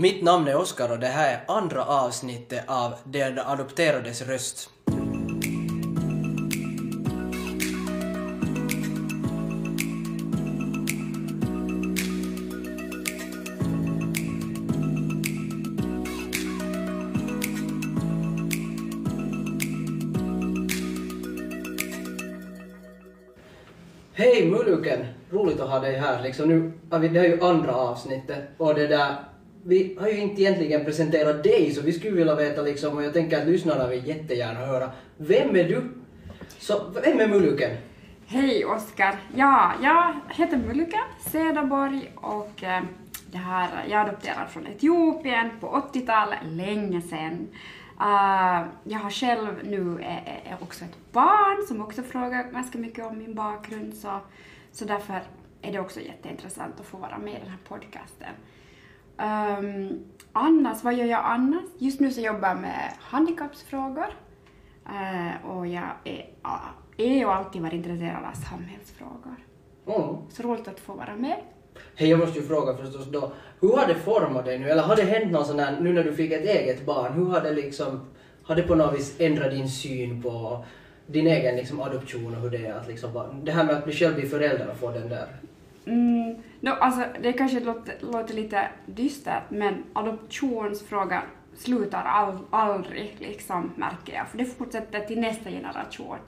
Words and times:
Mitt 0.00 0.22
namn 0.22 0.48
är 0.48 0.56
Oskar 0.56 0.92
och 0.92 0.98
det 0.98 1.06
här 1.06 1.32
är 1.32 1.44
andra 1.48 1.84
avsnittet 1.84 2.64
av 2.66 2.94
Den 3.04 3.38
adopterades 3.38 4.22
röst. 4.22 4.70
Hej 24.12 24.50
Muluken! 24.50 25.06
Roligt 25.30 25.60
att 25.60 25.70
ha 25.70 25.78
dig 25.78 25.96
här. 25.96 26.22
Liksom 26.22 26.48
nu, 26.48 26.72
det 26.90 26.96
här 26.96 27.24
är 27.24 27.28
ju 27.28 27.40
andra 27.40 27.74
avsnittet 27.74 28.48
och 28.56 28.74
det 28.74 28.86
där, 28.86 29.16
vi 29.64 29.96
har 30.00 30.08
ju 30.08 30.20
inte 30.20 30.42
egentligen 30.42 30.84
presenterat 30.84 31.44
dig 31.44 31.72
så 31.74 31.82
vi 31.82 31.92
skulle 31.92 32.16
vilja 32.16 32.34
veta 32.34 32.62
liksom, 32.62 32.96
och 32.96 33.02
jag 33.02 33.12
tänker 33.12 33.40
att 33.40 33.48
lyssnarna 33.48 33.86
vill 33.86 34.06
jättegärna 34.06 34.60
höra, 34.60 34.90
vem 35.16 35.56
är 35.56 35.64
du? 35.64 35.82
Så, 36.58 36.90
vem 37.04 37.20
är 37.20 37.28
Muluken? 37.28 37.76
Hej 38.26 38.64
Oskar! 38.64 39.16
Ja, 39.36 39.72
jag 39.82 40.14
heter 40.34 40.56
Muluken 40.56 41.04
Sedaborg 41.30 42.12
och 42.14 42.64
eh, 42.64 42.82
det 43.30 43.38
här, 43.38 43.84
jag 43.88 44.00
är 44.00 44.04
adopterad 44.04 44.48
från 44.48 44.66
Etiopien 44.66 45.50
på 45.60 45.82
80-talet, 45.92 46.38
länge 46.44 47.02
sedan. 47.02 47.48
Uh, 48.00 48.68
jag 48.84 48.98
har 48.98 49.10
själv 49.10 49.48
nu 49.64 50.00
eh, 50.00 50.52
eh, 50.52 50.62
också 50.62 50.84
ett 50.84 51.12
barn 51.12 51.66
som 51.68 51.82
också 51.82 52.02
frågar 52.02 52.52
ganska 52.52 52.78
mycket 52.78 53.06
om 53.06 53.18
min 53.18 53.34
bakgrund 53.34 53.94
så, 53.94 54.20
så 54.72 54.84
därför 54.84 55.22
är 55.62 55.72
det 55.72 55.80
också 55.80 56.00
jätteintressant 56.00 56.80
att 56.80 56.86
få 56.86 56.96
vara 56.96 57.18
med 57.18 57.32
i 57.34 57.38
den 57.38 57.48
här 57.48 57.58
podcasten. 57.68 58.34
Um, 59.18 60.04
annars, 60.32 60.84
vad 60.84 60.94
gör 60.94 61.06
jag 61.06 61.20
annars? 61.24 61.64
Just 61.78 62.00
nu 62.00 62.10
så 62.10 62.20
jobbar 62.20 62.48
jag 62.48 62.58
med 62.58 62.92
handikappsfrågor. 62.98 64.06
Eh, 64.86 65.50
och 65.50 65.66
jag 65.66 65.88
är, 66.04 66.26
ja, 66.42 66.60
är 66.96 67.26
och 67.26 67.34
alltid 67.34 67.62
varit 67.62 67.72
intresserad 67.74 68.24
av 68.24 68.32
samhällsfrågor. 68.32 69.36
Mm. 69.86 70.16
Så 70.30 70.42
roligt 70.42 70.68
att 70.68 70.80
få 70.80 70.92
vara 70.94 71.16
med. 71.16 71.36
Hej, 71.94 72.10
jag 72.10 72.18
måste 72.18 72.38
ju 72.38 72.46
fråga 72.46 72.76
förstås 72.76 73.06
då, 73.06 73.32
hur 73.60 73.76
har 73.76 73.86
det 73.86 73.94
format 73.94 74.44
dig 74.44 74.58
nu? 74.58 74.70
Eller 74.70 74.82
har 74.82 74.96
det 74.96 75.02
hänt 75.02 75.32
någon 75.32 75.44
sån 75.44 75.58
här, 75.58 75.80
nu 75.80 75.92
när 75.92 76.04
du 76.04 76.14
fick 76.14 76.32
ett 76.32 76.44
eget 76.44 76.86
barn, 76.86 77.12
hur 77.12 77.24
har 77.24 77.40
det 77.40 77.52
liksom, 77.52 78.00
har 78.42 78.54
det 78.54 78.62
på 78.62 78.74
något 78.74 78.98
vis 78.98 79.20
ändrat 79.20 79.50
din 79.50 79.68
syn 79.68 80.22
på 80.22 80.64
din 81.06 81.26
egen 81.26 81.56
liksom, 81.56 81.80
adoption 81.80 82.34
och 82.34 82.40
hur 82.40 82.50
det 82.50 82.66
är 82.66 82.74
att 82.74 82.88
liksom 82.88 83.10
det 83.42 83.52
här 83.52 83.64
med 83.64 83.74
att 83.74 83.84
bli 83.84 83.94
själv 83.94 84.14
bli 84.14 84.28
förälder 84.28 84.68
och 84.70 84.76
få 84.76 84.90
den 84.90 85.08
där 85.08 85.28
Mm, 85.88 86.36
no, 86.60 86.70
alltså, 86.70 87.04
det 87.20 87.32
kanske 87.32 87.60
låter, 87.60 87.94
låter 88.00 88.34
lite 88.34 88.68
dystert, 88.86 89.42
men 89.50 89.84
adoptionsfrågan 89.92 91.22
slutar 91.56 92.04
all, 92.04 92.38
aldrig, 92.50 93.16
liksom, 93.18 93.72
märker 93.76 94.14
jag. 94.14 94.28
För 94.28 94.38
det 94.38 94.44
fortsätter 94.44 95.00
till 95.00 95.20
nästa 95.20 95.50
generation. 95.50 96.18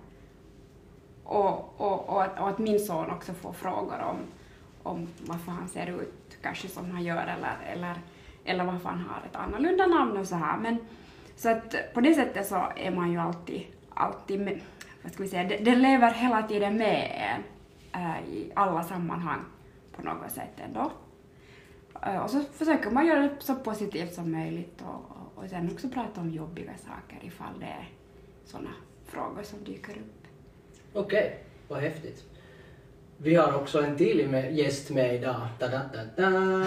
Och, 1.24 1.80
och, 1.80 2.08
och, 2.08 2.22
att, 2.22 2.40
och 2.40 2.48
att 2.48 2.58
min 2.58 2.80
son 2.80 3.10
också 3.10 3.32
får 3.32 3.52
frågor 3.52 4.00
om, 4.00 4.16
om 4.82 5.08
varför 5.20 5.52
han 5.52 5.68
ser 5.68 6.00
ut 6.00 6.38
kanske 6.42 6.68
som 6.68 6.90
han 6.90 7.02
gör 7.02 7.22
eller, 7.22 7.56
eller, 7.72 7.94
eller 8.44 8.64
varför 8.64 8.88
han 8.88 9.00
har 9.00 9.22
ett 9.26 9.36
annorlunda 9.36 9.86
namn 9.86 10.16
och 10.16 10.26
så 10.26 10.36
här. 10.36 10.58
Men, 10.58 10.76
så 11.36 11.48
att 11.48 11.74
på 11.94 12.00
det 12.00 12.14
sättet 12.14 12.46
så 12.46 12.72
är 12.76 12.90
man 12.90 13.12
ju 13.12 13.18
alltid, 13.18 13.62
alltid 13.94 14.40
med, 14.40 14.60
vad 15.02 15.12
ska 15.12 15.22
vi 15.22 15.28
säga, 15.28 15.44
det, 15.44 15.56
det 15.56 15.74
lever 15.74 16.10
hela 16.10 16.42
tiden 16.42 16.76
med 16.76 17.10
en 17.12 17.42
äh, 18.02 18.28
i 18.28 18.52
alla 18.54 18.82
sammanhang 18.82 19.40
på 20.00 20.06
något 20.06 20.32
sätt 20.32 20.60
ändå. 20.64 20.92
Eh, 22.06 22.16
och 22.16 22.30
så 22.30 22.40
försöker 22.40 22.90
man 22.90 23.06
göra 23.06 23.20
det 23.20 23.36
så 23.38 23.54
positivt 23.54 24.14
som 24.14 24.32
möjligt 24.32 24.82
och, 24.82 24.94
och, 24.94 25.42
och 25.44 25.50
sen 25.50 25.70
också 25.72 25.88
prata 25.88 26.20
om 26.20 26.30
jobbiga 26.30 26.72
saker 26.76 27.26
ifall 27.26 27.60
det 27.60 27.66
är 27.66 27.88
sådana 28.44 28.70
frågor 29.06 29.42
som 29.42 29.64
dyker 29.64 29.92
upp. 29.92 30.26
Okej, 30.92 31.44
vad 31.68 31.80
häftigt. 31.80 32.24
Vi 33.22 33.34
har 33.34 33.54
också 33.54 33.82
en 33.82 33.96
till 33.96 34.28
med 34.28 34.56
gäst 34.56 34.90
med 34.90 35.14
idag. 35.14 35.40
Da, 35.58 35.68
da, 35.68 35.80
da, 35.92 36.22
da. 36.22 36.66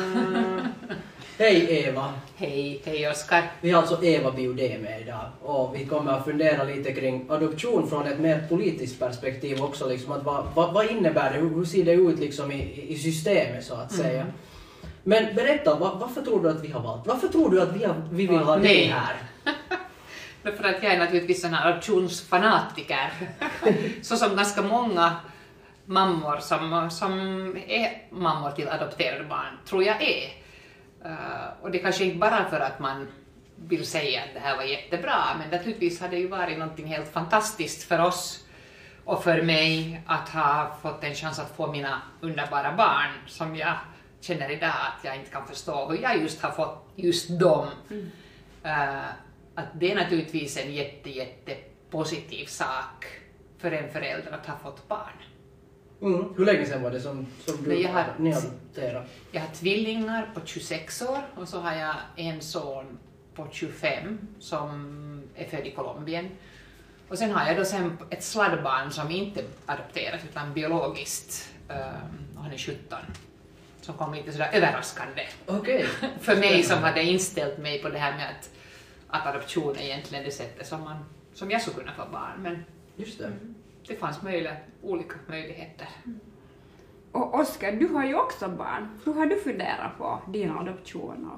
Hej 1.38 1.68
Eva! 1.70 2.14
Hej, 2.36 2.82
hej 2.86 3.10
Oskar. 3.10 3.52
Vi 3.62 3.72
har 3.72 3.82
alltså 3.82 4.04
Eva 4.04 4.32
Biudé 4.32 4.78
med 4.78 5.02
idag 5.02 5.26
och 5.42 5.76
vi 5.76 5.86
kommer 5.86 6.12
att 6.12 6.26
fundera 6.26 6.64
lite 6.64 6.94
kring 6.94 7.26
adoption 7.30 7.90
från 7.90 8.08
ett 8.08 8.20
mer 8.20 8.48
politiskt 8.50 9.00
perspektiv 9.00 9.64
också. 9.64 9.90
Liksom 9.90 10.12
att 10.12 10.24
vad, 10.24 10.46
vad, 10.56 10.74
vad 10.74 10.92
innebär 10.92 11.34
det? 11.34 11.40
Hur, 11.40 11.56
hur 11.56 11.66
ser 11.66 11.86
det 11.86 11.94
ut 11.94 12.20
liksom 12.20 12.52
i, 12.52 12.86
i 12.88 12.98
systemet 12.98 13.66
så 13.66 13.74
att 13.74 13.92
säga? 13.92 14.26
Men 15.04 15.36
berätta, 15.36 15.76
va, 15.76 15.98
varför 16.02 16.22
tror 16.22 16.44
du 16.44 16.50
att 16.50 16.64
vi 16.64 16.72
har 16.72 16.82
valt? 16.82 17.08
Varför 17.08 17.28
tror 17.28 17.50
du 17.50 17.62
att 17.62 17.76
vi, 17.76 17.84
har, 17.84 17.96
vi 18.12 18.28
vill 18.28 18.40
ha 18.40 18.58
dig 18.58 18.86
här? 18.86 19.16
För 20.58 20.64
att 20.64 20.84
jag 20.84 20.94
är 20.94 21.00
naturligtvis 21.00 21.44
en 21.44 21.56
adoptionsfanatiker. 21.56 23.14
så 24.02 24.16
som 24.16 24.36
ganska 24.36 24.62
många 24.62 25.16
mammor 25.86 26.38
som, 26.38 26.90
som 26.92 27.12
är 27.68 28.08
mammor 28.12 28.52
till 28.52 28.70
adopterade 28.70 29.24
barn, 29.24 29.58
tror 29.66 29.84
jag 29.84 30.02
är. 30.02 30.44
Eh, 31.06 31.62
och 31.62 31.72
det 31.72 31.80
kanske 31.80 32.04
inte 32.04 32.18
bara 32.18 32.50
för 32.50 32.60
att 32.60 32.80
man 32.80 33.08
vill 33.56 33.86
säga 33.86 34.22
att 34.22 34.34
det 34.34 34.40
här 34.40 34.56
var 34.56 34.64
jättebra, 34.64 35.18
men 35.40 35.50
naturligtvis 35.50 36.02
har 36.02 36.10
det 36.10 36.18
ju 36.18 36.28
varit 36.28 36.58
någonting 36.58 36.88
helt 36.88 37.14
fantastiskt 37.14 37.84
för 37.84 38.00
oss 38.00 38.46
och 39.06 39.24
för 39.24 39.42
mig 39.42 40.02
att 40.08 40.30
ha 40.30 40.78
fått 40.82 41.04
en 41.04 41.16
chans 41.16 41.40
att 41.40 41.56
få 41.56 41.72
mina 41.72 42.02
underbara 42.22 42.74
barn 42.74 43.12
som 43.28 43.56
jag 43.56 43.76
känner 44.22 44.52
idag 44.52 44.70
att 44.70 45.06
jag 45.06 45.16
inte 45.16 45.32
kan 45.32 45.48
förstå 45.48 45.90
hur 45.90 46.02
jag 46.02 46.18
just 46.18 46.42
har 46.42 46.52
fått 46.52 46.92
just 46.96 47.40
dem. 47.40 47.68
Eh, 48.64 49.06
att 49.56 49.68
det 49.74 49.92
är 49.92 49.96
naturligtvis 49.96 50.58
en 50.58 50.74
jätte, 50.74 51.10
jätte 51.10 51.56
positiv 51.90 52.46
sak 52.46 53.06
för 53.58 53.72
en 53.72 53.92
förälder 53.92 54.32
att 54.32 54.46
ha 54.46 54.58
fått 54.58 54.88
barn. 54.88 55.33
Mm. 56.04 56.34
Hur 56.38 56.46
länge 56.46 56.66
sedan 56.66 56.82
var 56.84 56.92
det 56.92 57.00
som, 57.02 57.28
som 57.46 57.64
du 57.64 57.82
jag 57.82 57.90
har- 57.94 58.14
ni 58.18 58.34
adopterade? 58.34 59.06
Jag 59.32 59.42
har 59.42 59.48
tvillingar 59.48 60.30
på 60.34 60.42
26 60.46 61.02
år 61.02 61.22
och 61.36 61.48
så 61.48 61.60
har 61.60 61.76
jag 61.76 61.96
en 62.16 62.42
son 62.42 62.98
på 63.36 63.48
25 63.52 64.20
som 64.40 65.24
är 65.36 65.46
född 65.46 65.68
i 65.68 65.72
Colombien. 65.72 66.30
Och 67.08 67.18
sen 67.18 67.32
har 67.32 67.48
jag 67.48 67.58
då 67.58 67.66
sen 67.66 67.98
ett 68.10 68.24
sladdbarn 68.24 68.92
som 68.92 69.12
inte 69.12 69.40
är 69.40 69.46
adopterat 69.66 70.20
utan 70.30 70.54
biologiskt, 70.54 71.54
och 72.36 72.44
han 72.44 72.52
är 72.54 72.58
17, 72.58 73.00
som 73.82 73.94
kom 73.98 74.14
lite 74.14 74.32
sådär 74.32 74.50
överraskande 74.54 75.22
Okej. 75.46 75.86
för 76.22 76.36
mig 76.36 76.64
som 76.64 76.78
hade 76.84 77.04
inställt 77.04 77.58
mig 77.58 77.82
på 77.82 77.90
det 77.90 77.98
här 77.98 78.18
med 78.18 78.30
att, 78.30 78.50
att 79.08 79.36
adoption 79.36 79.76
är 79.78 79.82
egentligen 79.82 80.24
det 80.24 80.32
sättet 80.32 80.68
som, 80.68 80.82
man, 80.82 81.06
som 81.34 81.52
jag 81.52 81.62
skulle 81.62 81.76
kunna 81.78 81.94
få 81.94 82.04
barn, 82.12 82.32
men 82.42 82.64
Just 82.96 83.20
det. 83.20 83.32
Det 83.88 83.96
fanns 83.96 84.22
möjliga, 84.22 84.56
olika 84.82 85.16
möjligheter. 85.28 85.88
Och 87.12 87.40
Oskar, 87.40 87.72
du 87.72 87.88
har 87.88 88.06
ju 88.06 88.16
också 88.16 88.48
barn. 88.48 89.00
Hur 89.06 89.14
har 89.14 89.26
du 89.26 89.40
funderat 89.40 89.98
på 89.98 90.20
din 90.28 90.52
adoption? 90.52 91.30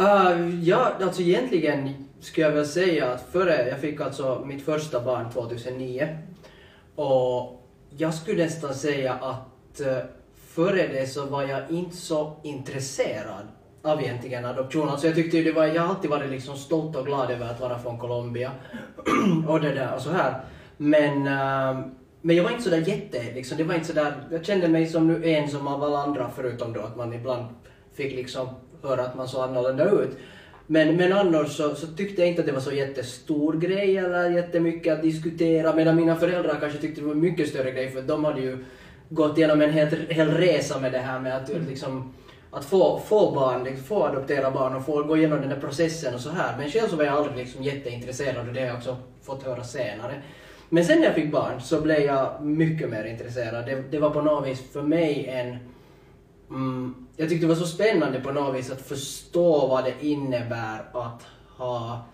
Uh, 0.00 0.64
ja, 0.64 0.92
alltså 1.00 1.22
egentligen 1.22 2.08
skulle 2.20 2.46
jag 2.46 2.54
väl 2.54 2.66
säga 2.66 3.12
att 3.12 3.32
före, 3.32 3.68
jag 3.68 3.80
fick 3.80 4.00
alltså 4.00 4.42
mitt 4.46 4.64
första 4.64 5.00
barn 5.00 5.30
2009 5.30 6.18
och 6.96 7.68
jag 7.96 8.14
skulle 8.14 8.44
nästan 8.44 8.74
säga 8.74 9.12
att 9.12 9.80
uh, 9.80 9.98
före 10.54 10.86
det 10.86 11.06
så 11.06 11.26
var 11.26 11.42
jag 11.42 11.70
inte 11.70 11.96
så 11.96 12.36
intresserad 12.42 13.46
av 13.82 14.02
egentligen 14.02 14.44
adoption. 14.44 14.88
Alltså 14.88 15.06
jag 15.06 15.16
tyckte 15.16 15.36
ju 15.36 15.44
det 15.44 15.52
var, 15.52 15.66
jag 15.66 15.82
har 15.82 15.88
alltid 15.88 16.10
varit 16.10 16.30
liksom 16.30 16.56
stolt 16.56 16.96
och 16.96 17.06
glad 17.06 17.30
över 17.30 17.46
att 17.46 17.60
vara 17.60 17.78
från 17.78 17.98
Colombia 17.98 18.50
och 19.48 19.60
det 19.60 19.74
där 19.74 19.94
och 19.94 20.02
så 20.02 20.10
här. 20.10 20.40
Men, 20.76 21.16
uh, 21.16 21.86
men 22.22 22.36
jag 22.36 22.44
var 22.44 22.50
inte 22.50 22.62
sådär 22.62 22.84
jätte, 22.86 23.22
liksom, 23.34 23.58
det 23.58 23.64
var 23.64 23.74
inte 23.74 23.86
sådär, 23.86 24.14
jag 24.30 24.44
kände 24.44 24.68
mig 24.68 24.86
som 24.86 25.08
nu 25.08 25.28
en 25.28 25.48
som 25.48 25.68
av 25.68 25.82
alla 25.82 25.98
andra 25.98 26.30
förutom 26.36 26.72
då 26.72 26.80
att 26.80 26.96
man 26.96 27.12
ibland 27.12 27.44
fick 27.94 28.16
liksom 28.16 28.48
höra 28.82 29.02
att 29.02 29.16
man 29.16 29.28
såg 29.28 29.42
annorlunda 29.42 29.90
ut. 29.90 30.18
Men, 30.66 30.96
men 30.96 31.12
annars 31.12 31.56
så, 31.56 31.74
så 31.74 31.86
tyckte 31.86 32.22
jag 32.22 32.28
inte 32.28 32.40
att 32.40 32.46
det 32.46 32.52
var 32.52 32.60
så 32.60 32.72
jättestor 32.72 33.52
grej 33.52 33.96
eller 33.96 34.30
jättemycket 34.30 34.92
att 34.92 35.02
diskutera 35.02 35.74
medan 35.74 35.96
mina 35.96 36.16
föräldrar 36.16 36.60
kanske 36.60 36.78
tyckte 36.78 37.00
det 37.00 37.06
var 37.06 37.14
mycket 37.14 37.48
större 37.48 37.70
grej 37.70 37.90
för 37.90 38.02
de 38.02 38.24
hade 38.24 38.40
ju 38.40 38.64
gått 39.08 39.38
igenom 39.38 39.60
en 39.62 39.70
hel, 39.70 39.88
hel 40.08 40.30
resa 40.30 40.80
med 40.80 40.92
det 40.92 40.98
här 40.98 41.20
med 41.20 41.36
att 41.36 41.50
liksom 41.68 42.14
att 42.50 42.64
få, 42.64 43.00
få 43.06 43.30
barn, 43.30 43.64
liksom, 43.64 43.84
få 43.84 44.04
adoptera 44.04 44.50
barn 44.50 44.74
och 44.74 44.84
få 44.84 45.02
gå 45.02 45.16
igenom 45.16 45.40
den 45.40 45.48
där 45.48 45.60
processen 45.60 46.14
och 46.14 46.20
så 46.20 46.30
här. 46.30 46.58
Men 46.58 46.70
själv 46.70 46.88
så 46.88 46.96
var 46.96 47.04
jag 47.04 47.14
aldrig 47.14 47.36
liksom 47.36 47.62
jätteintresserad 47.62 48.48
och 48.48 48.54
det 48.54 48.60
har 48.60 48.66
jag 48.66 48.76
också 48.76 48.96
fått 49.22 49.42
höra 49.42 49.64
senare. 49.64 50.22
Men 50.74 50.84
sen 50.84 50.98
när 50.98 51.06
jag 51.06 51.14
fick 51.14 51.32
barn 51.32 51.60
så 51.60 51.80
blev 51.80 52.00
jag 52.00 52.44
mycket 52.44 52.90
mer 52.90 53.04
intresserad. 53.04 53.66
Det, 53.66 53.82
det 53.90 53.98
var 53.98 54.10
på 54.10 54.22
något 54.22 54.46
vis 54.46 54.72
för 54.72 54.82
mig 54.82 55.26
en 55.26 55.58
Mm, 56.50 57.06
jag 57.16 57.28
tyckte 57.28 57.46
det 57.46 57.54
var 57.54 57.60
så 57.60 57.66
spännande 57.66 58.20
på 58.20 58.32
något 58.32 58.54
vis 58.54 58.70
att 58.70 58.80
förstå 58.80 59.66
vad 59.66 59.84
det 59.84 60.06
innebär 60.06 60.84
att 60.92 61.22
ha 61.56 62.04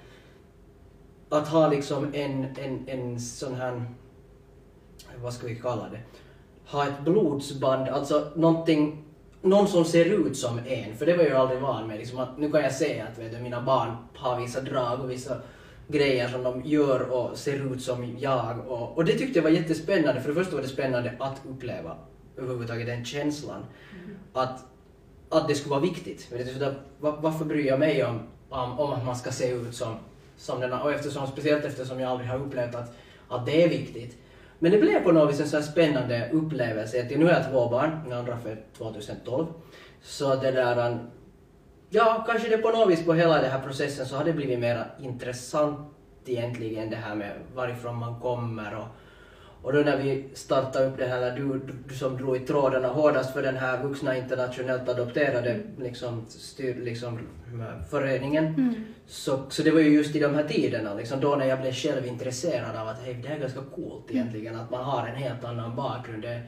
att 1.28 1.48
ha 1.48 1.68
liksom 1.68 2.14
en, 2.14 2.44
en, 2.56 2.88
en 2.88 3.20
sån 3.20 3.54
här, 3.54 3.82
vad 5.22 5.32
ska 5.32 5.46
vi 5.46 5.56
kalla 5.56 5.88
det, 5.88 6.00
ha 6.70 6.86
ett 6.86 7.00
blodsband, 7.04 7.88
alltså 7.88 8.30
någonting 8.34 9.04
någon 9.42 9.68
som 9.68 9.84
ser 9.84 10.04
ut 10.04 10.36
som 10.36 10.58
en, 10.58 10.96
för 10.96 11.06
det 11.06 11.16
var 11.16 11.22
jag 11.22 11.32
ju 11.32 11.36
aldrig 11.38 11.60
van 11.60 11.86
med. 11.86 11.98
Liksom 11.98 12.18
att 12.18 12.38
nu 12.38 12.50
kan 12.50 12.60
jag 12.60 12.72
se 12.72 13.00
att 13.00 13.18
vet 13.18 13.32
du, 13.32 13.38
mina 13.38 13.62
barn 13.62 13.96
har 14.14 14.40
vissa 14.40 14.60
drag 14.60 15.00
och 15.00 15.10
vissa 15.10 15.36
grejer 15.88 16.28
som 16.28 16.42
de 16.42 16.62
gör 16.64 17.00
och 17.00 17.38
ser 17.38 17.72
ut 17.72 17.82
som 17.82 18.18
jag. 18.18 18.58
Och, 18.68 18.96
och 18.96 19.04
det 19.04 19.12
tyckte 19.12 19.38
jag 19.38 19.42
var 19.42 19.50
jättespännande. 19.50 20.20
För 20.20 20.28
det 20.28 20.34
första 20.34 20.54
var 20.54 20.62
det 20.62 20.68
spännande 20.68 21.12
att 21.18 21.42
uppleva 21.48 21.96
överhuvudtaget 22.36 22.86
den 22.86 23.04
känslan. 23.04 23.64
Att, 24.32 24.64
att 25.28 25.48
det 25.48 25.54
skulle 25.54 25.70
vara 25.70 25.80
viktigt. 25.80 26.20
Så 26.52 26.58
där, 26.58 26.74
va- 27.00 27.18
varför 27.20 27.44
bryr 27.44 27.66
jag 27.66 27.78
mig 27.78 28.04
om, 28.04 28.20
om, 28.48 28.78
om 28.78 28.92
att 28.92 29.04
man 29.06 29.16
ska 29.16 29.30
se 29.30 29.50
ut 29.50 29.74
som, 29.74 29.96
som 30.36 30.60
den 30.60 30.72
Och 30.72 30.92
eftersom, 30.92 31.26
speciellt 31.26 31.64
eftersom 31.64 32.00
jag 32.00 32.10
aldrig 32.10 32.30
har 32.30 32.38
upplevt 32.38 32.74
att, 32.74 32.94
att 33.28 33.46
det 33.46 33.64
är 33.64 33.68
viktigt. 33.68 34.16
Men 34.58 34.72
det 34.72 34.78
blev 34.78 35.04
på 35.04 35.12
något 35.12 35.32
vis 35.32 35.40
en 35.40 35.48
sån 35.48 35.62
spännande 35.62 36.30
upplevelse. 36.32 37.00
Att 37.02 37.10
nu 37.18 37.24
har 37.24 37.32
jag 37.32 37.50
två 37.50 37.68
barn, 37.68 37.90
den 38.04 38.18
andra 38.18 38.38
för 38.38 38.58
2012. 38.78 39.46
Så 40.02 40.34
det 40.34 40.50
där... 40.50 40.98
Ja, 41.90 42.24
kanske 42.28 42.48
det 42.48 42.58
på 42.58 42.70
något 42.70 42.90
vis 42.90 43.04
på 43.04 43.14
hela 43.14 43.40
den 43.40 43.50
här 43.50 43.60
processen 43.60 44.06
så 44.06 44.16
har 44.16 44.24
det 44.24 44.32
blivit 44.32 44.58
mer 44.58 44.86
intressant 45.00 45.78
egentligen 46.26 46.90
det 46.90 46.96
här 46.96 47.14
med 47.14 47.32
varifrån 47.54 47.96
man 47.96 48.20
kommer 48.20 48.76
och, 48.76 48.86
och 49.62 49.72
då 49.72 49.78
när 49.78 49.96
vi 49.96 50.28
startade 50.34 50.86
upp 50.86 50.98
det 50.98 51.06
här, 51.06 51.36
du, 51.36 51.60
du 51.88 51.94
som 51.94 52.16
drog 52.16 52.36
i 52.36 52.40
trådarna 52.40 52.88
hårdast 52.88 53.32
för 53.32 53.42
den 53.42 53.56
här 53.56 53.82
vuxna 53.82 54.16
internationellt 54.16 54.88
adopterade 54.88 55.60
liksom, 55.78 56.24
styr, 56.28 56.74
liksom, 56.74 57.18
föreningen, 57.90 58.74
så, 59.06 59.42
så 59.48 59.62
det 59.62 59.70
var 59.70 59.80
ju 59.80 59.88
just 59.88 60.16
i 60.16 60.18
de 60.18 60.34
här 60.34 60.44
tiderna, 60.44 60.94
liksom, 60.94 61.20
då 61.20 61.36
när 61.36 61.46
jag 61.46 61.60
blev 61.60 61.72
själv 61.72 62.06
intresserad 62.06 62.76
av 62.76 62.88
att 62.88 63.02
hej, 63.02 63.14
det 63.14 63.28
här 63.28 63.36
är 63.36 63.40
ganska 63.40 63.60
coolt 63.60 64.10
egentligen, 64.10 64.56
att 64.56 64.70
man 64.70 64.84
har 64.84 65.06
en 65.06 65.16
helt 65.16 65.44
annan 65.44 65.76
bakgrund. 65.76 66.22
Det, 66.22 66.40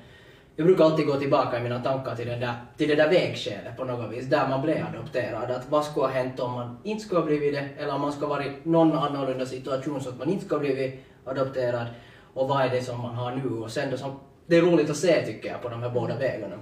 jag 0.61 0.67
brukar 0.67 0.85
alltid 0.85 1.07
gå 1.07 1.17
tillbaka 1.17 1.59
i 1.59 1.63
mina 1.63 1.83
tankar 1.83 2.17
till, 2.17 2.27
den 2.27 2.41
där, 2.41 2.55
till 2.77 2.89
det 2.89 2.95
där 2.95 3.09
vägskälet 3.11 3.77
på 3.77 3.85
något 3.85 4.13
vis, 4.13 4.27
där 4.27 4.49
man 4.49 4.63
blev 4.63 4.87
adopterad. 4.87 5.51
Att 5.51 5.71
vad 5.71 5.85
skulle 5.85 6.07
ha 6.07 6.13
hänt 6.13 6.41
om 6.41 6.53
man 6.53 6.79
inte 6.85 7.05
skulle 7.05 7.21
ha 7.21 7.27
blivit 7.27 7.55
det, 7.55 7.69
eller 7.79 7.95
om 7.95 8.01
man 8.01 8.13
skulle 8.13 8.27
ha 8.27 8.35
varit 8.35 8.47
i 8.47 8.69
någon 8.69 8.93
annorlunda 8.93 9.47
situation 9.47 10.01
så 10.01 10.09
att 10.09 10.19
man 10.19 10.29
inte 10.29 10.45
skulle 10.45 10.59
ha 10.59 10.75
blivit 10.75 11.05
adopterad. 11.25 11.87
Och 12.35 12.49
vad 12.49 12.63
är 12.65 12.69
det 12.71 12.83
som 12.83 13.01
man 13.01 13.15
har 13.15 13.31
nu? 13.37 13.49
Och 13.51 13.71
sen 13.71 13.91
då 13.91 13.97
som, 13.97 14.21
det 14.47 14.57
är 14.57 14.63
roligt 14.63 14.91
att 14.91 14.97
se 14.97 15.27
tycker 15.27 15.49
jag 15.49 15.63
på 15.63 15.69
de 15.69 15.83
här 15.83 15.91
båda 15.91 16.17
vägarna. 16.19 16.57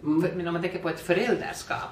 För- 0.00 0.36
Men 0.36 0.46
om 0.48 0.52
man 0.52 0.62
tänker 0.62 0.78
på 0.78 0.88
ett 0.88 1.00
föräldraskap 1.00 1.90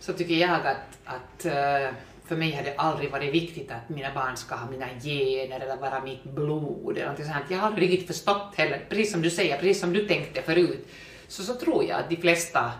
så 0.00 0.12
tycker 0.12 0.34
jag 0.34 0.50
att, 0.50 0.98
att 1.04 1.44
eh, 1.44 1.94
för 2.26 2.36
mig 2.36 2.52
har 2.52 2.62
det 2.62 2.74
aldrig 2.76 3.10
varit 3.10 3.34
viktigt 3.34 3.70
att 3.70 3.88
mina 3.88 4.14
barn 4.14 4.36
ska 4.36 4.54
ha 4.54 4.70
mina 4.70 4.86
gener 5.02 5.60
eller 5.60 5.76
vara 5.76 6.00
mitt 6.00 6.24
blod 6.24 6.90
eller 6.90 7.02
någonting 7.02 7.24
sånt. 7.24 7.44
Jag 7.48 7.58
har 7.58 7.66
aldrig 7.66 7.90
riktigt 7.90 8.06
förstått 8.06 8.54
heller, 8.56 8.86
precis 8.88 9.12
som 9.12 9.22
du 9.22 9.30
säger, 9.30 9.58
precis 9.58 9.80
som 9.80 9.92
du 9.92 10.08
tänkte 10.08 10.42
förut, 10.42 10.88
så, 11.28 11.42
så 11.42 11.54
tror 11.54 11.84
jag 11.84 12.00
att 12.00 12.10
de 12.10 12.16
flesta 12.16 12.72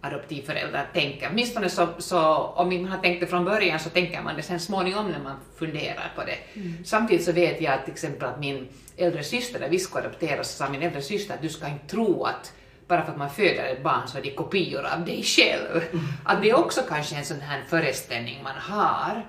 adoptivföräldrar 0.00 0.90
tänker. 0.92 1.28
Åtminstone 1.32 1.68
så, 1.68 1.88
så 1.98 2.18
om 2.36 2.68
man 2.68 2.84
har 2.84 2.98
tänkt 2.98 3.20
det 3.20 3.26
från 3.26 3.44
början 3.44 3.80
så 3.80 3.90
tänker 3.90 4.22
man 4.22 4.36
det 4.36 4.42
sen 4.42 4.60
småningom 4.60 5.10
när 5.10 5.20
man 5.20 5.36
funderar 5.56 6.12
på 6.16 6.22
det. 6.24 6.38
Samtidigt 6.84 7.24
så 7.24 7.32
vet 7.32 7.60
jag 7.60 7.84
till 7.84 7.92
exempel 7.92 8.28
att 8.28 8.40
min 8.40 8.68
äldre 8.96 9.24
syster, 9.24 9.60
när 9.60 9.68
vi 9.68 9.78
skulle 9.78 10.04
adoptera 10.04 10.44
så 10.44 10.56
sa 10.56 10.70
min 10.70 10.82
äldre 10.82 11.02
syster 11.02 11.34
att 11.34 11.42
du 11.42 11.48
ska 11.48 11.68
inte 11.68 11.86
tro 11.86 12.24
att 12.24 12.52
bara 12.90 13.04
för 13.04 13.12
att 13.12 13.18
man 13.18 13.30
föder 13.30 13.64
ett 13.64 13.82
barn 13.82 14.08
så 14.08 14.18
är 14.18 14.22
det 14.22 14.30
kopior 14.30 14.86
av 14.94 15.04
dig 15.04 15.22
själv. 15.22 15.82
Att 16.24 16.42
det 16.42 16.50
är 16.50 16.58
också 16.58 16.80
kanske 16.88 17.16
en 17.16 17.24
sån 17.24 17.40
här 17.40 17.62
föreställning 17.68 18.40
man 18.42 18.56
har. 18.56 19.26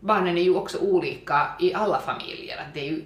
Barnen 0.00 0.38
är 0.38 0.42
ju 0.42 0.54
också 0.54 0.78
olika 0.78 1.46
i 1.60 1.74
alla 1.74 2.00
familjer. 2.00 2.58
Att 2.58 2.74
det, 2.74 2.80
är 2.80 2.84
ju, 2.84 3.02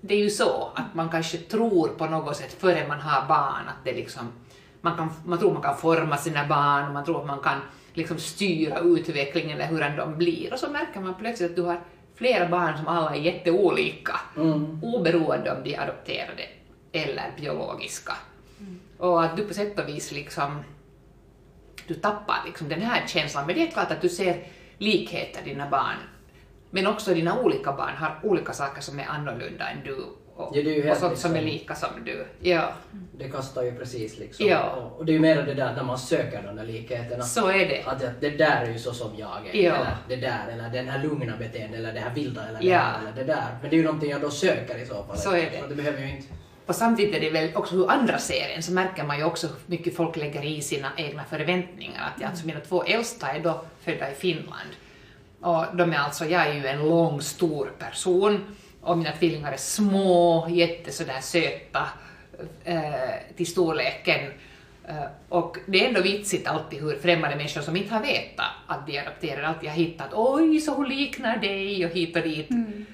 det 0.00 0.14
är 0.14 0.18
ju 0.18 0.30
så 0.30 0.72
att 0.74 0.94
man 0.94 1.08
kanske 1.08 1.38
tror 1.38 1.88
på 1.88 2.06
något 2.06 2.36
sätt 2.36 2.52
före 2.60 2.88
man 2.88 3.00
har 3.00 3.28
barn 3.28 3.68
att 3.68 3.84
det 3.84 3.92
liksom, 3.92 4.32
man, 4.80 4.96
kan, 4.96 5.10
man 5.24 5.38
tror 5.38 5.52
man 5.52 5.62
kan 5.62 5.76
forma 5.76 6.16
sina 6.16 6.46
barn 6.46 6.86
och 6.86 6.92
man 6.92 7.04
tror 7.04 7.20
att 7.20 7.26
man 7.26 7.40
kan 7.40 7.60
liksom 7.94 8.18
styra 8.18 8.78
utvecklingen 8.78 9.60
eller 9.60 9.66
hur 9.66 9.96
de 9.96 10.18
blir 10.18 10.52
och 10.52 10.58
så 10.58 10.70
märker 10.70 11.00
man 11.00 11.14
plötsligt 11.14 11.50
att 11.50 11.56
du 11.56 11.62
har 11.62 11.80
flera 12.14 12.48
barn 12.48 12.76
som 12.76 12.88
alla 12.88 13.14
är 13.14 13.20
jätteolika 13.20 14.20
oberoende 14.82 15.50
om 15.50 15.62
de 15.64 15.74
är 15.74 15.80
adopterade 15.80 16.42
eller 16.92 17.32
biologiska. 17.40 18.12
Och 19.00 19.24
att 19.24 19.36
du 19.36 19.44
på 19.44 19.54
sätt 19.54 19.78
och 19.78 19.88
vis 19.88 20.12
liksom, 20.12 20.64
du 21.86 21.94
tappar 21.94 22.36
liksom 22.46 22.68
den 22.68 22.80
här 22.82 23.06
känslan. 23.06 23.46
Men 23.46 23.54
det 23.54 23.62
är 23.66 23.70
klart 23.70 23.90
att 23.90 24.00
du 24.00 24.08
ser 24.08 24.42
likheter 24.78 25.40
i 25.44 25.48
dina 25.48 25.70
barn. 25.70 25.96
Men 26.70 26.86
också 26.86 27.14
dina 27.14 27.38
olika 27.40 27.72
barn 27.72 27.96
har 27.96 28.20
olika 28.22 28.52
saker 28.52 28.80
som 28.82 28.98
är 29.00 29.04
annorlunda 29.08 29.68
än 29.68 29.78
du 29.84 29.94
och, 30.36 30.56
Ja, 30.56 30.90
och 30.92 30.96
sånt 30.96 31.18
som 31.18 31.30
är 31.30 31.34
liksom- 31.42 31.58
lika 31.58 31.74
som 31.74 31.88
du. 32.04 32.26
Ja, 32.40 32.72
Det 33.18 33.28
kastar 33.28 33.62
ju 33.62 33.72
precis 33.78 34.18
liksom. 34.18 34.46
Ja. 34.48 34.70
Och, 34.70 34.98
och 34.98 35.06
det 35.06 35.12
är 35.12 35.14
ju 35.14 35.20
mer 35.20 35.42
det 35.42 35.54
där 35.54 35.74
när 35.76 35.82
man 35.82 35.98
söker 35.98 36.42
de 36.42 36.56
där 36.56 36.64
likheterna. 36.64 37.24
så 37.24 37.48
är 37.50 37.68
det. 37.68 37.82
Att 37.86 38.00
det, 38.00 38.14
det 38.20 38.30
där 38.30 38.62
är 38.66 38.70
ju 38.72 38.78
så 38.78 38.92
som 38.94 39.10
jag 39.16 39.46
är. 39.52 39.62
Ja. 39.64 39.74
Eller 39.74 39.96
det 40.08 40.16
där, 40.16 40.48
eller 40.52 40.68
den 40.70 40.88
här 40.88 41.02
lugna 41.02 41.36
beteendet, 41.38 41.78
eller 41.78 41.92
det 41.92 42.00
här 42.00 42.14
vilda, 42.14 42.48
eller 42.48 42.62
Ja. 42.62 42.68
det 42.68 42.76
här, 42.78 43.00
eller 43.00 43.12
det 43.12 43.24
där. 43.24 43.46
Men 43.60 43.70
det 43.70 43.76
är 43.76 43.78
ju 43.78 43.84
någonting 43.84 44.10
jag 44.10 44.20
då 44.20 44.30
söker 44.30 44.78
i 44.78 44.86
så 44.86 45.04
fall. 45.04 45.18
Så 45.18 45.30
är 45.32 45.50
det. 45.50 45.60
Så 45.62 45.66
det 45.66 45.74
behöver 45.74 46.00
ju 46.00 46.10
inte... 46.10 46.28
Och 46.70 46.76
samtidigt 46.76 47.14
är 47.14 47.20
det 47.20 47.30
väl 47.30 47.56
också 47.56 47.74
hur 47.74 47.90
andra 47.90 48.18
ser 48.18 48.48
en, 48.56 48.62
så 48.62 48.72
märker 48.72 49.04
man 49.04 49.18
ju 49.18 49.24
också 49.24 49.46
hur 49.46 49.56
mycket 49.66 49.96
folk 49.96 50.16
lägger 50.16 50.44
i 50.44 50.60
sina 50.62 50.88
egna 50.96 51.24
förväntningar. 51.24 52.12
Att, 52.16 52.24
alltså 52.24 52.46
mina 52.46 52.60
två 52.60 52.84
äldsta 52.84 53.28
är 53.28 53.40
då 53.40 53.64
födda 53.84 54.10
i 54.10 54.14
Finland. 54.14 54.70
Och 55.40 55.76
de 55.76 55.92
är 55.92 55.96
alltså, 55.96 56.24
jag 56.24 56.46
är 56.46 56.54
ju 56.54 56.66
en 56.66 56.78
lång, 56.78 57.20
stor 57.20 57.72
person 57.78 58.56
och 58.80 58.98
mina 58.98 59.12
tvillingar 59.12 59.52
är 59.52 59.56
små, 59.56 60.48
jätte 60.50 60.92
sådär 60.92 61.20
söta 61.20 61.88
eh, 62.64 63.34
till 63.36 63.46
storleken. 63.46 64.20
Eh, 64.88 65.04
och 65.28 65.56
det 65.66 65.84
är 65.84 65.88
ändå 65.88 66.00
vitsigt 66.00 66.48
alltid 66.48 66.80
hur 66.80 66.96
främmande 66.96 67.36
människor 67.36 67.60
som 67.60 67.76
inte 67.76 67.94
har 67.94 68.02
vetat 68.02 68.46
att 68.66 68.86
de 68.86 68.96
är 68.96 69.02
adopterade 69.02 69.46
alltid 69.46 69.68
har 69.68 69.76
hittat 69.76 70.10
oj, 70.12 70.60
så 70.60 70.74
hon 70.74 70.88
liknar 70.88 71.36
dig 71.36 71.86
och 71.86 71.92
hit 71.92 72.16
och 72.16 72.22
dit. 72.22 72.50
Mm. 72.50 72.86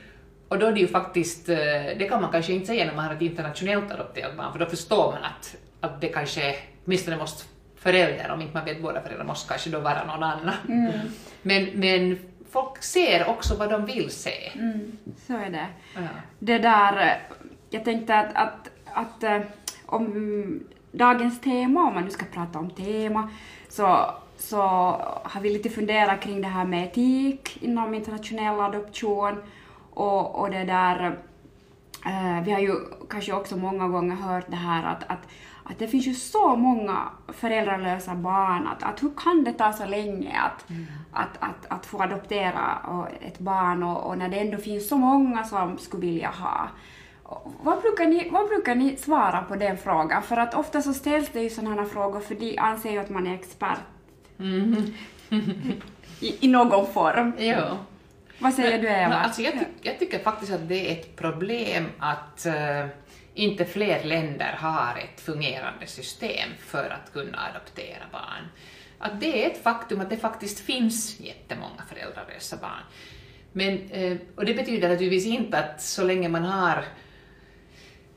Och 0.48 0.58
då 0.58 0.66
är 0.66 0.72
det 0.72 0.80
ju 0.80 0.88
faktiskt, 0.88 1.48
eh, 1.48 1.56
det 1.98 2.08
kan 2.08 2.22
man 2.22 2.32
kanske 2.32 2.52
inte 2.52 2.66
säga 2.66 2.84
när 2.84 2.94
man 2.94 3.04
har 3.04 3.14
ett 3.14 3.22
internationellt 3.22 3.90
adopterat 3.90 4.36
barn, 4.36 4.52
för 4.52 4.58
då 4.58 4.66
förstår 4.66 5.12
man 5.12 5.24
att, 5.24 5.56
att 5.80 6.00
det 6.00 6.08
kanske, 6.08 6.54
åtminstone 6.84 7.16
måste 7.16 7.44
förälder, 7.76 8.30
om 8.30 8.40
inte 8.40 8.54
man 8.54 8.64
vet 8.64 8.82
båda 8.82 9.02
föräldrar, 9.02 9.24
måste 9.24 9.48
kanske 9.48 9.70
då 9.70 9.80
vara 9.80 10.04
någon 10.04 10.22
annan. 10.22 10.54
Men, 11.42 11.64
men 11.74 12.18
folk 12.50 12.82
ser 12.82 13.28
också 13.28 13.56
vad 13.56 13.70
de 13.70 13.86
vill 13.86 14.10
se. 14.10 14.50
Mm, 14.54 14.98
så 15.26 15.32
är 15.32 15.50
det. 15.50 15.66
Ja. 15.94 16.00
Det 16.38 16.58
där, 16.58 17.22
jag 17.70 17.84
tänkte 17.84 18.14
att, 18.14 18.36
att, 18.36 18.70
att 18.84 19.22
eh, 19.22 19.40
om 19.86 20.60
dagens 20.92 21.40
tema, 21.40 21.88
om 21.88 21.94
man 21.94 22.04
nu 22.04 22.10
ska 22.10 22.24
prata 22.32 22.58
om 22.58 22.70
tema, 22.70 23.30
så, 23.68 24.14
så 24.38 24.60
har 25.24 25.40
vi 25.40 25.50
lite 25.50 25.70
funderat 25.70 26.20
kring 26.20 26.42
det 26.42 26.48
här 26.48 26.64
med 26.64 26.84
etik 26.86 27.58
inom 27.62 27.94
internationell 27.94 28.60
adoption 28.60 29.42
och, 29.96 30.40
och 30.40 30.50
det 30.50 30.64
där 30.64 31.18
Eh, 32.06 32.44
vi 32.44 32.52
har 32.52 32.60
ju 32.60 32.74
kanske 33.10 33.32
också 33.32 33.56
många 33.56 33.88
gånger 33.88 34.16
hört 34.16 34.44
det 34.48 34.56
här 34.56 34.84
att, 34.84 35.02
att, 35.02 35.28
att 35.64 35.78
det 35.78 35.88
finns 35.88 36.06
ju 36.06 36.14
så 36.14 36.56
många 36.56 37.02
föräldralösa 37.28 38.14
barn, 38.14 38.66
att, 38.66 38.82
att 38.82 39.02
hur 39.02 39.10
kan 39.16 39.44
det 39.44 39.52
ta 39.52 39.72
så 39.72 39.86
länge 39.86 40.40
att, 40.40 40.64
att, 41.12 41.36
att, 41.40 41.66
att 41.68 41.86
få 41.86 42.02
adoptera 42.02 42.78
ett 43.20 43.38
barn 43.38 43.82
och, 43.82 44.06
och 44.06 44.18
när 44.18 44.28
det 44.28 44.36
ändå 44.36 44.58
finns 44.58 44.88
så 44.88 44.96
många 44.96 45.44
som 45.44 45.78
skulle 45.78 46.06
vilja 46.06 46.30
ha. 46.30 46.68
Vad 47.62 47.80
brukar, 47.80 48.06
ni, 48.06 48.28
vad 48.30 48.48
brukar 48.48 48.74
ni 48.74 48.96
svara 48.96 49.42
på 49.42 49.56
den 49.56 49.76
frågan? 49.76 50.22
För 50.22 50.36
att 50.36 50.54
ofta 50.54 50.82
så 50.82 50.94
ställs 50.94 51.28
det 51.32 51.40
ju 51.40 51.50
sådana 51.50 51.84
frågor 51.84 52.20
för 52.20 52.34
de 52.34 52.58
anser 52.58 52.90
ju 52.90 52.98
att 52.98 53.10
man 53.10 53.26
är 53.26 53.34
expert 53.34 53.80
i, 56.20 56.46
i 56.46 56.48
någon 56.48 56.86
form. 56.86 57.32
Ja. 57.38 57.76
Vad 58.38 58.54
säger 58.54 58.78
du 58.78 58.88
Eva? 58.88 59.08
Men, 59.08 59.12
alltså, 59.12 59.42
jag, 59.42 59.52
tyck, 59.52 59.68
jag 59.82 59.98
tycker 59.98 60.18
faktiskt 60.18 60.52
att 60.52 60.68
det 60.68 60.90
är 60.90 60.92
ett 60.92 61.16
problem 61.16 61.86
att 61.98 62.46
eh, 62.46 62.86
inte 63.34 63.64
fler 63.64 64.04
länder 64.04 64.56
har 64.58 64.98
ett 64.98 65.20
fungerande 65.20 65.86
system 65.86 66.50
för 66.58 66.90
att 66.90 67.12
kunna 67.12 67.38
adoptera 67.50 68.02
barn. 68.12 68.48
Att 68.98 69.20
det 69.20 69.44
är 69.44 69.50
ett 69.50 69.62
faktum 69.62 70.00
att 70.00 70.10
det 70.10 70.16
faktiskt 70.16 70.60
finns 70.60 71.20
jättemånga 71.20 71.82
föräldralösa 71.88 72.56
barn. 72.56 72.82
Men, 73.52 73.90
eh, 73.90 74.16
och 74.36 74.44
det 74.44 74.54
betyder 74.54 74.88
naturligtvis 74.88 75.26
inte 75.26 75.58
att 75.58 75.82
så 75.82 76.04
länge 76.04 76.28
man 76.28 76.44
har 76.44 76.84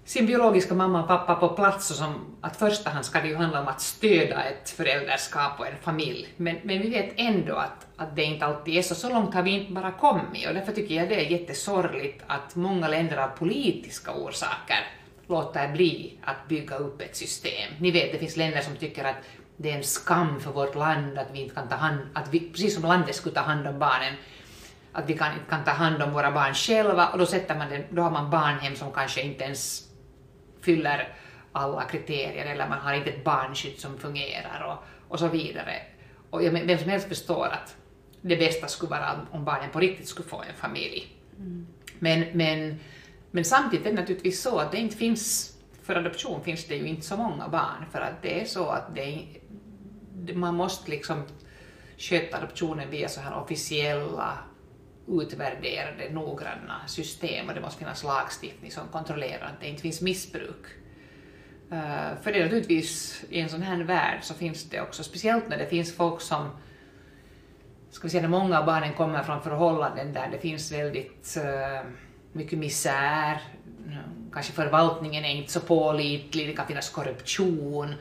sin 0.10 0.26
biologiska 0.26 0.74
mamma 0.74 1.02
och 1.02 1.08
pappa 1.08 1.36
på 1.36 1.50
plats 1.50 1.92
och 1.92 1.96
som 1.96 2.38
att 2.42 2.58
första 2.58 2.90
hand 2.90 3.06
ska 3.06 3.22
det 3.22 3.28
ju 3.28 3.36
handla 3.36 3.62
om 3.62 3.68
att 3.68 3.82
stödja 3.82 4.44
ett 4.44 4.70
föräldraskap 4.70 5.60
och 5.60 5.68
en 5.68 5.78
familj. 5.82 6.28
Men, 6.38 6.58
men 6.64 6.82
vi 6.82 6.90
vet 6.90 7.14
ändå 7.16 7.56
att, 7.56 7.88
att 7.98 8.16
det 8.16 8.24
inte 8.24 8.46
alltid 8.46 8.78
är 8.78 8.82
så. 8.82 8.96
Så 8.96 9.10
långt 9.10 9.34
har 9.34 9.44
vi 9.44 9.52
inte 9.52 9.72
bara 9.72 9.92
kommit 9.92 10.48
och 10.48 10.54
därför 10.54 10.72
tycker 10.72 10.96
jag 10.96 11.10
det 11.10 11.26
är 11.26 11.32
jättesorgligt 11.32 12.24
att 12.28 12.56
många 12.56 12.88
länder 12.88 13.18
av 13.18 13.28
politiska 13.28 14.12
orsaker 14.12 14.88
låter 15.28 15.68
bli 15.68 16.18
att 16.24 16.48
bygga 16.48 16.76
upp 16.76 17.02
ett 17.02 17.16
system. 17.16 17.74
Ni 17.80 17.92
vet, 17.92 18.12
det 18.12 18.20
finns 18.20 18.38
länder 18.38 18.62
som 18.62 18.76
tycker 18.76 19.06
att 19.06 19.18
det 19.58 19.72
är 19.72 19.78
en 19.78 19.84
skam 19.84 20.40
för 20.40 20.52
vårt 20.52 20.76
land 20.76 21.18
att 21.18 21.28
vi 21.34 21.42
inte 21.42 21.56
kan 21.56 21.68
ta 21.68 21.76
hand, 21.76 22.00
att 22.14 22.34
vi, 22.34 22.40
precis 22.40 22.76
som 22.76 22.84
landet 22.84 23.16
skulle 23.16 23.36
ta 23.36 23.42
hand 23.42 23.68
om 23.68 23.80
barnen, 23.80 24.14
att 24.94 25.10
vi 25.10 25.18
kan, 25.18 25.34
inte 25.34 25.50
kan 25.50 25.64
ta 25.64 25.72
hand 25.72 26.02
om 26.02 26.14
våra 26.14 26.32
barn 26.32 26.54
själva 26.54 27.08
och 27.08 27.18
då, 27.18 27.26
sätter 27.26 27.56
man 27.56 27.70
den, 27.70 27.84
då 27.90 28.02
har 28.02 28.12
man 28.12 28.30
barnhem 28.30 28.76
som 28.76 28.92
kanske 28.92 29.22
inte 29.22 29.44
ens 29.44 29.89
fyller 30.62 31.14
alla 31.52 31.84
kriterier 31.84 32.46
eller 32.46 32.70
man 32.70 32.78
har 32.80 32.94
inte 32.94 33.10
ett 33.10 33.24
barnskydd 33.24 33.80
som 33.80 33.98
fungerar 33.98 34.64
och, 34.64 35.12
och 35.12 35.20
så 35.20 35.28
vidare. 35.28 35.82
Och 36.30 36.44
jag, 36.44 36.52
vem 36.52 36.78
som 36.78 36.90
helst 36.90 37.08
förstår 37.08 37.46
att 37.46 37.76
det 38.22 38.36
bästa 38.36 38.68
skulle 38.68 38.90
vara 38.90 39.28
om 39.32 39.46
barnen 39.46 39.70
på 39.70 39.80
riktigt 39.80 40.08
skulle 40.08 40.30
få 40.30 40.42
en 40.42 40.56
familj. 40.56 41.16
Men, 42.00 42.26
men, 42.34 42.80
men 43.32 43.46
samtidigt 43.46 43.86
är 43.86 43.90
det 43.90 43.96
naturligtvis 43.96 44.42
så 44.42 44.60
att 44.60 44.72
det 44.72 44.78
inte 44.78 44.98
finns, 44.98 45.54
för 45.84 45.96
adoption 45.96 46.44
finns 46.44 46.66
det 46.66 46.76
ju 46.76 46.88
inte 46.88 47.06
så 47.06 47.18
många 47.18 47.48
barn 47.48 47.86
för 47.92 48.02
att 48.02 48.22
det 48.22 48.42
är 48.42 48.46
så 48.46 48.70
att 48.70 48.96
det, 48.96 49.26
man 50.34 50.56
måste 50.56 50.92
liksom 50.92 51.24
sköta 51.98 52.38
adoptionen 52.38 52.90
via 52.90 53.10
så 53.10 53.22
här 53.22 53.38
officiella 53.38 54.38
utvärderade, 55.10 56.10
noggranna 56.12 56.88
system 56.88 57.50
och 57.50 57.56
det 57.56 57.62
måste 57.62 57.80
finnas 57.80 58.04
lagstiftning 58.04 58.72
som 58.72 58.88
kontrollerar 58.88 59.46
att 59.46 59.62
det 59.62 59.68
inte 59.68 59.82
finns 59.82 60.02
missbruk. 60.02 60.66
Eh, 61.72 62.22
för 62.22 62.32
det 62.32 62.40
är 62.40 62.44
naturligtvis, 62.44 63.24
i 63.30 63.40
en 63.40 63.50
sån 63.50 63.62
här 63.62 63.84
värld 63.84 64.20
så 64.22 64.34
finns 64.34 64.70
det 64.70 64.82
också, 64.82 65.04
speciellt 65.04 65.50
när 65.50 65.58
det 65.58 65.66
finns 65.66 65.96
folk 65.96 66.22
som, 66.22 66.50
ska 67.90 68.04
vi 68.04 68.10
säga 68.10 68.22
när 68.22 68.30
många 68.30 68.60
av 68.60 68.66
barnen 68.66 68.94
kommer 68.94 69.24
från 69.24 69.42
förhållanden 69.42 70.14
där 70.14 70.30
det 70.32 70.40
finns 70.40 70.72
väldigt 70.72 71.38
uh, 71.38 71.90
mycket 72.32 72.60
misär, 72.60 73.42
kanske 74.34 74.54
förvaltningen 74.54 75.26
är 75.26 75.36
inte 75.36 75.52
så 75.52 75.60
pålitlig, 75.60 76.48
det 76.48 76.54
kan 76.54 76.68
finnas 76.68 76.90
korruption, 76.90 77.96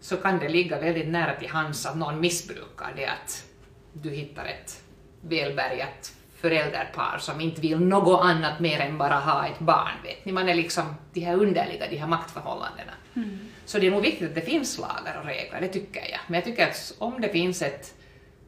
så 0.00 0.16
kan 0.16 0.38
det 0.38 0.48
ligga 0.48 0.80
väldigt 0.80 1.08
nära 1.08 1.34
till 1.34 1.48
hands 1.48 1.86
att 1.86 1.96
någon 1.96 2.20
missbrukar 2.20 2.92
det 2.96 3.06
att 3.06 3.44
du 3.92 4.10
hittar 4.10 4.44
ett 4.44 4.82
välbärgat 5.20 6.14
föräldrapar 6.40 7.18
som 7.18 7.40
inte 7.40 7.60
vill 7.60 7.80
något 7.80 8.24
annat 8.24 8.60
mer 8.60 8.80
än 8.80 8.98
bara 8.98 9.14
ha 9.14 9.46
ett 9.46 9.58
barn. 9.58 9.94
Vet 10.04 10.24
ni? 10.24 10.32
Man 10.32 10.48
är 10.48 10.54
liksom 10.54 10.94
de 11.12 11.20
här 11.20 11.34
underliga, 11.34 11.88
de 11.90 11.96
här 11.96 12.06
maktförhållandena. 12.06 12.92
Mm. 13.16 13.38
Så 13.64 13.78
det 13.78 13.86
är 13.86 13.90
nog 13.90 14.02
viktigt 14.02 14.28
att 14.28 14.34
det 14.34 14.40
finns 14.40 14.78
lagar 14.78 15.18
och 15.20 15.26
regler, 15.26 15.60
det 15.60 15.68
tycker 15.68 16.00
jag. 16.10 16.20
Men 16.26 16.34
jag 16.34 16.44
tycker 16.44 16.66
att 16.66 16.94
om 16.98 17.20
det 17.20 17.28
finns 17.28 17.62
ett 17.62 17.94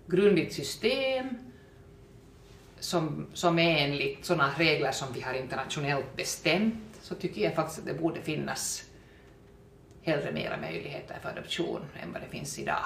grundligt 0.06 0.52
system 0.52 1.38
som, 2.80 3.26
som 3.34 3.58
är 3.58 3.78
enligt 3.78 4.24
sådana 4.24 4.50
regler 4.58 4.92
som 4.92 5.12
vi 5.12 5.20
har 5.20 5.34
internationellt 5.34 6.16
bestämt, 6.16 6.98
så 7.02 7.14
tycker 7.14 7.42
jag 7.42 7.54
faktiskt 7.54 7.78
att 7.78 7.86
det 7.86 7.94
borde 7.94 8.22
finnas 8.22 8.84
hellre 10.02 10.32
mera 10.32 10.56
möjligheter 10.56 11.16
för 11.22 11.28
adoption 11.28 11.84
än 12.02 12.12
vad 12.12 12.22
det 12.22 12.28
finns 12.28 12.58
idag. 12.58 12.84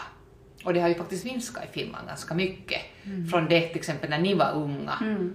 Och 0.65 0.75
det 0.75 0.81
har 0.81 0.89
ju 0.89 0.95
faktiskt 0.95 1.25
minskat 1.25 1.65
i 1.65 1.69
Finland 1.73 2.09
ganska 2.09 2.35
mycket. 2.35 2.81
Mm. 3.05 3.27
Från 3.27 3.49
det 3.49 3.69
till 3.69 3.77
exempel 3.77 4.11
när 4.11 4.19
ni 4.19 4.35
var 4.35 4.53
unga 4.53 4.99
mm. 5.01 5.35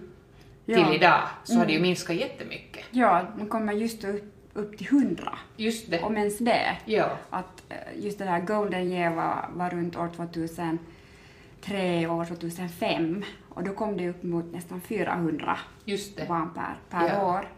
till 0.65 0.75
ja. 0.75 0.93
idag 0.93 1.21
så 1.43 1.51
mm. 1.51 1.59
har 1.59 1.65
det 1.65 1.71
ju 1.71 1.77
mm. 1.77 1.87
minskat 1.87 2.15
jättemycket. 2.15 2.85
Ja, 2.91 3.27
man 3.37 3.47
kommer 3.47 3.73
just 3.73 4.03
upp, 4.03 4.23
upp 4.53 4.77
till 4.77 4.87
hundra. 4.87 5.39
Just 5.57 5.91
det. 5.91 5.99
Om 5.99 6.17
ens 6.17 6.37
det. 6.37 6.77
Ja. 6.85 7.17
Att 7.29 7.63
eh, 7.69 8.03
just 8.03 8.19
det 8.19 8.25
där 8.25 8.39
golden 8.39 8.91
year 8.91 9.15
var, 9.15 9.49
var 9.53 9.69
runt 9.69 9.95
år 9.95 10.09
2003, 10.15 12.07
år 12.07 12.25
2005 12.25 13.23
och 13.49 13.63
då 13.63 13.73
kom 13.73 13.97
det 13.97 14.09
upp 14.09 14.23
mot 14.23 14.51
nästan 14.51 14.81
400 14.81 15.57
just 15.85 16.17
det. 16.17 16.25
barn 16.27 16.53
per, 16.53 16.77
per 16.89 17.07
ja. 17.07 17.35
år. 17.35 17.49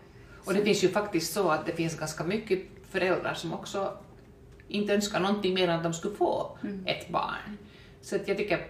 Och 0.46 0.54
det 0.54 0.64
finns 0.64 0.84
ju 0.84 0.90
faktiskt 0.90 1.34
så 1.34 1.50
att 1.50 1.66
det 1.66 1.72
finns 1.72 2.00
ganska 2.00 2.24
mycket 2.24 2.60
föräldrar 2.90 3.34
som 3.34 3.54
också 3.54 3.98
inte 4.72 4.94
önskar 4.94 5.20
någonting 5.20 5.54
mer 5.54 5.68
än 5.68 5.78
att 5.78 5.84
de 5.84 5.94
skulle 5.94 6.16
få 6.16 6.58
mm. 6.64 6.84
ett 6.88 7.10
barn. 7.10 7.58
Så 8.02 8.16
att 8.16 8.28
jag 8.28 8.38
tycker 8.38 8.68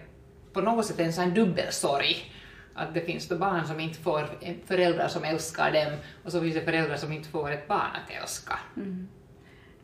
på 0.52 0.60
något 0.60 0.86
sätt 0.86 0.98
är 0.98 1.02
det 1.02 1.08
en 1.08 1.12
sån 1.12 1.34
dubbelsorg 1.34 2.32
att 2.74 2.94
det 2.94 3.00
finns 3.00 3.28
då 3.28 3.36
barn 3.36 3.66
som 3.66 3.80
inte 3.80 3.98
får 3.98 4.28
föräldrar 4.66 5.08
som 5.08 5.24
älskar 5.24 5.72
dem 5.72 5.92
och 6.24 6.32
så 6.32 6.40
finns 6.40 6.54
det 6.54 6.60
föräldrar 6.60 6.96
som 6.96 7.12
inte 7.12 7.28
får 7.28 7.50
ett 7.50 7.68
barn 7.68 7.90
att 8.04 8.22
älska. 8.22 8.58
Mm. 8.76 9.08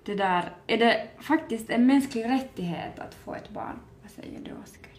Det 0.05 0.15
där, 0.15 0.53
är 0.67 0.77
det 0.79 1.09
faktiskt 1.21 1.71
en 1.71 1.87
mänsklig 1.87 2.25
rättighet 2.25 2.99
att 2.99 3.15
få 3.15 3.35
ett 3.35 3.51
barn? 3.51 3.79
Vad 4.03 4.11
säger 4.11 4.39
du, 4.39 4.51
Oskar? 4.63 4.93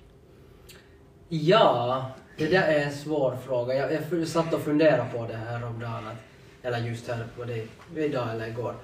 Ja, 1.30 2.12
det 2.38 2.48
där 2.48 2.68
är 2.68 2.86
en 2.86 2.94
svår 2.94 3.38
fråga. 3.46 3.74
Jag, 3.74 3.92
jag 4.12 4.28
satt 4.28 4.54
och 4.54 4.62
funderade 4.62 5.10
på 5.12 5.28
det 5.28 5.36
här 5.36 5.66
om 5.66 5.80
dagen, 5.80 6.16
eller 6.62 6.78
just 6.78 7.08
här 7.08 7.28
på 7.38 7.44
det, 7.44 7.68
idag 7.96 8.30
eller 8.30 8.48
igår 8.48 8.76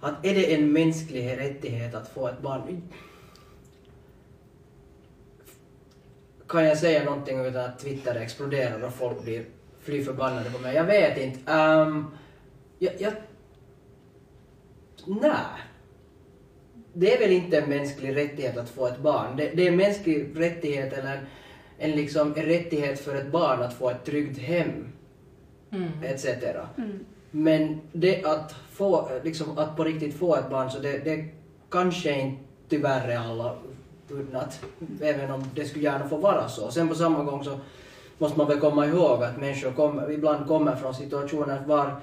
att 0.00 0.26
är 0.26 0.34
det 0.34 0.54
en 0.54 0.72
mänsklig 0.72 1.38
rättighet 1.38 1.94
att 1.94 2.08
få 2.08 2.28
ett 2.28 2.42
barn? 2.42 2.82
Kan 6.48 6.64
jag 6.64 6.78
säga 6.78 7.04
någonting 7.04 7.40
utan 7.40 7.64
att 7.64 7.78
Twitter 7.78 8.14
exploderar 8.14 8.82
och 8.82 8.94
folk 8.94 9.22
blir 9.22 9.44
fly 9.80 10.04
förbannade 10.04 10.50
på 10.50 10.58
mig? 10.58 10.74
Jag 10.74 10.84
vet 10.84 11.18
inte. 11.18 11.52
Um, 11.52 12.10
jag, 12.78 12.92
jag, 12.98 13.12
nej. 15.06 15.62
Det 16.92 17.14
är 17.14 17.18
väl 17.18 17.32
inte 17.32 17.58
en 17.58 17.68
mänsklig 17.68 18.16
rättighet 18.16 18.56
att 18.56 18.68
få 18.68 18.86
ett 18.86 18.98
barn. 18.98 19.36
Det, 19.36 19.50
det 19.54 19.62
är 19.62 19.68
en 19.68 19.76
mänsklig 19.76 20.32
rättighet 20.36 20.92
eller 20.92 21.16
en, 21.16 21.26
en, 21.78 21.90
liksom, 21.90 22.34
en 22.36 22.42
rättighet 22.42 23.00
för 23.00 23.16
ett 23.16 23.32
barn 23.32 23.62
att 23.62 23.74
få 23.74 23.90
ett 23.90 24.04
tryggt 24.04 24.38
hem. 24.38 24.92
Mm. 25.70 25.88
Etc. 26.02 26.26
Mm. 26.76 27.04
Men 27.30 27.80
det 27.92 28.24
att 28.24 28.54
få, 28.76 29.08
liksom 29.24 29.58
att 29.58 29.76
på 29.76 29.84
riktigt 29.84 30.18
få 30.18 30.36
ett 30.36 30.50
barn 30.50 30.70
så 30.70 30.78
det, 30.78 30.98
det 30.98 31.24
kanske 31.70 32.20
inte 32.20 32.42
tyvärr 32.68 33.08
är 33.08 33.18
alla 33.18 33.54
unnat, 34.10 34.60
även 35.00 35.30
om 35.30 35.44
det 35.54 35.64
skulle 35.64 35.84
gärna 35.84 36.08
få 36.08 36.16
vara 36.16 36.48
så. 36.48 36.70
Sen 36.70 36.88
på 36.88 36.94
samma 36.94 37.24
gång 37.24 37.44
så 37.44 37.58
måste 38.18 38.38
man 38.38 38.48
väl 38.48 38.60
komma 38.60 38.86
ihåg 38.86 39.22
att 39.22 39.36
människor 39.36 39.72
kommer, 39.72 40.10
ibland 40.10 40.46
kommer 40.46 40.76
från 40.76 40.94
situationer 40.94 41.62
var 41.66 42.00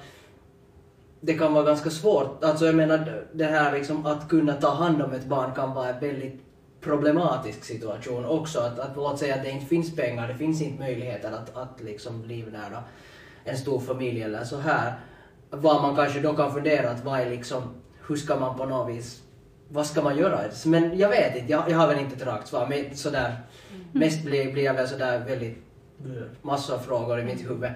det 1.25 1.33
kan 1.33 1.53
vara 1.53 1.63
ganska 1.63 1.89
svårt. 1.89 2.43
Alltså 2.43 2.65
jag 2.65 2.75
menar 2.75 3.23
det 3.33 3.45
här 3.45 3.77
liksom 3.77 4.05
att 4.05 4.29
kunna 4.29 4.53
ta 4.53 4.69
hand 4.73 5.01
om 5.01 5.13
ett 5.13 5.25
barn 5.25 5.51
kan 5.55 5.73
vara 5.73 5.89
en 5.89 5.99
väldigt 5.99 6.41
problematisk 6.81 7.63
situation 7.63 8.25
också. 8.25 8.59
Att, 8.59 8.79
att 8.79 8.95
låt 8.95 9.19
säga 9.19 9.35
att 9.35 9.43
det 9.43 9.49
inte 9.49 9.65
finns 9.65 9.95
pengar, 9.95 10.27
det 10.27 10.35
finns 10.35 10.61
inte 10.61 10.79
möjligheter 10.79 11.31
att, 11.31 11.57
att 11.57 11.81
liksom 11.81 12.23
livnära 12.25 12.83
en 13.43 13.57
stor 13.57 13.79
familj 13.79 14.21
eller 14.21 14.43
så 14.43 14.57
här 14.57 14.93
vad 15.55 15.81
man 15.81 15.95
kanske 15.95 16.19
då 16.19 16.33
kan 16.33 16.53
fundera 16.53 16.89
att 16.89 17.03
vad 17.03 17.19
är 17.19 17.29
liksom, 17.29 17.63
hur 18.07 18.15
ska 18.15 18.35
man 18.35 18.57
på 18.57 18.65
något 18.65 18.95
vis, 18.95 19.21
vad 19.69 19.85
ska 19.85 20.01
man 20.01 20.17
göra? 20.17 20.39
Men 20.65 20.97
jag 20.97 21.09
vet 21.09 21.35
inte, 21.35 21.51
jag, 21.51 21.69
jag 21.69 21.77
har 21.77 21.87
väl 21.87 21.99
inte 21.99 22.15
ett 22.15 22.25
rakt 22.25 22.47
svar. 22.47 22.67
Men 22.67 22.97
sådär, 22.97 23.25
mm. 23.25 23.85
mest 23.91 24.23
blir, 24.23 24.53
blir 24.53 24.63
jag 24.63 24.73
väl 24.73 24.87
sådär 24.87 25.19
väldigt, 25.19 25.57
massor 26.41 26.75
av 26.75 26.79
frågor 26.79 27.19
i 27.19 27.23
mitt 27.23 27.49
huvud. 27.49 27.71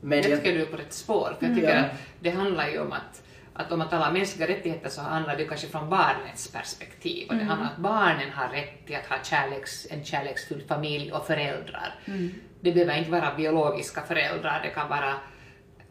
Men 0.00 0.22
jag 0.22 0.38
tycker 0.38 0.52
du 0.52 0.62
är 0.62 0.66
på 0.66 0.76
rätt 0.76 0.92
spår, 0.92 1.36
för 1.38 1.46
jag 1.46 1.54
tycker 1.54 1.70
mm. 1.70 1.84
att 1.84 1.90
det 2.20 2.30
handlar 2.30 2.68
ju 2.68 2.80
om 2.80 2.92
att 2.92 3.22
att 3.58 3.72
om 3.72 3.78
man 3.78 3.88
talar 3.88 4.12
mänskliga 4.12 4.48
rättigheter 4.48 4.88
så 4.88 5.00
handlar 5.00 5.36
det 5.36 5.44
kanske 5.44 5.66
från 5.66 5.90
barnets 5.90 6.52
perspektiv. 6.52 7.28
Och 7.28 7.34
det 7.34 7.40
mm. 7.40 7.48
handlar 7.48 7.66
om 7.66 7.72
att 7.72 7.82
barnen 7.82 8.30
har 8.30 8.48
rätt 8.48 8.86
till 8.86 8.96
att 8.96 9.06
ha 9.06 9.16
kärleks, 9.22 9.86
en 9.90 10.04
kärleksfull 10.04 10.62
familj 10.68 11.12
och 11.12 11.26
föräldrar. 11.26 11.94
Mm. 12.04 12.34
Det 12.60 12.72
behöver 12.72 12.98
inte 12.98 13.10
vara 13.10 13.34
biologiska 13.36 14.02
föräldrar, 14.02 14.60
det 14.64 14.70
kan 14.70 14.88
vara 14.88 15.14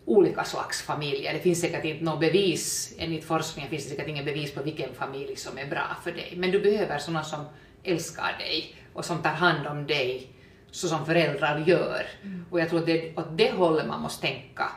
olika 0.08 0.44
slags 0.44 0.82
familjer. 0.82 1.34
Det 1.34 1.40
finns 1.40 1.62
säkert 1.62 1.86
inte 1.86 2.04
något 2.04 2.20
bevis, 2.20 2.94
enligt 2.98 3.26
forskningen 3.26 3.70
finns 3.70 3.84
det 3.84 3.90
säkert 3.90 4.08
inget 4.08 4.26
bevis 4.26 4.54
på 4.54 4.64
vilken 4.64 4.94
familj 4.94 5.36
som 5.36 5.58
är 5.58 5.66
bra 5.66 5.98
för 6.04 6.12
dig, 6.12 6.34
men 6.36 6.52
du 6.52 6.60
behöver 6.60 6.98
sådana 6.98 7.24
som 7.24 7.46
älskar 7.84 8.38
dig 8.40 8.76
och 8.94 9.06
som 9.06 9.22
tar 9.22 9.30
hand 9.30 9.68
om 9.68 9.88
dig 9.88 10.28
så 10.72 10.88
som 10.88 11.06
föräldrar 11.06 11.64
gör. 11.68 12.06
Mm. 12.24 12.46
Och 12.50 12.60
jag 12.60 12.70
tror 12.70 12.80
att 12.80 12.86
det 12.86 13.10
är 13.10 13.20
åt 13.20 13.38
det 13.38 13.52
hållet 13.52 13.88
man 13.88 14.02
måste 14.02 14.28
tänka. 14.28 14.72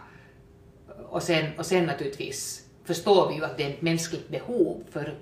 Och 1.08 1.22
sen, 1.22 1.46
och 1.58 1.66
sen 1.66 1.86
naturligtvis 1.86 2.66
förstår 2.84 3.28
vi 3.28 3.34
ju 3.34 3.44
att 3.44 3.56
det 3.56 3.64
är 3.64 3.70
ett 3.70 3.82
mänskligt 3.82 4.28
behov 4.28 4.84
för 4.90 5.14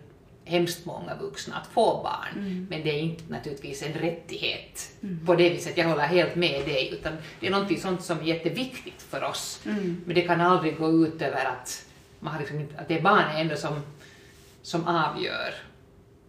hemskt 0.49 0.87
många 0.87 1.15
vuxna 1.15 1.57
att 1.57 1.67
få 1.67 2.03
barn, 2.03 2.39
mm. 2.39 2.67
men 2.71 2.83
det 2.83 2.91
är 2.91 3.01
inte 3.01 3.25
naturligtvis 3.29 3.83
en 3.83 3.93
rättighet 3.93 4.93
mm. 5.03 5.27
på 5.27 5.35
det 5.35 5.51
viset. 5.51 5.77
Jag 5.77 5.89
håller 5.89 6.03
helt 6.03 6.35
med 6.35 6.65
dig, 6.67 6.91
utan 6.93 7.13
det 7.41 7.47
är 7.47 7.51
någonting 7.51 7.81
sånt 7.81 8.03
som 8.03 8.19
är 8.19 8.25
jätteviktigt 8.25 9.03
för 9.03 9.25
oss. 9.25 9.61
Mm. 9.67 10.03
Men 10.07 10.15
det 10.15 10.23
kan 10.23 10.41
aldrig 10.41 10.79
gå 10.79 10.91
ut 10.91 11.23
över 11.23 11.45
att, 11.45 11.85
man 12.21 12.33
har 12.33 12.41
liksom 12.41 12.69
att 12.79 12.89
det 12.89 12.99
är 12.99 13.03
barnen 13.03 13.37
ändå 13.37 13.57
som, 13.57 13.83
som 14.63 14.85
avgör. 14.85 15.55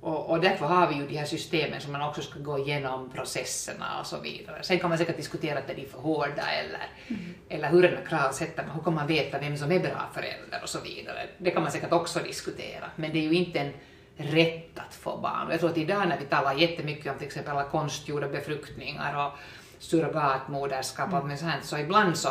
Och, 0.01 0.29
och 0.29 0.41
därför 0.41 0.65
har 0.65 0.87
vi 0.87 0.95
ju 0.95 1.07
de 1.07 1.17
här 1.17 1.25
systemen 1.25 1.81
som 1.81 1.91
man 1.91 2.01
också 2.01 2.21
ska 2.21 2.39
gå 2.39 2.59
igenom 2.59 3.09
processerna 3.09 3.99
och 3.99 4.05
så 4.05 4.19
vidare. 4.19 4.63
Sen 4.63 4.79
kan 4.79 4.89
man 4.89 4.97
säkert 4.97 5.17
diskutera 5.17 5.59
att 5.59 5.69
är 5.69 5.75
de 5.75 5.85
för 5.85 5.99
hårda 5.99 6.51
eller, 6.51 6.87
mm. 7.07 7.33
eller 7.49 7.69
hurdana 7.69 8.01
krav 8.01 8.31
sätter 8.31 8.65
man, 8.65 8.75
hur 8.75 8.83
kan 8.83 8.93
man 8.93 9.07
veta 9.07 9.39
vem 9.39 9.57
som 9.57 9.71
är 9.71 9.79
bra 9.79 10.09
förälder 10.13 10.59
och 10.63 10.69
så 10.69 10.79
vidare. 10.79 11.27
Det 11.37 11.51
kan 11.51 11.63
man 11.63 11.71
säkert 11.71 11.91
också 11.91 12.19
diskutera, 12.19 12.85
men 12.95 13.13
det 13.13 13.19
är 13.19 13.23
ju 13.23 13.33
inte 13.33 13.59
en 13.59 13.73
rätt 14.19 14.79
att 14.79 14.95
få 14.95 15.17
barn. 15.17 15.47
Och 15.47 15.53
jag 15.53 15.59
tror 15.59 15.69
att 15.69 15.77
idag 15.77 16.07
när 16.07 16.19
vi 16.19 16.25
talar 16.25 16.53
jättemycket 16.53 17.11
om 17.11 17.17
till 17.17 17.27
exempel 17.27 17.53
alla 17.53 17.63
konstgjorda 17.63 18.27
befruktningar 18.27 19.25
och 19.25 19.31
surrogatmoderskap 19.79 21.13
och 21.13 21.19
mm. 21.19 21.37
sånt, 21.37 21.63
så 21.63 21.77
ibland 21.77 22.17
så 22.17 22.29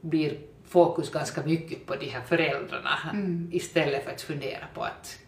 blir 0.00 0.38
fokus 0.68 1.10
ganska 1.10 1.42
mycket 1.42 1.86
på 1.86 1.96
de 1.96 2.06
här 2.06 2.20
föräldrarna 2.20 2.98
mm. 3.12 3.48
istället 3.52 4.04
för 4.04 4.10
att 4.10 4.20
fundera 4.20 4.66
på 4.74 4.82
att, 4.82 5.18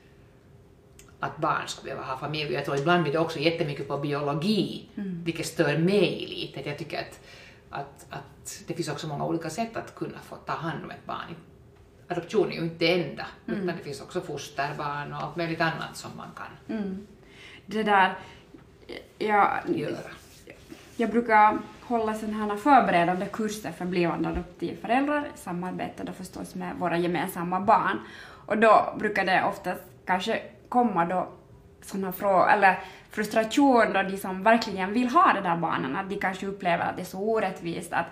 att 1.21 1.37
barn 1.37 1.67
skulle 1.67 1.95
behöva 1.95 2.13
ha 2.13 2.19
familj. 2.19 2.53
Jag 2.53 2.65
tror 2.65 2.77
ibland 2.77 3.03
blir 3.03 3.13
det 3.13 3.19
också 3.19 3.39
jättemycket 3.39 3.89
på 3.89 3.99
biologi, 3.99 4.89
mm. 4.97 5.25
vilket 5.25 5.47
stör 5.47 5.79
mig 5.79 6.27
lite. 6.29 6.69
Jag 6.69 6.79
tycker 6.79 6.99
att, 6.99 7.21
att, 7.71 8.07
att 8.11 8.65
det 8.67 8.75
finns 8.75 8.89
också 8.89 9.09
många 9.09 9.25
olika 9.25 9.51
sätt 9.51 9.77
att 9.77 9.95
kunna 9.95 10.19
få 10.19 10.37
ta 10.37 10.53
hand 10.53 10.85
om 10.85 10.91
ett 10.91 11.07
barn 11.07 11.35
adoption 12.09 12.49
är 12.49 12.53
ju 12.53 12.61
inte 12.61 12.85
det 12.85 13.03
enda, 13.03 13.27
utan 13.47 13.67
det 13.67 13.85
finns 13.85 14.01
också 14.01 14.21
fosterbarn 14.21 15.13
och 15.13 15.23
allt 15.23 15.37
möjligt 15.37 15.61
annat 15.61 15.97
som 15.97 16.11
man 16.17 16.29
kan 16.37 16.77
Mm. 16.79 17.07
Det 17.67 17.83
där, 17.83 18.15
jag, 19.19 19.49
göra. 19.67 20.11
jag 20.97 21.11
brukar 21.11 21.59
hålla 21.81 22.15
sådana 22.15 22.37
här 22.37 22.57
förberedande 22.57 23.27
kurser 23.27 23.73
för 23.73 23.85
blivande 23.85 24.29
adoptivföräldrar, 24.29 25.29
samarbeta 25.35 26.05
då 26.05 26.13
förstås 26.13 26.55
med 26.55 26.77
våra 26.77 26.99
gemensamma 26.99 27.61
barn. 27.61 27.99
Och 28.47 28.59
då 28.59 28.95
brukar 28.99 29.25
det 29.25 29.45
oftast 29.45 29.83
kanske 30.05 30.43
komma 30.69 31.05
då 31.05 31.29
sådana 31.83 32.13
frågor, 32.13 32.51
eller 32.51 32.79
frustration 33.11 33.93
då 33.93 34.03
de 34.03 34.17
som 34.17 34.43
verkligen 34.43 34.93
vill 34.93 35.09
ha 35.09 35.33
det 35.33 35.41
där 35.41 35.57
barnen, 35.57 35.97
att 35.97 36.11
de 36.11 36.17
kanske 36.17 36.47
upplever 36.47 36.85
att 36.85 36.97
det 36.97 37.03
är 37.03 37.07
så 37.07 37.19
orättvist 37.19 37.93
att 37.93 38.07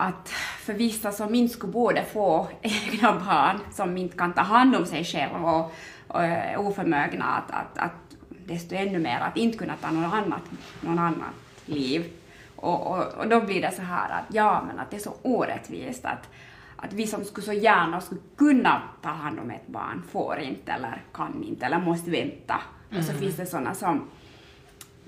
att 0.00 0.28
för 0.58 0.74
vissa 0.74 1.12
som 1.12 1.34
inte 1.34 1.54
skulle 1.54 1.72
borde 1.72 2.04
få 2.04 2.48
egna 2.62 3.12
barn, 3.12 3.60
som 3.72 3.96
inte 3.96 4.16
kan 4.16 4.32
ta 4.32 4.40
hand 4.40 4.76
om 4.76 4.86
sig 4.86 5.04
själva 5.04 5.38
och, 5.38 5.72
och 6.08 6.24
är 6.24 6.56
oförmögna 6.56 7.24
att, 7.24 7.50
att, 7.50 7.78
att 7.78 8.16
desto 8.46 8.74
ännu 8.74 8.98
mer 8.98 9.20
att 9.20 9.36
inte 9.36 9.58
kunna 9.58 9.76
ta 9.76 9.90
något 9.90 10.12
annat, 10.14 10.42
någon 10.80 10.98
annat 10.98 11.34
liv. 11.66 12.12
Och, 12.56 12.86
och, 12.86 13.14
och 13.14 13.28
då 13.28 13.40
blir 13.40 13.62
det 13.62 13.70
så 13.70 13.82
här 13.82 14.10
att 14.10 14.34
ja, 14.34 14.62
men 14.66 14.78
att 14.78 14.90
det 14.90 14.96
är 14.96 15.00
så 15.00 15.14
orättvist 15.22 16.04
att, 16.04 16.28
att 16.76 16.92
vi 16.92 17.06
som 17.06 17.24
skulle 17.24 17.44
så 17.44 17.52
gärna 17.52 18.00
skulle 18.00 18.20
kunna 18.36 18.82
ta 19.02 19.08
hand 19.08 19.40
om 19.40 19.50
ett 19.50 19.66
barn 19.66 20.02
får 20.10 20.38
inte 20.38 20.72
eller 20.72 21.02
kan 21.12 21.44
inte 21.44 21.66
eller 21.66 21.80
måste 21.80 22.10
vänta. 22.10 22.60
Och 22.98 23.04
så 23.04 23.12
finns 23.12 23.36
det 23.36 23.46
sådana 23.46 23.74
som 23.74 24.08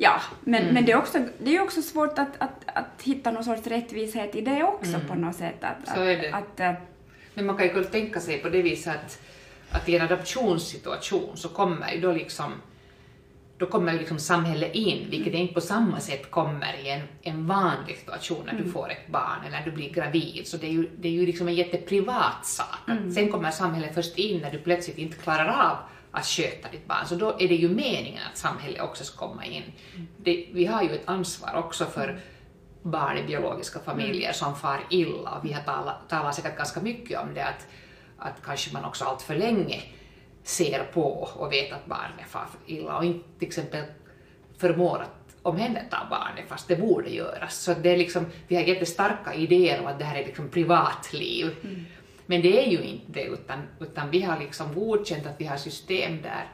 Ja, 0.02 0.20
men, 0.40 0.74
men 0.74 0.84
det 0.84 0.92
är 0.92 0.96
också, 0.96 1.18
det 1.38 1.56
är 1.56 1.62
också 1.62 1.82
svårt 1.82 2.18
att, 2.18 2.28
att, 2.38 2.64
att 2.66 3.02
hitta 3.02 3.30
någon 3.30 3.44
sorts 3.44 3.66
rättvishet 3.66 4.34
i 4.34 4.40
det 4.40 4.62
också 4.64 5.00
på 5.08 5.14
något 5.14 5.36
sätt. 5.36 5.64
Att, 5.64 5.94
Så 5.94 6.00
är 6.00 6.18
det. 6.18 6.32
Att, 6.32 6.60
att, 6.60 6.76
Men 7.34 7.46
man 7.46 7.56
kan 7.56 7.66
ju 7.66 7.84
tänka 7.84 8.20
sig 8.20 8.38
på 8.38 8.48
det 8.48 8.62
viset 8.62 8.94
att, 8.94 9.20
att 9.70 9.88
i 9.88 9.96
en 9.96 10.02
adoptionssituation 10.02 11.36
så 11.36 11.48
kommer 11.48 11.92
ju 11.92 12.00
då 12.00 12.12
liksom 12.12 12.52
då 13.58 13.66
kommer 13.66 13.92
ju 13.92 13.98
liksom 13.98 14.18
samhället 14.18 14.74
in, 14.74 15.06
vilket 15.10 15.34
inte 15.34 15.54
på 15.54 15.60
samma 15.60 16.00
sätt 16.00 16.30
kommer 16.30 16.74
i 16.84 16.90
en, 16.90 17.02
en 17.22 17.46
vanlig 17.46 17.96
situation 17.96 18.42
när 18.46 18.62
du 18.64 18.70
får 18.70 18.90
ett 18.90 19.08
barn 19.08 19.40
eller 19.46 19.58
när 19.58 19.64
du 19.64 19.70
blir 19.70 19.90
gravid. 19.90 20.46
Så 20.46 20.56
det 20.56 20.66
är 20.66 20.70
ju, 20.70 20.88
det 20.96 21.08
är 21.08 21.12
ju 21.12 21.26
liksom 21.26 21.48
en 21.48 21.54
jätteprivat 21.54 22.46
sak. 22.46 22.78
Att 22.86 23.14
Sen 23.14 23.32
kommer 23.32 23.50
samhället 23.50 23.94
först 23.94 24.18
in 24.18 24.40
när 24.40 24.50
du 24.50 24.58
plötsligt 24.58 24.98
inte 24.98 25.16
klarar 25.16 25.70
av 25.70 25.76
att 26.12 26.26
sköta 26.26 26.68
ditt 26.70 26.86
barn. 26.86 27.06
Så 27.06 27.14
då 27.14 27.28
är 27.38 27.48
det 27.48 27.54
ju 27.54 27.68
meningen 27.68 28.22
att 28.32 28.38
samhället 28.38 28.80
också 28.80 29.04
ska 29.04 29.28
komma 29.28 29.44
in. 29.44 29.62
Det, 30.16 30.48
vi 30.52 30.66
har 30.66 30.82
ju 30.82 30.94
ett 30.94 31.08
ansvar 31.08 31.54
också 31.54 31.86
för 31.86 32.20
barn 32.82 33.18
i 33.18 33.22
biologiska 33.22 33.78
familjer 33.78 34.32
som 34.32 34.56
far 34.56 34.80
illa 34.90 35.30
och 35.30 35.44
vi 35.44 35.52
har 35.52 35.62
talat, 35.62 36.08
talat 36.08 36.34
säkert 36.34 36.56
ganska 36.56 36.80
mycket 36.80 37.20
om 37.20 37.34
det 37.34 37.44
att, 37.44 37.66
att 38.18 38.42
kanske 38.44 38.72
man 38.72 38.84
också 38.84 39.04
allt 39.04 39.22
för 39.22 39.34
länge 39.34 39.82
ser 40.42 40.84
på 40.84 41.12
och 41.36 41.52
vet 41.52 41.72
att 41.72 41.86
barnet 41.86 42.28
far 42.28 42.46
illa 42.66 42.96
och 42.96 43.04
inte 43.04 43.38
till 43.38 43.48
exempel 43.48 43.84
förmår 44.58 44.98
att 44.98 45.36
omhänderta 45.42 46.06
barnet 46.10 46.44
fast 46.48 46.68
det 46.68 46.76
borde 46.76 47.10
göras. 47.10 47.56
Så 47.56 47.74
det 47.74 47.90
är 47.90 47.96
liksom, 47.96 48.26
vi 48.48 48.56
har 48.56 48.62
jättestarka 48.62 49.34
idéer 49.34 49.80
om 49.80 49.86
att 49.86 49.98
det 49.98 50.04
här 50.04 50.20
är 50.20 50.26
liksom 50.26 50.48
privatliv. 50.48 51.54
Men 52.26 52.42
det 52.42 52.64
är 52.64 52.70
ju 52.70 52.82
inte 52.82 53.12
det 53.12 53.24
utan, 53.24 53.58
utan 53.80 54.10
vi 54.10 54.22
har 54.22 54.38
liksom 54.38 54.74
godkänt 54.74 55.26
att 55.26 55.40
vi 55.40 55.44
har 55.44 55.56
system 55.56 56.22
där, 56.22 56.44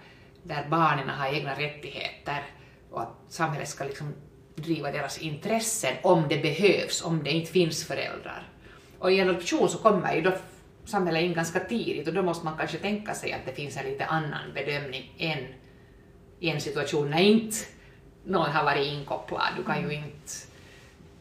där 0.42 0.66
barnen 0.70 1.08
har 1.08 1.34
egna 1.34 1.52
rättigheter 1.52 2.42
och 2.90 3.02
att 3.02 3.14
samhället 3.28 3.68
ska 3.68 3.84
liksom 3.84 4.12
driva 4.54 4.92
deras 4.92 5.18
intressen 5.18 5.94
om 6.02 6.24
det 6.28 6.42
behövs, 6.42 7.04
om 7.04 7.22
det 7.24 7.30
inte 7.30 7.52
finns 7.52 7.84
föräldrar. 7.84 8.48
Och 8.98 9.12
i 9.12 9.20
en 9.20 9.30
adoption 9.30 9.68
så 9.68 9.78
kommer 9.78 10.14
ju 10.14 10.20
då 10.20 10.32
samhället 10.84 11.22
in 11.22 11.34
ganska 11.34 11.60
tidigt 11.60 12.08
och 12.08 12.14
då 12.14 12.22
måste 12.22 12.44
man 12.44 12.58
kanske 12.58 12.78
tänka 12.78 13.14
sig 13.14 13.32
att 13.32 13.46
det 13.46 13.52
finns 13.52 13.76
en 13.76 13.84
lite 13.84 14.04
annan 14.04 14.52
bedömning 14.54 15.14
än 15.18 15.38
i 16.40 16.50
en 16.50 16.60
situation 16.60 17.10
när 17.10 17.20
inte 17.20 17.56
någon 18.24 18.50
har 18.50 18.64
varit 18.64 18.86
inkopplad. 18.86 19.48
Du 19.56 19.64
kan 19.64 19.82
ju 19.82 19.94
inte 19.94 20.32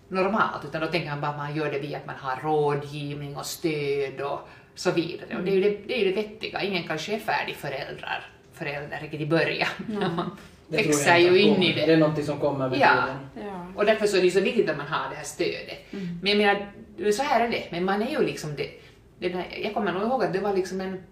normalt, 0.10 0.66
utan 0.66 0.82
då 0.82 0.88
tänker 0.88 1.10
man 1.10 1.22
bara 1.22 1.32
att 1.32 1.38
man 1.38 1.56
gör 1.56 1.72
det 1.72 1.80
via 1.80 1.98
att 1.98 2.06
man 2.06 2.16
har 2.20 2.42
rådgivning 2.44 3.38
och 3.38 3.46
stöd 3.46 4.22
och 4.22 4.40
så 4.76 4.92
vidare. 4.92 5.38
Och 5.38 5.44
det 5.44 5.52
är 5.52 5.56
ju 5.56 5.62
det, 5.62 5.78
det, 5.88 6.02
är 6.02 6.06
det 6.06 6.12
vettiga, 6.22 6.62
ingen 6.64 6.84
kanske 6.88 7.16
är 7.16 7.20
färdig 7.20 7.56
föräldrar, 7.56 8.26
förälder 8.54 9.00
riktigt 9.02 9.22
i 9.22 9.26
början. 9.26 9.68
Man 9.88 10.38
Det 10.68 10.78
tror 10.78 10.88
växer 10.88 11.10
jag 11.12 11.20
inte 11.22 11.34
ju 11.34 11.42
in 11.42 11.64
i 11.64 11.74
det. 11.74 11.86
Det 11.86 11.94
är 11.94 11.98
någonting 11.98 12.26
som 12.26 12.40
kommer 12.40 12.70
med 12.70 12.80
Ja. 12.80 12.88
tiden. 13.36 13.48
ja. 13.50 13.68
Och 13.76 13.86
därför 13.86 14.08
så 14.08 14.18
är 14.18 14.22
det 14.22 14.32
så 14.32 14.40
viktigt 14.42 14.70
att 14.70 14.78
man 14.78 14.88
har 14.88 15.10
det 15.10 15.16
här 15.16 15.24
stödet. 15.24 15.78
Men 16.22 16.32
jag 16.32 16.38
menar, 16.38 17.12
så 17.12 17.24
här 17.24 17.46
är 17.46 17.50
det, 17.50 17.64
men 17.72 17.86
man 17.86 18.02
är 18.02 18.10
ju 18.12 18.26
liksom 18.26 18.56
det, 18.56 18.70
det 19.20 19.30
där, 19.30 19.46
jag 19.64 19.74
kommer 19.74 19.92
nog 19.94 20.02
ihåg 20.02 20.24
att 20.24 20.34
det 20.34 20.40
var 20.40 20.54
liksom 20.54 20.82
en, 20.82 21.04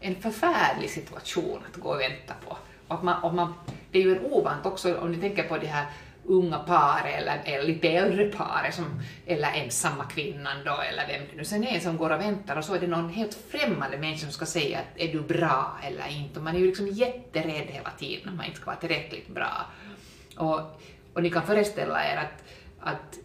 en 0.00 0.14
förfärlig 0.14 0.90
situation 0.90 1.58
att 1.72 1.76
gå 1.80 1.88
och 1.88 2.00
vänta 2.00 2.34
på. 2.48 2.56
Och 2.88 2.94
att 2.94 3.02
man, 3.02 3.22
och 3.22 3.34
man, 3.34 3.54
det 3.92 3.98
är 3.98 4.02
ju 4.02 4.16
en 4.16 4.24
ovant 4.24 4.66
också 4.66 4.98
om 4.98 5.12
ni 5.12 5.18
tänker 5.18 5.42
på 5.42 5.58
det 5.58 5.66
här 5.66 5.86
unga 6.26 6.58
par 6.58 7.06
eller, 7.18 7.42
eller 7.44 7.66
lite 7.66 7.88
äldre 7.88 8.24
par 8.24 8.70
som, 8.72 9.00
eller 9.26 9.48
ensamma 9.54 10.04
kvinnan 10.04 10.56
då 10.64 10.80
eller 10.90 11.06
vem 11.06 11.22
det 11.30 11.36
nu 11.36 11.44
sen 11.44 11.64
är 11.64 11.80
som 11.80 11.96
går 11.96 12.10
och 12.10 12.20
väntar 12.20 12.56
och 12.56 12.64
så 12.64 12.74
är 12.74 12.80
det 12.80 12.86
någon 12.86 13.08
helt 13.08 13.34
främmande 13.34 13.98
människa 13.98 14.20
som 14.20 14.32
ska 14.32 14.46
säga 14.46 14.78
att 14.78 15.00
är 15.00 15.12
du 15.12 15.20
bra 15.20 15.78
eller 15.82 16.08
inte 16.08 16.38
och 16.38 16.44
man 16.44 16.54
är 16.54 16.58
ju 16.58 16.66
liksom 16.66 16.88
jätterädd 16.88 17.66
hela 17.66 17.90
tiden 17.98 18.28
att 18.28 18.34
man 18.34 18.46
inte 18.46 18.56
ska 18.56 18.66
vara 18.66 18.76
tillräckligt 18.76 19.28
bra. 19.28 19.66
Och, 20.36 20.60
och 21.14 21.22
ni 21.22 21.30
kan 21.30 21.46
föreställa 21.46 22.04
er 22.04 22.16
att, 22.16 22.44
att 22.80 23.18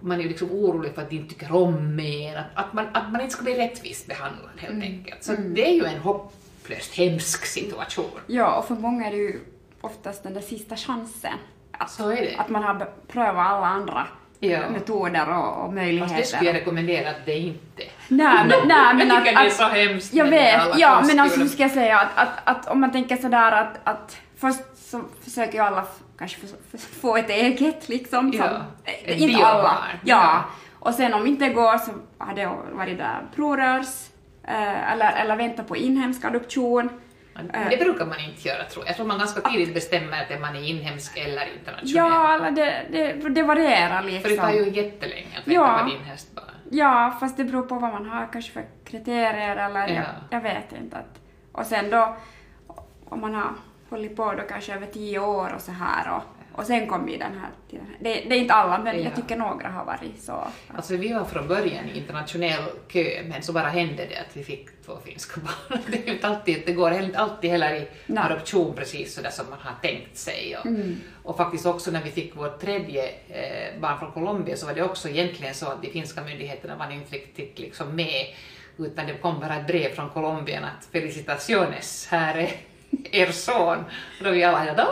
man 0.00 0.18
är 0.18 0.22
ju 0.22 0.28
liksom 0.28 0.50
orolig 0.50 0.94
för 0.94 1.02
att 1.02 1.10
de 1.10 1.16
inte 1.16 1.34
tycker 1.34 1.52
om 1.52 2.00
en, 2.00 2.36
att, 2.36 2.46
att, 2.54 2.72
man, 2.72 2.86
att 2.92 3.12
man 3.12 3.20
inte 3.20 3.32
ska 3.32 3.42
bli 3.42 3.54
rättvist 3.54 4.06
behandlad 4.06 4.50
helt 4.56 4.82
enkelt. 4.82 5.24
Så 5.24 5.32
det 5.32 5.68
är 5.68 5.74
ju 5.74 5.84
en 5.84 6.00
hopplöst 6.00 6.94
hemsk 6.94 7.46
situation. 7.46 8.20
ja, 8.26 8.58
och 8.58 8.64
för 8.64 8.74
många 8.74 9.06
är 9.06 9.10
det 9.10 9.16
ju 9.16 9.40
oftast 9.80 10.22
den 10.22 10.34
där 10.34 10.40
sista 10.40 10.76
chansen. 10.76 11.38
Att, 11.80 12.00
att 12.38 12.48
man 12.48 12.62
har 12.62 12.86
prövat 13.08 13.46
alla 13.46 13.66
andra 13.66 14.06
Ja. 14.42 14.70
metoder 14.70 15.38
och, 15.38 15.64
och 15.64 15.72
möjligheter. 15.74 16.14
Fast 16.14 16.30
det 16.30 16.36
skulle 16.36 16.50
jag 16.50 16.60
rekommendera 16.60 17.10
att 17.10 17.26
det 17.26 17.38
inte. 17.38 17.82
Nej, 18.08 18.46
men, 18.48 18.68
nej, 18.68 18.94
men 18.94 19.08
jag 19.08 19.16
att, 19.18 19.24
tycker 19.24 19.40
det 19.40 19.46
är 19.46 19.50
så 19.50 19.64
hemskt 19.64 20.14
Jag 20.14 20.26
vet, 20.26 20.62
ja, 20.78 21.02
men 21.06 21.20
alltså 21.20 21.48
ska 21.48 21.62
jag 21.62 21.70
säga 21.70 21.98
att, 22.00 22.08
att, 22.14 22.28
att 22.44 22.68
om 22.68 22.80
man 22.80 22.92
tänker 22.92 23.16
sådär 23.16 23.52
att, 23.52 23.80
att 23.84 24.16
först 24.38 24.60
så 24.90 25.02
försöker 25.24 25.52
ju 25.52 25.58
alla 25.60 25.86
kanske 26.18 26.38
få 27.00 27.16
ett 27.16 27.30
eget 27.30 27.88
liksom. 27.88 28.32
Ja, 28.34 28.48
som, 28.48 28.56
eh, 28.84 29.22
inte 29.22 29.46
alla. 29.46 29.76
ja. 30.04 30.16
Ja. 30.16 30.44
Och 30.78 30.94
sen 30.94 31.14
om 31.14 31.26
inte 31.26 31.44
det 31.44 31.54
går 31.54 31.78
så 31.78 31.90
har 32.18 32.34
det 32.34 32.50
varit 32.72 32.98
där 32.98 33.20
provrörs 33.34 34.08
eh, 34.44 34.92
eller, 34.92 35.12
eller 35.12 35.36
vänta 35.36 35.62
på 35.64 35.76
inhemsk 35.76 36.24
adoption. 36.24 36.88
Det 37.70 37.76
brukar 37.76 38.06
man 38.06 38.20
inte 38.20 38.48
göra 38.48 38.64
tror 38.64 38.84
jag. 38.84 38.88
Jag 38.88 38.96
tror 38.96 39.06
man 39.06 39.18
ganska 39.18 39.40
tidigt 39.50 39.74
bestämmer 39.74 40.22
att 40.22 40.40
man 40.40 40.56
är 40.56 40.62
inhemsk 40.68 41.16
eller 41.18 41.52
internationell. 41.58 41.94
Ja, 41.96 42.50
det, 42.50 42.82
det, 42.90 43.28
det 43.28 43.42
varierar 43.42 44.02
liksom. 44.02 44.22
För 44.22 44.28
det 44.28 44.36
tar 44.36 44.50
ju 44.52 44.70
jättelänge 44.70 45.26
att 45.38 45.48
vänta 45.48 45.52
Ja. 45.52 45.78
på 45.84 45.88
din 45.90 46.04
hästbarn. 46.04 46.44
Ja, 46.70 47.16
fast 47.20 47.36
det 47.36 47.44
beror 47.44 47.62
på 47.62 47.74
vad 47.74 47.92
man 47.92 48.06
har 48.08 48.28
kanske 48.32 48.52
för 48.52 48.64
kriterier 48.84 49.56
eller 49.56 49.88
Ja. 49.88 49.94
jag, 49.94 50.04
jag 50.30 50.40
vet 50.40 50.72
inte. 50.80 50.96
Att, 50.96 51.20
och 51.52 51.66
sen 51.66 51.90
då, 51.90 52.16
om 53.08 53.20
man 53.20 53.34
har 53.34 53.50
hållit 53.90 54.16
på 54.16 54.32
då 54.32 54.42
kanske 54.48 54.74
över 54.74 54.86
tio 54.86 55.18
år 55.18 55.52
och 55.54 55.60
så 55.60 55.72
här 55.72 56.16
och, 56.16 56.22
och 56.54 56.64
sen 56.66 56.86
kommer 56.86 57.08
ju 57.12 57.18
den 57.18 57.38
här 57.38 57.48
till. 57.70 57.78
Det, 58.00 58.14
det 58.28 58.34
är 58.34 58.38
inte 58.38 58.54
alla, 58.54 58.78
men 58.78 58.96
Ja. 58.98 59.04
jag 59.04 59.16
tycker 59.16 59.36
några 59.36 59.68
har 59.68 59.84
varit 59.84 60.22
så. 60.22 60.48
Alltså 60.76 60.96
vi 60.96 61.12
var 61.12 61.24
från 61.24 61.48
början 61.48 61.84
i 61.94 61.98
internationell 61.98 62.62
kö, 62.88 63.22
men 63.24 63.42
så 63.42 63.52
bara 63.52 63.68
hände 63.68 64.06
det 64.06 64.16
att 64.16 64.36
vi 64.36 64.44
fick 64.44 64.66
två 64.86 64.92
finska 65.04 65.40
barn. 65.40 65.78
Det, 65.86 66.08
är 66.08 66.12
inte 66.14 66.26
alltid, 66.28 66.62
det 66.66 66.72
går 66.72 66.92
inte 66.92 67.18
alltid 67.18 67.50
heller 67.50 67.74
i 67.74 67.88
Nej. 68.06 68.24
adoption 68.24 68.74
precis 68.76 69.14
så 69.14 69.22
där 69.22 69.30
som 69.30 69.50
man 69.50 69.58
har 69.62 69.74
tänkt 69.82 70.18
sig. 70.18 70.56
Och, 70.56 70.66
och 71.30 71.36
faktiskt 71.36 71.66
också 71.66 71.90
när 71.90 72.02
vi 72.02 72.10
fick 72.10 72.36
vårt 72.36 72.60
tredje 72.60 73.04
eh, 73.28 73.80
barn 73.80 73.98
från 73.98 74.12
Colombia 74.12 74.56
så 74.56 74.66
var 74.66 74.74
det 74.74 74.82
också 74.82 75.08
egentligen 75.08 75.54
så 75.54 75.66
att 75.66 75.82
de 75.82 75.88
finska 75.90 76.22
myndigheterna 76.22 76.76
var 76.76 76.90
inte 76.90 77.14
riktigt 77.16 77.58
liksom 77.58 77.96
med, 77.96 78.26
utan 78.78 79.06
det 79.06 79.12
kom 79.14 79.40
bara 79.40 79.56
ett 79.56 79.66
brev 79.66 79.94
från 79.94 80.08
Colombien 80.10 80.64
att 80.64 80.88
felicitaciones, 80.92 82.06
här 82.10 82.34
är 82.38 82.50
er 83.20 83.32
son. 83.32 83.78
Och 84.18 84.24
då 84.24 84.30
vi 84.30 84.44
alla 84.44 84.58
hade! 84.58 84.86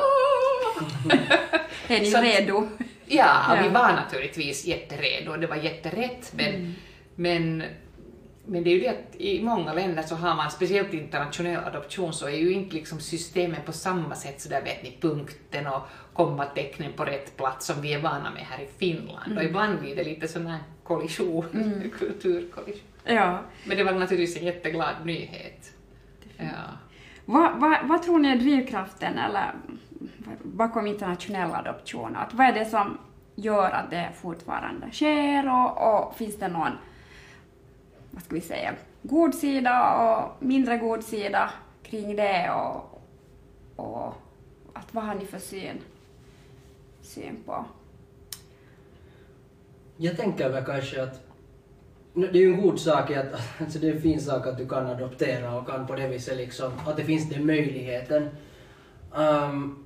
Är 1.89 2.01
ni 2.01 2.07
Så 2.11 2.21
redo? 2.21 2.69
Ja, 3.07 3.57
Ja. 3.57 3.59
vi 3.63 3.69
var 3.69 3.93
naturligtvis 3.93 4.65
jätteredo 4.65 5.31
och 5.31 5.39
det 5.39 5.47
var 5.47 5.57
jätterätt 5.57 6.33
men, 6.37 6.75
men, 7.15 7.63
men 8.47 8.65
det 8.65 8.71
är 8.71 8.75
ju 8.75 8.81
det 8.81 8.89
att 8.89 9.17
i 9.17 9.43
många 9.43 9.73
länder 9.73 10.03
så 10.03 10.15
har 10.15 10.35
man, 10.35 10.51
speciellt 10.51 10.95
internationell 10.95 11.65
adoption, 11.65 12.13
så 12.13 12.27
är 12.27 12.37
ju 12.37 12.53
inte 12.53 12.75
liksom 12.75 13.01
systemen 13.01 13.61
på 13.67 13.73
samma 13.73 14.15
sätt 14.15 14.41
så 14.41 14.49
där 14.49 14.63
vet 14.63 14.83
ni 14.83 14.97
punkten 15.01 15.67
och 15.67 15.83
kommatecknen 16.13 16.93
på 16.93 17.05
rätt 17.05 17.37
plats 17.37 17.67
som 17.67 17.81
vi 17.83 17.93
är 17.95 17.99
vana 18.01 18.31
med 18.31 18.43
här 18.51 18.65
i 18.65 18.69
Finland 18.79 19.39
och 19.39 19.45
ibland 19.45 19.81
blir 19.81 19.97
det 19.97 20.05
lite 20.05 20.29
sån 20.29 20.47
här 20.47 20.59
kollision, 20.85 21.45
kulturkollision. 21.99 22.81
Ja. 23.05 23.41
Men 23.65 23.77
det 23.77 23.85
var 23.85 23.93
naturligtvis 23.93 24.37
en 24.37 24.47
jätteglad 24.47 24.95
nyhet. 25.05 25.73
Ja. 26.37 26.45
Vad, 27.25 27.61
vad, 27.61 27.79
vad 27.89 28.03
tror 28.03 28.19
ni 28.19 28.29
är 28.29 28.37
drivkraften 28.37 29.19
eller 29.19 29.53
bakom 30.43 30.87
internationell 30.87 31.55
adoption? 31.55 32.17
Att 32.17 32.35
vad 32.35 32.47
är 32.47 32.53
det 32.53 32.65
som 32.65 32.99
gör 33.35 33.71
att 33.71 33.91
det 33.91 34.09
fortfarande 34.15 34.91
sker 34.93 35.49
och, 35.49 35.95
och 35.95 36.17
finns 36.17 36.37
det 36.37 36.49
någon, 36.49 36.73
vad 38.11 38.23
ska 38.23 38.35
vi 38.35 38.41
säga, 38.41 38.75
god 39.03 39.35
sida 39.35 39.95
och 39.95 40.45
mindre 40.45 40.79
god 40.79 41.05
sida 41.05 41.51
kring 41.83 42.17
det 42.17 42.51
och, 42.51 43.03
och 43.77 44.15
att 44.73 44.95
vad 44.95 45.05
har 45.05 45.15
ni 45.15 45.25
för 45.25 45.39
syn, 45.39 45.79
syn 47.03 47.37
på? 47.47 47.65
Jag 49.97 50.17
tänker 50.17 50.49
väl 50.49 50.65
kanske 50.65 51.03
att 51.03 51.29
det 52.15 52.39
är 52.39 52.43
ju 52.43 52.55
en 52.55 52.63
god 52.63 52.81
sak 52.81 53.11
att, 53.11 53.27
alltså 53.61 53.79
det 53.79 53.89
är 53.89 53.95
en 53.95 54.03
fin 54.03 54.21
sak 54.21 54.47
att 54.47 54.59
du 54.59 54.69
kan 54.69 54.87
adoptera 54.87 55.55
och 55.55 55.67
kan 55.67 55.87
på 55.87 55.97
det 55.97 56.09
viset 56.09 56.37
liksom, 56.37 56.73
att 56.87 56.97
det 56.97 57.05
finns 57.05 57.31
den 57.31 57.47
möjligheten. 57.47 58.29
Um, 59.13 59.85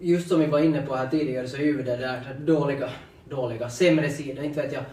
just 0.00 0.28
som 0.28 0.40
vi 0.40 0.46
var 0.46 0.58
inne 0.58 0.82
på 0.82 0.96
här 0.96 1.06
tidigare 1.06 1.48
så 1.48 1.56
är 1.56 1.60
ju 1.60 1.82
det 1.82 1.96
där 1.96 2.36
dåliga, 2.40 2.90
dåliga, 3.28 3.70
sämre 3.70 4.10
sidan, 4.10 4.44
inte 4.44 4.62
vet 4.62 4.72
jag. 4.72 4.84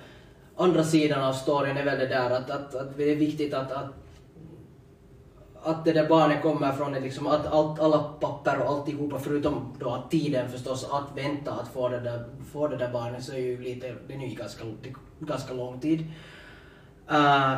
Andra 0.55 0.83
sidan 0.83 1.23
av 1.23 1.33
storyn 1.33 1.77
är 1.77 1.85
väl 1.85 1.99
det 1.99 2.07
där 2.07 2.29
att, 2.29 2.49
att, 2.49 2.75
att 2.75 2.97
det 2.97 3.11
är 3.11 3.15
viktigt 3.15 3.53
att, 3.53 3.71
att 3.71 3.93
att 5.63 5.85
det 5.85 5.93
där 5.93 6.09
barnet 6.09 6.41
kommer 6.41 6.71
från 6.71 6.95
ett 6.95 7.03
liksom 7.03 7.27
att 7.27 7.45
allt, 7.45 7.79
alla 7.79 8.03
papper 8.03 8.59
och 8.59 8.69
alltihopa 8.69 9.19
förutom 9.19 9.73
då 9.79 9.89
att 9.89 10.11
tiden 10.11 10.49
förstås 10.49 10.89
att 10.91 11.17
vänta 11.17 11.51
att 11.51 11.67
få 11.67 11.89
det 11.89 11.99
där, 11.99 12.23
få 12.51 12.67
det 12.67 12.77
där 12.77 12.91
barnet 12.93 13.23
så 13.23 13.33
är 13.33 13.37
ju 13.37 13.61
lite, 13.61 13.95
det 14.07 14.13
är 14.13 14.17
ju 14.17 14.35
ganska, 14.35 14.63
ganska 15.19 15.53
lång 15.53 15.79
tid. 15.79 15.99
Uh, 17.11 17.57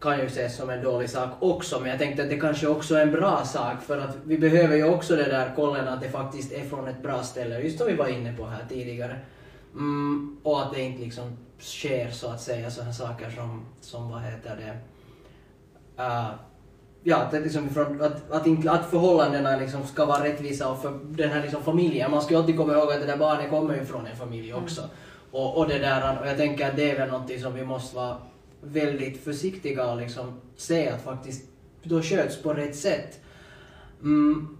kan 0.00 0.18
ju 0.18 0.26
ses 0.26 0.56
som 0.56 0.70
en 0.70 0.82
dålig 0.82 1.10
sak 1.10 1.30
också, 1.40 1.80
men 1.80 1.90
jag 1.90 1.98
tänkte 1.98 2.22
att 2.22 2.28
det 2.28 2.40
kanske 2.40 2.66
också 2.66 2.94
är 2.94 3.02
en 3.02 3.12
bra 3.12 3.44
sak 3.44 3.82
för 3.82 3.98
att 3.98 4.16
vi 4.24 4.38
behöver 4.38 4.76
ju 4.76 4.84
också 4.84 5.16
det 5.16 5.24
där 5.24 5.52
kollen 5.56 5.88
att 5.88 6.00
det 6.00 6.08
faktiskt 6.08 6.52
är 6.52 6.64
från 6.64 6.88
ett 6.88 7.02
bra 7.02 7.22
ställe, 7.22 7.60
just 7.60 7.78
som 7.78 7.86
vi 7.86 7.94
var 7.94 8.08
inne 8.08 8.32
på 8.32 8.46
här 8.46 8.64
tidigare. 8.68 9.16
Mm, 9.74 10.36
och 10.42 10.62
att 10.62 10.72
det 10.72 10.80
inte 10.80 11.02
liksom 11.02 11.36
sker 11.58 12.10
så 12.10 12.28
att 12.28 12.40
säga 12.40 12.70
sådana 12.70 12.92
saker 12.92 13.30
som, 13.30 13.66
som 13.80 14.10
vad 14.10 14.22
heter 14.22 14.56
det, 14.56 14.72
uh, 16.02 16.30
ja, 17.02 17.16
att, 17.16 17.32
liksom 17.32 17.68
från, 17.68 18.02
att, 18.02 18.30
att, 18.30 18.46
inte, 18.46 18.70
att 18.70 18.90
förhållandena 18.90 19.56
liksom 19.56 19.86
ska 19.86 20.04
vara 20.04 20.24
rättvisa 20.24 20.70
och 20.70 20.82
för 20.82 20.98
den 21.02 21.30
här 21.30 21.42
liksom 21.42 21.62
familjen. 21.62 22.10
Man 22.10 22.22
ska 22.22 22.34
ju 22.34 22.40
alltid 22.40 22.56
komma 22.56 22.72
ihåg 22.72 22.92
att 22.92 23.00
det 23.00 23.06
där 23.06 23.16
barnet 23.16 23.50
kommer 23.50 23.76
ju 23.76 23.84
från 23.84 24.06
en 24.06 24.16
familj 24.16 24.54
också. 24.54 24.80
Mm. 24.80 24.92
Och, 25.30 25.58
och, 25.58 25.68
det 25.68 25.78
där, 25.78 26.18
och 26.20 26.28
jag 26.28 26.36
tänker 26.36 26.68
att 26.68 26.76
det 26.76 26.90
är 26.90 26.98
väl 26.98 27.10
någonting 27.10 27.40
som 27.40 27.54
vi 27.54 27.64
måste 27.64 27.96
vara 27.96 28.16
väldigt 28.60 29.24
försiktiga 29.24 29.90
och 29.90 30.00
liksom 30.00 30.40
se 30.56 30.88
att 30.88 31.02
faktiskt 31.02 31.44
då 31.82 32.02
sköts 32.02 32.42
på 32.42 32.54
rätt 32.54 32.76
sätt. 32.76 33.20
Mm, 34.02 34.58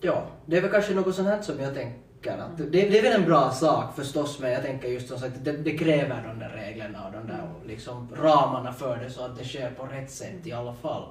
ja, 0.00 0.26
det 0.46 0.56
är 0.56 0.62
väl 0.62 0.70
kanske 0.70 0.94
något 0.94 1.14
sånt 1.14 1.28
här 1.28 1.42
som 1.42 1.60
jag 1.60 1.74
tänker 1.74 2.38
att 2.38 2.58
det, 2.58 2.64
det 2.64 2.98
är 2.98 3.02
väl 3.02 3.20
en 3.20 3.26
bra 3.26 3.50
sak 3.50 3.96
förstås 3.96 4.38
men 4.38 4.52
jag 4.52 4.62
tänker 4.62 4.88
just 4.88 5.08
som 5.08 5.18
sagt 5.18 5.36
att 5.36 5.44
det, 5.44 5.52
det 5.52 5.78
kräver 5.78 6.22
de 6.28 6.38
där 6.38 6.48
reglerna 6.48 7.06
och 7.06 7.12
de 7.12 7.26
där 7.26 7.48
liksom 7.66 8.08
ramarna 8.14 8.72
för 8.72 8.96
det 8.96 9.10
så 9.10 9.24
att 9.24 9.38
det 9.38 9.44
sker 9.44 9.70
på 9.70 9.86
rätt 9.86 10.10
sätt 10.10 10.46
i 10.46 10.52
alla 10.52 10.74
fall. 10.74 11.02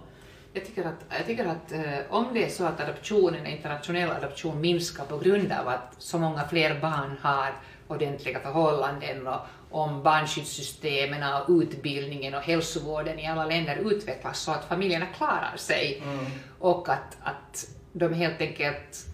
Jag 0.53 0.65
tycker 0.65 0.85
att, 0.85 1.05
jag 1.09 1.25
tycker 1.25 1.45
att 1.45 1.71
eh, 1.71 1.99
om 2.09 2.25
det 2.33 2.45
är 2.45 2.49
så 2.49 2.63
att 2.65 2.79
adoptionen, 2.79 3.47
internationell 3.47 4.11
adoption 4.11 4.61
minskar 4.61 5.05
på 5.05 5.17
grund 5.17 5.51
av 5.51 5.67
att 5.67 5.95
så 5.97 6.17
många 6.17 6.47
fler 6.47 6.79
barn 6.81 7.17
har 7.21 7.53
ordentliga 7.87 8.39
förhållanden 8.39 9.27
och 9.27 9.39
om 9.71 10.03
barnskyddssystemen 10.03 11.33
och 11.33 11.49
utbildningen 11.49 12.33
och 12.33 12.41
hälsovården 12.41 13.19
i 13.19 13.27
alla 13.27 13.45
länder 13.45 13.75
utvecklas 13.75 14.39
så 14.39 14.51
att 14.51 14.65
familjerna 14.65 15.05
klarar 15.05 15.53
sig 15.57 16.01
mm. 16.03 16.25
och 16.59 16.89
att, 16.89 17.17
att 17.21 17.67
de 17.93 18.13
helt 18.13 18.41
enkelt 18.41 19.05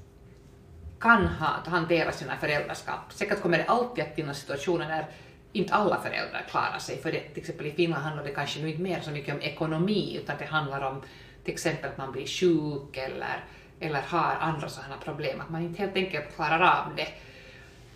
kan 0.99 1.27
ha, 1.27 1.47
hantera 1.65 2.11
sina 2.11 2.37
föräldraskap. 2.37 2.99
Säkert 3.09 3.41
kommer 3.41 3.57
det 3.57 3.65
alltid 3.65 4.03
att 4.03 4.15
finnas 4.15 4.39
situationer 4.39 4.87
där 4.87 5.07
inte 5.53 5.73
alla 5.73 6.01
föräldrar 6.01 6.45
klarar 6.49 6.79
sig, 6.79 6.97
för 6.97 7.11
det, 7.11 7.19
till 7.19 7.39
exempel 7.41 7.65
i 7.65 7.71
Finland 7.71 8.03
handlar 8.03 8.23
det 8.23 8.31
kanske 8.31 8.59
nu 8.59 8.69
inte 8.69 8.81
mer 8.81 8.99
så 8.99 9.11
mycket 9.11 9.35
om 9.35 9.41
ekonomi, 9.41 10.19
utan 10.23 10.35
det 10.39 10.45
handlar 10.45 10.81
om 10.81 11.01
till 11.43 11.53
exempel 11.53 11.89
att 11.89 11.97
man 11.97 12.11
blir 12.11 12.25
sjuk 12.25 12.97
eller, 12.97 13.43
eller 13.79 14.01
har 14.01 14.35
andra 14.39 14.69
sådana 14.69 14.97
problem, 14.97 15.41
att 15.41 15.49
man 15.49 15.61
inte 15.61 15.81
helt 15.81 15.95
enkelt 15.95 16.35
klarar 16.35 16.59
av 16.59 16.95
det. 16.95 17.07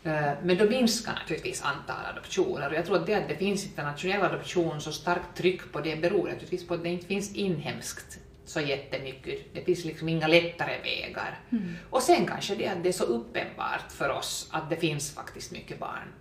Eh, 0.03 0.31
men 0.43 0.57
då 0.57 0.65
minskar 0.65 1.13
naturligtvis 1.13 1.61
antalet 1.61 2.09
adoptioner 2.09 2.69
och 2.69 2.75
jag 2.75 2.85
tror 2.85 2.95
att 2.95 3.05
det 3.05 3.15
att 3.15 3.27
det 3.27 3.35
finns 3.35 3.65
internationell 3.65 4.21
adoption, 4.21 4.81
så 4.81 4.91
starkt 4.91 5.37
tryck 5.37 5.71
på 5.71 5.81
det 5.81 6.01
beror 6.01 6.27
naturligtvis 6.27 6.67
på 6.67 6.73
att 6.73 6.83
det 6.83 6.89
inte 6.89 7.05
finns 7.05 7.35
inhemskt 7.35 8.19
så 8.45 8.61
jättemycket. 8.61 9.53
Det 9.53 9.61
finns 9.61 9.85
liksom 9.85 10.09
inga 10.09 10.27
lättare 10.27 10.81
vägar. 10.81 11.39
Mm. 11.49 11.75
Och 11.89 12.01
sen 12.01 12.25
kanske 12.25 12.55
det 12.55 12.67
att 12.67 12.83
det 12.83 12.89
är 12.89 12.93
så 12.93 13.03
uppenbart 13.03 13.91
för 13.91 14.09
oss 14.09 14.49
att 14.51 14.69
det 14.69 14.75
finns 14.75 15.15
faktiskt 15.15 15.51
mycket 15.51 15.79
barn 15.79 16.13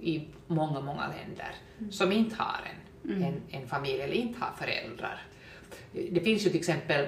i 0.00 0.28
många, 0.46 0.80
många 0.80 1.08
länder 1.08 1.54
mm. 1.78 1.92
som 1.92 2.12
inte 2.12 2.36
har 2.38 2.60
en, 2.66 3.10
mm. 3.10 3.22
en, 3.22 3.42
en 3.50 3.68
familj 3.68 4.00
eller 4.00 4.14
inte 4.14 4.40
har 4.40 4.52
föräldrar. 4.56 5.22
Det 6.10 6.20
finns 6.20 6.46
ju 6.46 6.50
till 6.50 6.58
exempel 6.58 7.06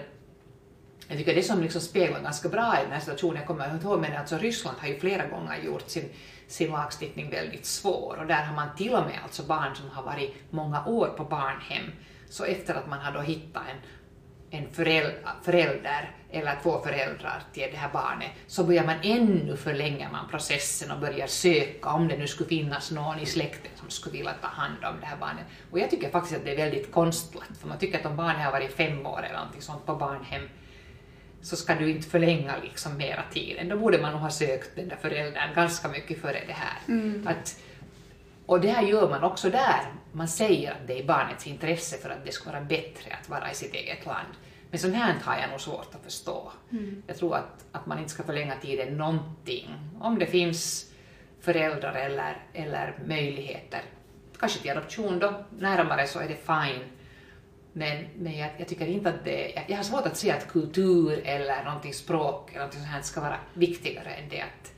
jag 1.08 1.18
tycker 1.18 1.34
det 1.34 1.42
som 1.42 1.62
liksom 1.62 1.80
speglar 1.80 2.20
ganska 2.20 2.48
bra 2.48 2.74
i 2.80 2.82
den 2.82 2.92
här 2.92 3.00
situationen, 3.00 3.36
jag 3.36 3.46
kommer 3.46 3.84
ihåg, 3.84 4.00
men 4.00 4.16
alltså 4.16 4.38
Ryssland 4.38 4.78
har 4.78 4.88
ju 4.88 4.98
flera 4.98 5.26
gånger 5.26 5.56
gjort 5.64 5.90
sin, 5.90 6.08
sin 6.46 6.70
lagstiftning 6.70 7.30
väldigt 7.30 7.66
svår 7.66 8.16
och 8.20 8.26
där 8.26 8.42
har 8.42 8.54
man 8.54 8.76
till 8.76 8.94
och 8.94 9.04
med 9.04 9.18
alltså 9.24 9.42
barn 9.42 9.74
som 9.74 9.90
har 9.90 10.02
varit 10.02 10.34
många 10.50 10.86
år 10.86 11.06
på 11.16 11.24
barnhem, 11.24 11.92
så 12.30 12.44
efter 12.44 12.74
att 12.74 12.88
man 12.88 12.98
har 12.98 13.12
då 13.12 13.20
hittat 13.20 13.62
en 13.70 13.76
en 14.52 14.68
förälder 15.42 16.10
eller 16.30 16.58
två 16.62 16.78
föräldrar 16.78 17.42
till 17.52 17.68
det 17.72 17.76
här 17.76 17.92
barnet, 17.92 18.30
så 18.46 18.64
börjar 18.64 18.84
man 18.84 18.96
ännu 19.02 19.56
förlänga 19.56 20.10
man 20.12 20.28
processen 20.28 20.90
och 20.90 21.00
börjar 21.00 21.26
söka 21.26 21.88
om 21.88 22.08
det 22.08 22.16
nu 22.16 22.26
skulle 22.26 22.48
finnas 22.48 22.90
någon 22.90 23.18
i 23.18 23.26
släkten 23.26 23.70
som 23.74 23.90
skulle 23.90 24.16
vilja 24.16 24.34
ta 24.40 24.46
hand 24.46 24.84
om 24.84 25.00
det 25.00 25.06
här 25.06 25.16
barnet. 25.16 25.44
Och 25.70 25.78
jag 25.78 25.90
tycker 25.90 26.10
faktiskt 26.10 26.36
att 26.36 26.44
det 26.44 26.52
är 26.52 26.56
väldigt 26.56 26.92
konstlat, 26.92 27.58
för 27.60 27.68
man 27.68 27.78
tycker 27.78 27.98
att 27.98 28.06
om 28.06 28.16
barnet 28.16 28.44
har 28.44 28.52
varit 28.52 28.76
fem 28.76 29.06
år 29.06 29.22
eller 29.22 29.38
någonting 29.38 29.62
sånt 29.62 29.86
på 29.86 29.94
barnhem, 29.94 30.48
så 31.42 31.56
ska 31.56 31.74
du 31.74 31.90
inte 31.90 32.08
förlänga 32.08 32.54
liksom 32.62 32.96
mera 32.96 33.22
tiden. 33.32 33.68
Då 33.68 33.78
borde 33.78 33.98
man 33.98 34.12
nog 34.12 34.20
ha 34.20 34.30
sökt 34.30 34.76
den 34.76 34.88
där 34.88 34.96
föräldern 34.96 35.54
ganska 35.54 35.88
mycket 35.88 36.20
före 36.20 36.42
det 36.46 36.52
här. 36.52 36.78
Mm. 36.88 37.26
Att, 37.28 37.60
och 38.46 38.60
det 38.60 38.68
här 38.68 38.82
gör 38.82 39.10
man 39.10 39.22
också 39.22 39.50
där. 39.50 39.92
Man 40.12 40.28
säger 40.28 40.70
att 40.70 40.86
det 40.86 40.98
är 40.98 41.04
barnets 41.04 41.46
intresse 41.46 41.98
för 41.98 42.10
att 42.10 42.24
det 42.24 42.32
ska 42.32 42.50
vara 42.50 42.60
bättre 42.60 43.16
att 43.20 43.28
vara 43.28 43.50
i 43.50 43.54
sitt 43.54 43.74
eget 43.74 44.06
land. 44.06 44.28
Men 44.70 44.78
sånt 44.78 44.94
här 44.94 45.14
har 45.24 45.38
jag 45.40 45.50
nog 45.50 45.60
svårt 45.60 45.94
att 45.94 46.04
förstå. 46.04 46.52
Mm. 46.70 47.02
Jag 47.06 47.16
tror 47.16 47.36
att, 47.36 47.64
att 47.72 47.86
man 47.86 47.98
inte 47.98 48.10
ska 48.10 48.22
förlänga 48.22 48.54
tiden 48.56 48.96
någonting. 48.96 49.68
Om 50.00 50.18
det 50.18 50.26
finns 50.26 50.92
föräldrar 51.40 51.94
eller, 51.94 52.36
eller 52.52 52.98
möjligheter, 53.06 53.82
kanske 54.38 54.60
till 54.60 54.70
adoption 54.70 55.18
då, 55.18 55.44
närmare 55.58 56.06
så 56.06 56.18
är 56.18 56.28
det 56.28 56.36
fine. 56.36 56.82
Men, 57.72 58.04
men 58.18 58.38
jag, 58.38 58.50
jag 58.58 58.68
tycker 58.68 58.86
inte 58.86 59.08
att 59.08 59.24
det, 59.24 59.52
jag, 59.54 59.64
jag 59.68 59.76
har 59.76 59.84
svårt 59.84 60.06
att 60.06 60.16
se 60.16 60.30
att 60.30 60.48
kultur 60.48 61.22
eller 61.24 61.64
någonting 61.64 61.94
språk 61.94 62.50
eller 62.50 62.58
någonting 62.58 62.80
sånt 62.80 62.92
här 62.92 63.02
ska 63.02 63.20
vara 63.20 63.36
viktigare 63.54 64.10
än 64.10 64.28
det 64.28 64.40
att 64.40 64.72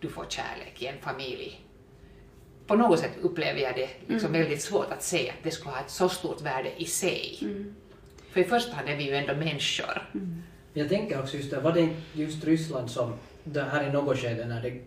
du 0.00 0.08
får 0.08 0.26
kärlek 0.28 0.82
i 0.82 0.86
en 0.86 0.98
familj 1.00 1.62
på 2.66 2.76
något 2.76 2.98
sätt 2.98 3.12
upplever 3.22 3.60
jag 3.60 3.74
det 3.74 3.88
liksom 4.06 4.28
mm. 4.28 4.40
väldigt 4.40 4.62
svårt 4.62 4.92
att 4.92 5.02
se 5.02 5.30
att 5.30 5.36
det 5.42 5.50
skulle 5.50 5.70
ha 5.70 5.80
ett 5.80 5.90
så 5.90 6.08
stort 6.08 6.42
värde 6.42 6.70
i 6.76 6.84
sig. 6.84 7.38
Mm. 7.42 7.74
För 8.30 8.40
i 8.40 8.44
första 8.44 8.76
hand 8.76 8.88
är 8.88 8.96
vi 8.96 9.04
ju 9.04 9.14
ändå 9.14 9.34
människor. 9.34 10.08
Mm. 10.14 10.42
Jag 10.72 10.88
tänker 10.88 11.20
också 11.20 11.36
just 11.36 11.50
det, 11.50 11.60
var 11.60 11.72
det 11.72 11.88
just 12.12 12.44
Ryssland 12.44 12.90
som 12.90 13.12
det 13.44 13.62
här 13.62 13.88
i 13.88 13.92
något 13.92 14.18
skede 14.18 14.46
när 14.46 14.62
det 14.62 14.80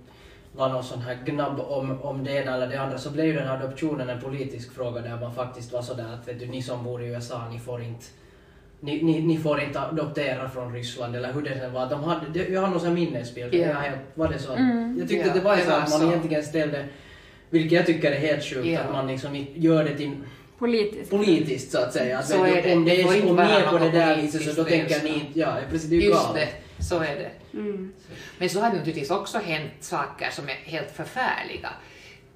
var 0.55 0.69
någon 0.69 0.83
sån 0.83 1.01
här 1.01 1.17
gnabb 1.25 1.59
om, 1.59 2.01
om 2.01 2.23
det 2.23 2.31
ena 2.31 2.55
eller 2.55 2.67
det 2.67 2.81
andra 2.81 2.97
så 2.97 3.11
blev 3.11 3.25
ju 3.25 3.33
den 3.33 3.47
här 3.47 3.63
adoptionen 3.63 4.09
en 4.09 4.21
politisk 4.21 4.73
fråga 4.73 5.01
där 5.01 5.19
man 5.21 5.35
faktiskt 5.35 5.73
var 5.73 5.81
sådär 5.81 6.13
att 6.13 6.27
vet 6.27 6.39
du, 6.39 6.45
ni 6.45 6.61
som 6.61 6.83
bor 6.83 7.03
i 7.03 7.05
USA, 7.05 7.49
ni 7.51 7.59
får 7.59 7.81
inte 7.81 8.05
ni, 8.79 9.03
ni, 9.03 9.21
ni 9.21 9.37
får 9.37 9.61
inte 9.61 9.79
adoptera 9.79 10.49
från 10.49 10.73
Ryssland 10.73 11.15
eller 11.15 11.33
hur 11.33 11.41
det 11.41 11.59
sen 11.59 11.73
var. 11.73 11.89
De 11.89 12.03
hade, 12.03 12.49
jag 12.49 12.61
har 12.61 12.67
någon 12.67 12.79
sån 12.79 12.93
minnesbild. 12.93 13.53
Yeah. 13.53 13.93
var 14.13 14.27
det 14.27 14.39
så? 14.39 14.53
Mm. 14.53 14.97
Jag 14.99 15.09
tyckte 15.09 15.15
yeah, 15.15 15.27
att 15.27 15.35
det 15.35 15.41
var 15.41 15.57
så 15.57 15.71
att 15.71 15.89
man 15.89 15.99
så. 15.99 16.07
egentligen 16.07 16.43
ställde 16.43 16.85
vilket 17.49 17.71
jag 17.71 17.85
tycker 17.85 18.11
är 18.11 18.19
helt 18.19 18.43
sjukt, 18.43 18.67
ja. 18.67 18.79
att 18.79 18.91
man 18.91 19.07
liksom 19.07 19.45
gör 19.55 19.83
det 19.83 19.97
till 19.97 20.11
politiskt, 20.59 21.11
politiskt 21.11 21.71
så 21.71 21.77
att 21.77 21.93
säga. 21.93 22.21
Så 22.21 22.45
är 22.45 22.61
det. 22.61 22.75
Om 22.75 22.85
det 22.85 23.01
är 23.01 23.21
så 23.21 23.33
med 23.33 23.69
på 23.69 23.77
det 23.77 23.91
där 23.91 24.21
viset 24.21 24.41
så 24.41 24.61
då 24.61 24.69
tänker 24.69 25.03
ni 25.03 25.09
inte, 25.09 25.39
ja 25.39 25.57
precis, 25.71 25.89
det 25.89 25.95
är 25.95 26.01
ju 26.01 26.09
det, 26.09 26.47
så 26.79 26.99
är 26.99 27.15
det. 27.15 27.31
Mm. 27.53 27.93
Men 28.37 28.49
så 28.49 28.59
har 28.59 28.69
det 28.69 28.77
naturligtvis 28.77 29.11
också 29.11 29.37
hänt 29.37 29.73
saker 29.79 30.29
som 30.31 30.49
är 30.49 30.53
helt 30.53 30.91
förfärliga. 30.91 31.69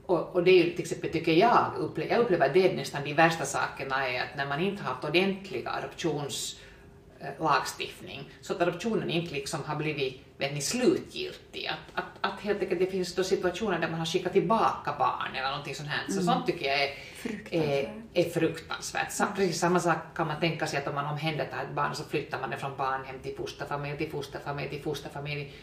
Och, 0.06 0.36
och 0.36 0.44
det 0.44 0.52
är 0.52 0.64
ju 0.64 0.72
till 0.72 0.82
exempel, 0.82 1.12
tycker 1.12 1.34
jag, 1.34 1.74
upplever, 1.78 2.12
jag 2.12 2.22
upplever 2.22 2.54
det 2.54 2.76
nästan 2.76 3.04
de 3.04 3.14
värsta 3.14 3.46
sakerna 3.46 4.08
är 4.08 4.22
att 4.22 4.38
när 4.38 4.46
man 4.46 4.60
inte 4.60 4.84
har 4.84 4.94
haft 4.94 5.04
ordentliga 5.04 5.72
adoptionslagstiftning, 5.72 8.30
så 8.42 8.54
att 8.54 8.62
adoptionen 8.62 9.10
inte 9.10 9.34
liksom 9.34 9.64
har 9.64 9.76
blivit 9.76 10.29
vet 10.40 10.54
ni, 10.54 10.62
slutgiltig. 10.62 11.68
Att, 11.68 12.04
att, 12.04 12.34
att 12.34 12.40
helt 12.40 12.62
enkelt 12.62 12.80
det 12.80 12.86
finns 12.86 13.16
då 13.16 13.24
situationer 13.24 13.80
där 13.80 13.90
man 13.90 14.00
har 14.00 14.06
skickat 14.06 14.34
tillbaka 14.34 14.96
barn 15.00 15.36
eller 15.36 15.50
någonting 15.50 15.76
sånt 15.76 15.90
här. 15.90 16.04
Så 16.08 16.14
mm. 16.14 16.26
sånt 16.26 16.46
tycker 16.46 16.66
jag 16.66 16.84
är 16.84 16.90
fruktansvärt. 17.16 17.88
Är, 18.14 18.22
är 18.26 18.30
fruktansvärt. 18.30 19.12
Så, 19.12 19.26
precis 19.36 19.60
samma 19.60 19.80
sak 19.80 19.98
kan 20.16 20.28
man 20.28 20.40
tänka 20.40 20.68
sig 20.68 20.80
att 20.80 20.88
om 20.88 20.96
man 20.96 21.06
omhändertar 21.06 21.64
ett 21.64 21.76
barn 21.76 21.96
så 21.96 22.04
flyttar 22.04 22.40
man 22.40 22.50
det 22.50 22.58
från 22.58 22.78
barnhem 22.78 23.20
till 23.24 23.36
fosterfamilj, 23.36 23.98
till 23.98 24.12
fosterfamilj, 24.12 24.70
till 24.70 24.82
fosterfamilj. 24.82 25.54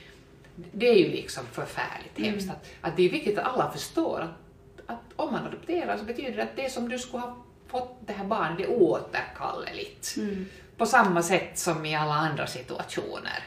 Det 0.73 0.89
är 0.89 0.95
ju 0.95 1.09
liksom 1.11 1.45
förfärligt 1.53 2.19
mm. 2.19 2.31
hemskt. 2.31 2.51
Att, 2.51 2.67
att 2.81 2.97
det 2.97 3.03
är 3.03 3.11
viktigt 3.11 3.39
att 3.39 3.55
alla 3.55 3.71
förstår 3.71 4.21
att, 4.21 4.91
att 4.91 5.03
om 5.17 5.33
man 5.33 5.47
adopterar 5.47 5.99
så 5.99 6.05
betyder 6.05 6.37
det 6.37 6.43
att 6.43 6.57
det 6.57 6.73
som 6.73 6.89
du 6.89 6.99
skulle 6.99 7.23
ha 7.23 7.37
fått 7.67 7.99
det 8.07 8.13
här 8.13 8.25
barnet 8.25 8.59
det 8.59 8.67
återkalleligt. 8.67 10.17
Mm. 10.17 10.47
På 10.77 10.87
samma 10.87 11.23
sätt 11.23 11.59
som 11.59 11.87
i 11.87 11.97
alla 11.97 12.15
andra 12.15 12.47
situationer. 12.47 13.45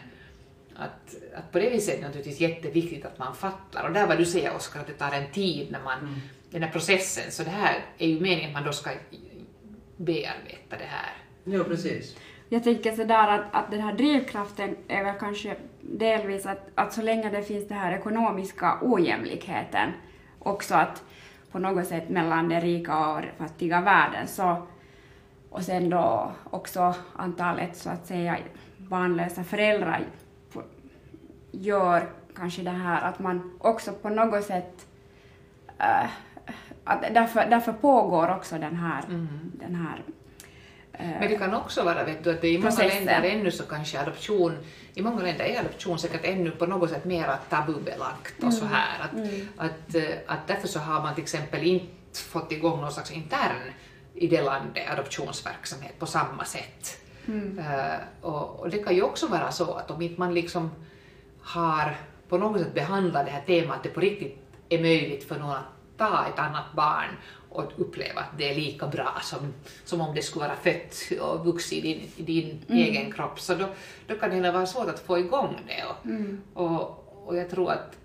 Att, 0.79 1.15
att 1.35 1.51
på 1.51 1.59
det 1.59 1.69
viset 1.69 1.93
är 1.93 1.97
det 2.01 2.07
naturligtvis 2.07 2.39
jätteviktigt 2.39 3.05
att 3.05 3.17
man 3.19 3.35
fattar. 3.35 3.83
Och 3.87 3.93
där 3.93 4.07
vad 4.07 4.17
du 4.17 4.25
säger 4.25 4.55
Oskar, 4.55 4.79
att 4.79 4.87
det 4.87 4.93
tar 4.93 5.11
en 5.11 5.31
tid 5.31 5.71
när 5.71 5.81
man, 5.81 5.99
Mm. 5.99 6.13
den 6.51 6.63
här 6.63 6.71
processen, 6.71 7.31
så 7.31 7.43
det 7.43 7.49
här 7.49 7.85
är 7.97 8.07
ju 8.07 8.19
meningen 8.19 8.49
att 8.49 8.53
man 8.53 8.63
då 8.63 8.71
ska 8.71 8.89
bearbeta 9.97 10.77
det 10.77 10.87
här. 10.89 11.13
Ja, 11.43 11.63
precis. 11.63 12.15
Jag 12.49 12.63
tänker 12.63 12.91
sådär 12.95 13.27
att, 13.27 13.45
att 13.51 13.71
den 13.71 13.81
här 13.81 13.93
drivkraften 13.93 14.75
är 14.87 15.03
väl 15.03 15.19
kanske 15.19 15.55
delvis 15.81 16.45
att, 16.45 16.67
att 16.75 16.93
så 16.93 17.01
länge 17.01 17.29
det 17.29 17.43
finns 17.43 17.67
den 17.67 17.77
här 17.77 17.91
ekonomiska 17.97 18.77
ojämlikheten 18.81 19.89
också 20.39 20.75
att 20.75 21.03
på 21.51 21.59
något 21.59 21.87
sätt 21.87 22.09
mellan 22.09 22.49
den 22.49 22.61
rika 22.61 23.07
och 23.07 23.21
den 23.21 23.31
fattiga 23.37 23.81
världen 23.81 24.27
så 24.27 24.67
och 25.49 25.61
sen 25.61 25.89
då 25.89 26.31
också 26.49 26.95
antalet 27.15 27.77
så 27.77 27.89
att 27.89 28.07
säga 28.07 28.37
barnlösa 28.77 29.43
föräldrar 29.43 30.01
gör 31.51 32.09
kanske 32.35 32.61
det 32.61 32.69
här 32.69 33.01
att 33.01 33.19
man 33.19 33.51
också 33.59 33.91
på 33.91 34.09
något 34.09 34.43
sätt 34.45 34.87
äh, 35.79 36.09
att 36.83 37.01
därför, 37.13 37.45
därför 37.49 37.73
pågår 37.73 38.35
också 38.35 38.57
den 38.57 38.75
här, 38.75 39.03
den 39.53 39.75
här 39.75 40.03
äh, 40.93 41.19
Men 41.19 41.29
det 41.29 41.37
kan 41.37 41.53
också 41.53 41.83
vara 41.83 42.03
vet 42.03 42.23
du, 42.23 42.31
att 42.31 42.43
i 42.43 42.57
många 42.57 42.71
Processen. 42.71 43.05
länder 43.05 43.29
ännu 43.29 43.51
så 43.51 43.63
kanske 43.63 43.99
adoption, 43.99 44.57
i 44.93 45.01
många 45.01 45.23
länder 45.23 45.45
är 45.45 45.59
adoption 45.59 45.99
säkert 45.99 46.25
ännu 46.25 46.51
på 46.51 46.65
något 46.65 46.89
sätt 46.89 47.05
mer 47.05 47.35
tabubelagt 47.49 48.43
och 48.43 48.53
så 48.53 48.65
här. 48.65 48.99
Att, 49.01 49.11
att, 49.65 49.95
eh, 49.95 50.03
att 50.27 50.47
därför 50.47 50.67
så 50.67 50.79
har 50.79 51.01
man 51.01 51.15
till 51.15 51.23
exempel 51.23 51.63
inte 51.63 52.19
fått 52.19 52.51
igång 52.51 52.81
någon 52.81 52.91
slags 52.91 53.11
intern 53.11 53.73
i 54.13 54.27
det 54.27 54.41
landet 54.41 54.89
adoptionsverksamhet 54.91 55.99
på 55.99 56.05
samma 56.05 56.45
sätt. 56.45 57.01
Eh, 57.59 57.99
och, 58.21 58.59
och 58.59 58.69
det 58.69 58.77
kan 58.77 58.95
ju 58.95 59.01
också 59.01 59.27
vara 59.27 59.51
så 59.51 59.73
att 59.73 59.91
om 59.91 60.01
inte 60.01 60.19
man 60.19 60.33
liksom 60.33 60.71
har 61.41 61.95
på 62.29 62.37
något 62.37 62.61
sätt 62.61 62.73
behandlat 62.73 63.25
det 63.25 63.31
här 63.31 63.41
temat 63.45 63.77
att 63.77 63.83
det 63.83 63.89
på 63.89 63.99
riktigt 63.99 64.37
är 64.69 64.81
möjligt 64.81 65.23
för 65.23 65.39
någon 65.39 65.51
att 65.51 65.97
ta 65.97 66.25
ett 66.33 66.39
annat 66.39 66.73
barn 66.75 67.09
och 67.49 67.71
uppleva 67.77 68.21
att 68.21 68.37
det 68.37 68.49
är 68.49 68.55
lika 68.55 68.87
bra 68.87 69.19
som, 69.21 69.53
som 69.85 70.01
om 70.01 70.15
det 70.15 70.21
skulle 70.21 70.45
vara 70.45 70.55
fött 70.55 71.19
och 71.21 71.45
vuxit 71.45 71.85
i 71.85 71.93
din, 71.93 72.01
i 72.17 72.23
din 72.23 72.65
egen 72.77 73.11
kropp, 73.11 73.39
så 73.39 73.55
då, 73.55 73.67
då 74.07 74.15
kan 74.15 74.41
det 74.41 74.51
vara 74.51 74.65
svårt 74.65 74.89
att 74.89 74.99
få 74.99 75.19
igång 75.19 75.59
det. 75.67 75.83
Och, 75.85 76.65
och, 76.65 77.05
och 77.25 77.37
jag 77.37 77.49
tror 77.49 77.71
att 77.71 77.97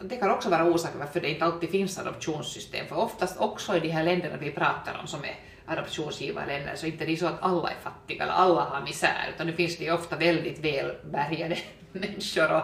det 0.00 0.16
kan 0.16 0.30
också 0.30 0.50
vara 0.50 0.64
orsaken 0.64 0.98
varför 0.98 1.20
det 1.20 1.30
inte 1.30 1.44
alltid 1.44 1.70
finns 1.70 1.98
adoptionssystem, 1.98 2.86
för 2.86 2.96
oftast 2.96 3.40
också 3.40 3.76
i 3.76 3.80
de 3.80 3.88
här 3.88 4.04
länderna 4.04 4.36
vi 4.40 4.50
pratar 4.50 4.98
om 5.00 5.06
som 5.06 5.24
är 5.24 5.36
adoptionsgivarländer 5.68 6.74
så 6.76 6.86
inte 6.86 7.04
det 7.04 7.12
är 7.12 7.16
så 7.16 7.26
att 7.26 7.42
alla 7.42 7.70
är 7.70 7.76
fattiga 7.82 8.22
eller 8.22 8.32
alla 8.32 8.60
har 8.60 8.82
misär, 8.82 9.32
utan 9.34 9.46
nu 9.46 9.52
finns 9.52 9.76
det 9.76 9.84
ju 9.84 9.92
ofta 9.92 10.16
väldigt 10.16 10.64
välbärgade 10.64 11.58
människor 11.92 12.56
och 12.56 12.62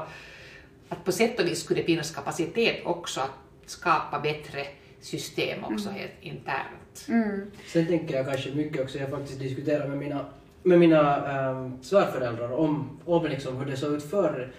att 0.89 1.05
på 1.05 1.13
sätt 1.13 1.41
och 1.41 1.47
vis 1.47 1.63
skulle 1.65 1.81
det 1.81 1.87
finnas 1.87 2.11
kapacitet 2.15 2.81
också 2.85 3.21
att 3.21 3.31
skapa 3.67 4.21
bättre 4.21 4.67
system 5.01 5.65
också 5.65 5.91
helt 5.91 6.13
internt. 6.21 7.07
mm, 7.09 7.51
Sen 7.67 7.87
tänker 7.87 8.17
jag 8.17 8.27
kanske 8.27 8.51
mycket 8.51 8.83
också, 8.83 8.99
jag 8.99 9.11
faktiskt 9.11 9.39
diskuterat 9.39 9.89
med 9.89 9.99
mina, 9.99 10.25
med 10.63 10.79
mina 10.79 11.33
ähm, 11.51 11.83
svärföräldrar 11.83 12.53
om, 12.53 13.01
om 13.05 13.27
liksom 13.27 13.57
hur 13.57 13.67
det 13.67 13.77
såg 13.77 13.93
ut 13.93 14.11
förr 14.11 14.53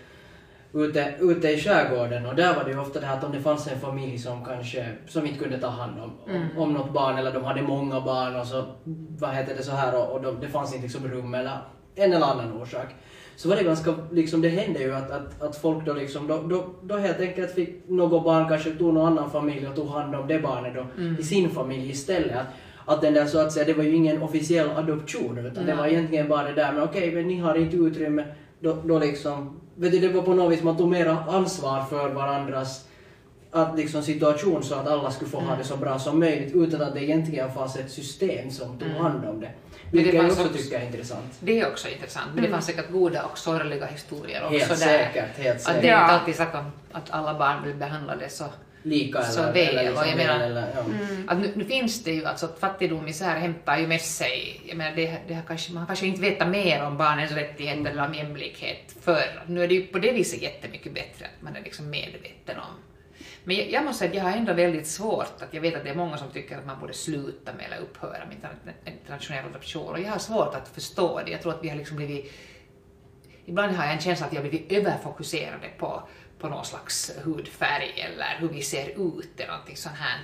ute, 0.76 1.14
ute 1.20 1.50
i 1.50 1.58
skärgården. 1.58 2.26
Och 2.26 2.36
där 2.36 2.56
var 2.56 2.64
det 2.64 2.72
ju 2.72 2.80
ofta 2.80 3.00
det 3.00 3.06
här 3.06 3.18
att 3.18 3.24
om 3.24 3.32
det 3.32 3.42
fanns 3.42 3.68
en 3.68 3.80
familj 3.80 4.18
som 4.18 4.46
kanske 4.46 4.86
som 5.08 5.26
inte 5.26 5.40
kunde 5.40 5.60
ta 5.60 5.68
hand 5.68 6.00
om, 6.00 6.12
om, 6.36 6.50
om 6.58 6.74
något 6.74 6.94
barn 6.94 7.18
eller 7.18 7.34
de 7.34 7.44
hade 7.44 7.62
många 7.62 8.02
barn 8.02 8.36
och 8.36 8.48
så 8.48 8.64
vad 9.20 9.30
heter 9.30 9.56
det 9.56 9.64
så 9.64 9.72
här 9.72 9.96
och, 9.96 10.16
och 10.16 10.22
de, 10.22 10.40
det 10.42 10.48
fanns 10.48 10.74
inte 10.74 10.84
liksom 10.84 11.08
rum 11.08 11.34
eller 11.34 11.58
en 11.96 12.14
eller 12.14 12.26
annan 12.26 12.62
orsak. 12.62 12.96
Så 13.36 13.50
var 13.50 13.56
det 13.56 13.64
ganska, 13.64 13.94
liksom 14.12 14.42
det 14.42 14.50
hände 14.50 14.80
ju 14.80 14.96
att, 14.96 15.12
att, 15.12 15.42
att 15.42 15.56
folk 15.58 15.86
då 15.86 15.94
liksom, 15.94 16.28
då, 16.28 16.42
då, 16.42 16.74
då 16.84 16.98
helt 16.98 17.20
enkelt 17.20 17.52
fick 17.52 17.90
något 17.90 18.24
barn 18.24 18.50
kanske 18.50 18.72
tog 18.72 18.94
någon 18.94 19.08
annan 19.08 19.32
familj 19.32 19.68
och 19.68 19.76
tog 19.76 19.88
hand 19.88 20.16
om 20.16 20.28
det 20.28 20.40
barnet 20.40 20.74
då 20.76 21.04
i 21.20 21.24
sin 21.24 21.50
familj 21.50 21.90
istället. 21.90 22.46
Att, 22.88 23.02
den 23.02 23.14
där 23.14 23.26
så 23.26 23.40
att 23.40 23.52
säga, 23.52 23.66
det 23.66 23.74
var 23.74 23.84
ju 23.84 23.96
ingen 23.96 24.22
officiell 24.22 24.70
adoption 24.76 25.38
utan 25.38 25.66
det 25.66 25.76
var 25.76 25.88
egentligen 25.88 26.30
bara 26.30 26.48
det 26.48 26.54
där 26.54 26.72
men 26.72 26.84
okej 26.84 27.12
men 27.16 27.28
ni 27.28 27.40
har 27.40 27.56
inte 27.56 27.78
utrymme 27.78 28.26
då, 28.60 28.74
då 28.74 29.00
liksom, 29.00 29.60
vet 29.76 29.92
du 29.92 30.00
det 30.00 30.08
var 30.10 30.22
på 30.22 30.34
något 30.34 30.54
vis 30.54 30.64
man 30.64 30.78
tog 30.78 30.90
mera 30.90 31.18
ansvar 31.28 31.84
för 31.90 32.10
varandras 32.10 32.86
att 33.52 33.78
liksom 33.78 34.02
situation 34.04 34.64
så 34.64 34.76
att 34.76 34.88
alla 34.88 35.12
skulle 35.12 35.32
få 35.32 35.40
ha 35.40 35.56
det 35.56 35.64
så 35.64 35.78
bra 35.78 36.00
som 36.00 36.20
möjligt 36.20 36.56
utan 36.56 36.82
att 36.82 36.94
det 36.94 37.04
egentligen 37.04 37.52
fanns 37.54 37.76
ett 37.76 37.92
system 37.92 38.52
som 38.52 38.80
tog 38.80 38.90
hand 38.90 39.26
om 39.26 39.40
det. 39.40 39.46
det 39.46 39.52
Vilket 39.98 40.14
jag 40.14 40.24
fanns 40.24 40.34
också 40.40 40.50
också- 40.50 40.58
tycker 40.64 40.80
är 40.80 40.86
intressant. 40.86 41.34
Det 41.40 41.60
är 41.60 41.68
också 41.72 41.88
intressant, 41.90 42.26
men 42.34 42.44
det 42.44 42.50
fanns 42.50 42.66
säkert 42.66 42.92
goda 42.92 43.24
och 43.24 43.38
sorgliga 43.38 43.86
historier 43.86 44.44
också 44.46 44.58
Helt 44.58 44.70
där. 44.70 44.76
säkert, 44.76 45.38
helt 45.38 45.56
Att 45.56 45.62
säkert. 45.62 45.82
det 45.82 45.90
är 45.90 46.02
inte 46.02 46.14
alltid 46.14 46.36
sagt 46.36 46.56
om 46.56 46.72
att 46.92 47.10
alla 47.12 47.34
barn 47.40 47.64
blir 47.64 47.74
behandlade 47.74 48.30
så 48.30 48.46
Lika 48.86 49.22
Så 49.24 49.42
eller, 49.42 49.54
väl, 49.54 49.78
eller, 49.78 49.92
och 49.92 49.98
jag 49.98 50.06
väl 50.06 50.18
menar- 50.18 50.40
eller 50.40 50.68
ja. 50.76 50.84
Att 51.28 51.38
nu, 51.40 51.52
nu 51.56 51.66
finns 51.66 52.04
det 52.04 52.12
ju 52.12 52.26
alltså 52.26 52.46
att 52.46 52.60
fattigdom 52.60 52.98
och 53.00 53.04
misär 53.06 53.36
hämtar 53.36 53.78
ju 53.78 53.88
med 53.88 54.02
sig, 54.02 54.62
jag 54.66 54.78
menar 54.78 54.96
det, 54.96 55.18
det 55.28 55.34
har 55.34 55.42
kanske, 55.42 55.74
man 55.74 55.80
har 55.82 55.88
kanske 55.88 56.06
inte 56.08 56.22
vetat 56.22 56.48
mer 56.48 56.84
om 56.84 56.98
barnens 56.98 57.32
rättigheter 57.32 57.92
eller 57.92 58.06
om 58.06 58.14
jämlikhet 58.14 58.96
förr. 59.02 59.44
Nu 59.48 59.64
är 59.64 59.68
det 59.68 59.74
ju 59.74 59.88
på 59.88 60.00
det 60.00 60.12
viset 60.12 60.42
jättemycket 60.42 60.94
bättre 60.94 61.26
att 61.26 61.42
man 61.42 61.56
är 61.56 61.62
liksom 61.62 61.90
medveten 61.90 62.58
om. 62.58 62.76
Men 63.44 63.56
jag, 63.56 63.70
jag 63.72 63.84
måste 63.86 64.00
säga 64.00 64.10
att 64.10 64.16
jag 64.16 64.24
har 64.24 64.32
ändå 64.38 64.54
väldigt 64.54 64.88
svårt, 64.88 65.42
att 65.42 65.54
jag 65.54 65.62
vet 65.62 65.76
att 65.76 65.84
det 65.84 65.90
är 65.90 65.96
många 65.96 66.18
som 66.18 66.32
tycker 66.32 66.58
att 66.58 66.66
man 66.66 66.80
borde 66.80 66.94
sluta 66.94 67.54
med 67.54 67.66
eller 67.66 67.78
upphöra 67.82 68.26
med 68.26 68.36
interna- 68.36 68.92
internationell 68.96 69.46
adoption 69.46 69.94
och 69.94 70.00
jag 70.00 70.10
har 70.12 70.20
svårt 70.20 70.56
att 70.56 70.68
förstå 70.68 71.22
det. 71.26 71.32
Jag 71.32 71.42
tror 71.42 71.54
att 71.54 71.64
vi 71.64 71.70
har 71.70 71.76
liksom 71.78 71.98
blivit 71.98 72.34
Ibland 73.48 73.76
har 73.76 73.84
jag 73.86 73.94
en 73.94 74.00
känsla 74.02 74.26
att 74.26 74.34
jag 74.34 74.42
har 74.42 74.50
blivit 74.50 74.72
överfokuserade 74.72 75.68
på, 75.78 76.08
på 76.40 76.50
någon 76.50 76.66
slags 76.66 77.12
hudfärg 77.24 77.94
eller 77.98 78.38
hur 78.40 78.50
vi 78.50 78.62
ser 78.62 78.90
ut 78.90 79.40
eller 79.40 79.52
någonting 79.52 79.76
sånt 79.76 79.96
här. 79.96 80.20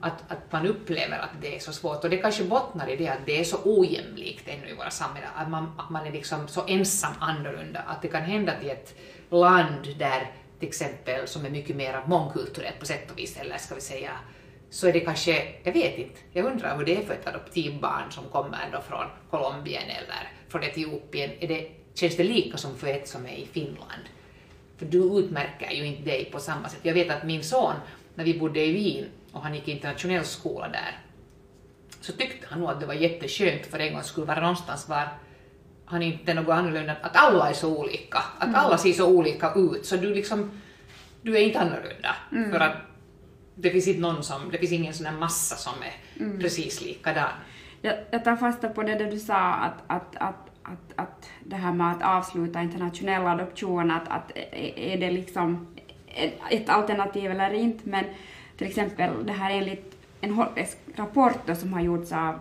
Att, 0.00 0.30
att 0.32 0.52
man 0.52 0.66
upplever 0.66 1.18
att 1.18 1.30
det 1.40 1.56
är 1.56 1.60
så 1.60 1.72
svårt 1.72 2.04
och 2.04 2.10
det 2.10 2.16
kanske 2.16 2.44
bottnar 2.44 2.88
i 2.88 2.96
det 2.96 3.08
att 3.08 3.26
det 3.26 3.40
är 3.40 3.44
så 3.44 3.56
ojämlikt 3.64 4.48
ännu 4.48 4.68
i 4.68 4.74
våra 4.74 4.90
samhällen, 4.90 5.30
att 5.36 5.50
man, 5.50 5.72
att 5.78 5.90
man 5.90 6.06
är 6.06 6.12
liksom 6.12 6.48
så 6.48 6.66
ensam 6.66 7.12
annorlunda. 7.18 7.80
Att 7.80 8.02
det 8.02 8.08
kan 8.08 8.22
hända 8.22 8.52
till 8.60 8.70
ett 8.70 8.94
land 9.30 9.98
där 9.98 10.30
till 10.58 10.68
exempel 10.68 11.28
som 11.28 11.46
är 11.46 11.50
mycket 11.50 11.76
mer 11.76 12.02
mångkulturellt 12.06 12.78
på 12.78 12.86
sätt 12.86 13.10
och 13.10 13.18
vis, 13.18 13.36
eller 13.36 13.58
ska 13.58 13.74
vi 13.74 13.80
säga 13.80 14.10
så 14.70 14.86
är 14.86 14.92
det 14.92 15.00
kanske, 15.00 15.54
jag 15.62 15.72
vet 15.72 15.98
inte, 15.98 16.20
jag 16.32 16.46
undrar 16.46 16.76
hur 16.76 16.84
det 16.84 16.96
är 16.96 17.02
för 17.02 17.14
ett 17.14 17.26
adoptivbarn 17.26 18.12
som 18.12 18.24
kommer 18.24 18.68
då 18.72 18.80
från 18.80 19.06
Colombien 19.30 19.82
eller 19.82 20.32
från 20.48 20.62
Etiopien. 20.62 21.30
Är 21.40 21.48
det, 21.48 21.70
känns 21.94 22.16
det 22.16 22.24
lika 22.24 22.56
som 22.56 22.76
för 22.76 22.86
ett 22.86 23.08
som 23.08 23.26
är 23.26 23.36
i 23.36 23.46
Finland? 23.52 24.02
För 24.76 24.86
du 24.86 24.98
utmärker 24.98 25.70
ju 25.70 25.86
inte 25.86 26.02
dig 26.02 26.24
på 26.24 26.38
samma 26.38 26.68
sätt. 26.68 26.80
Jag 26.82 26.94
vet 26.94 27.10
att 27.10 27.24
min 27.24 27.44
son, 27.44 27.74
när 28.14 28.24
vi 28.24 28.38
bodde 28.38 28.60
i 28.60 28.72
Wien 28.72 29.04
och 29.32 29.42
han 29.42 29.54
gick 29.54 29.68
i 29.68 29.72
internationell 29.72 30.24
skola 30.24 30.68
där, 30.68 30.98
så 32.00 32.12
tyckte 32.12 32.46
han 32.50 32.60
nog 32.60 32.70
att 32.70 32.80
det 32.80 32.86
var 32.86 32.94
jätteskönt 32.94 33.66
för 33.66 33.78
en 33.78 33.92
gång 33.92 34.02
skulle 34.02 34.26
vara 34.26 34.40
någonstans 34.40 34.88
var 34.88 35.08
han 35.84 36.02
inte 36.02 36.30
är 36.30 36.34
något 36.34 36.48
annorlunda, 36.48 36.96
att 37.02 37.16
alla 37.16 37.50
är 37.50 37.52
så 37.52 37.78
olika, 37.78 38.18
att 38.38 38.54
alla 38.54 38.78
ser 38.78 38.92
så 38.92 39.08
olika 39.08 39.52
ut, 39.54 39.86
så 39.86 39.96
du 39.96 40.14
liksom, 40.14 40.50
du 41.22 41.36
är 41.36 41.40
inte 41.40 41.60
annorlunda. 41.60 42.16
För 42.50 42.60
att 42.60 42.76
det 43.54 43.70
finns 43.70 43.88
inte 43.88 44.00
någon 44.00 44.22
som, 44.22 44.50
det 44.50 44.58
finns 44.58 44.72
ingen 44.72 44.94
sån 44.94 45.06
här 45.06 45.18
massa 45.18 45.56
som 45.56 45.72
är 45.82 46.38
precis 46.40 46.80
likadan. 46.80 47.30
Jag, 47.82 47.94
jag 48.10 48.24
tar 48.24 48.36
fasta 48.36 48.68
på 48.68 48.82
det 48.82 48.94
där 48.94 49.10
du 49.10 49.18
sa 49.18 49.52
att, 49.52 49.82
att, 49.86 50.16
att, 50.16 50.50
att, 50.64 50.92
att 50.96 51.30
det 51.44 51.56
här 51.56 51.72
med 51.72 51.90
att 51.92 52.02
avsluta 52.02 52.62
internationell 52.62 53.26
adoption, 53.26 53.90
att, 53.90 54.08
att 54.08 54.32
är 54.76 54.96
det 55.00 55.10
liksom 55.10 55.66
ett- 56.50 56.68
alternativ 56.68 57.30
eller 57.30 57.54
inte, 57.54 57.88
men 57.88 58.04
till 58.56 58.66
exempel 58.66 59.26
det 59.26 59.32
här 59.32 59.50
enligt 59.50 59.96
en 60.20 60.30
holländsk 60.34 60.78
rapport 60.96 61.38
då, 61.46 61.54
som 61.54 61.72
har 61.72 61.80
gjorts 61.80 62.12
av 62.12 62.34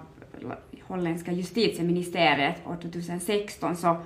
holländska 0.87 1.31
justitieministeriet 1.31 2.67
år 2.67 2.77
2016 2.81 3.75
så, 3.75 3.97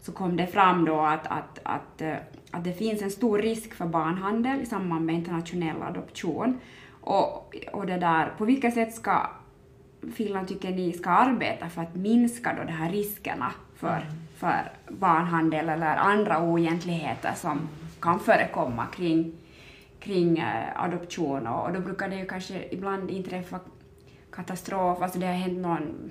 så 0.00 0.12
kom 0.12 0.36
det 0.36 0.46
fram 0.46 0.84
då 0.84 1.00
att, 1.00 1.26
att, 1.26 1.58
att, 1.62 2.02
eh, 2.02 2.14
att 2.50 2.64
det 2.64 2.72
finns 2.72 3.02
en 3.02 3.10
stor 3.10 3.38
risk 3.38 3.74
för 3.74 3.86
barnhandel 3.86 4.60
i 4.60 4.66
samband 4.66 5.06
med 5.06 5.14
internationell 5.14 5.82
adoption. 5.82 6.60
Och, 7.00 7.56
och 7.72 7.86
det 7.86 7.96
där, 7.96 8.32
på 8.38 8.44
vilka 8.44 8.70
sätt 8.70 8.94
ska 8.94 9.30
Finland 10.14 10.48
tycker 10.48 10.70
ni 10.70 10.92
ska 10.92 11.10
arbeta 11.10 11.68
för 11.68 11.82
att 11.82 11.94
minska 11.94 12.54
då 12.58 12.64
de 12.64 12.72
här 12.72 12.90
riskerna 12.90 13.52
för, 13.76 14.06
för 14.36 14.72
barnhandel 14.88 15.68
eller 15.68 15.96
andra 15.96 16.42
oegentligheter 16.42 17.32
som 17.34 17.68
kan 18.00 18.20
förekomma 18.20 18.86
kring, 18.86 19.32
kring 20.00 20.38
eh, 20.38 20.82
adoption 20.82 21.46
och, 21.46 21.66
och 21.66 21.72
då 21.72 21.80
brukar 21.80 22.08
det 22.08 22.16
ju 22.16 22.26
kanske 22.26 22.64
ibland 22.70 23.10
inträffa 23.10 23.60
katastrof, 24.32 25.02
alltså 25.02 25.18
det 25.18 25.26
har 25.26 25.32
hänt 25.34 25.58
någon 25.58 26.10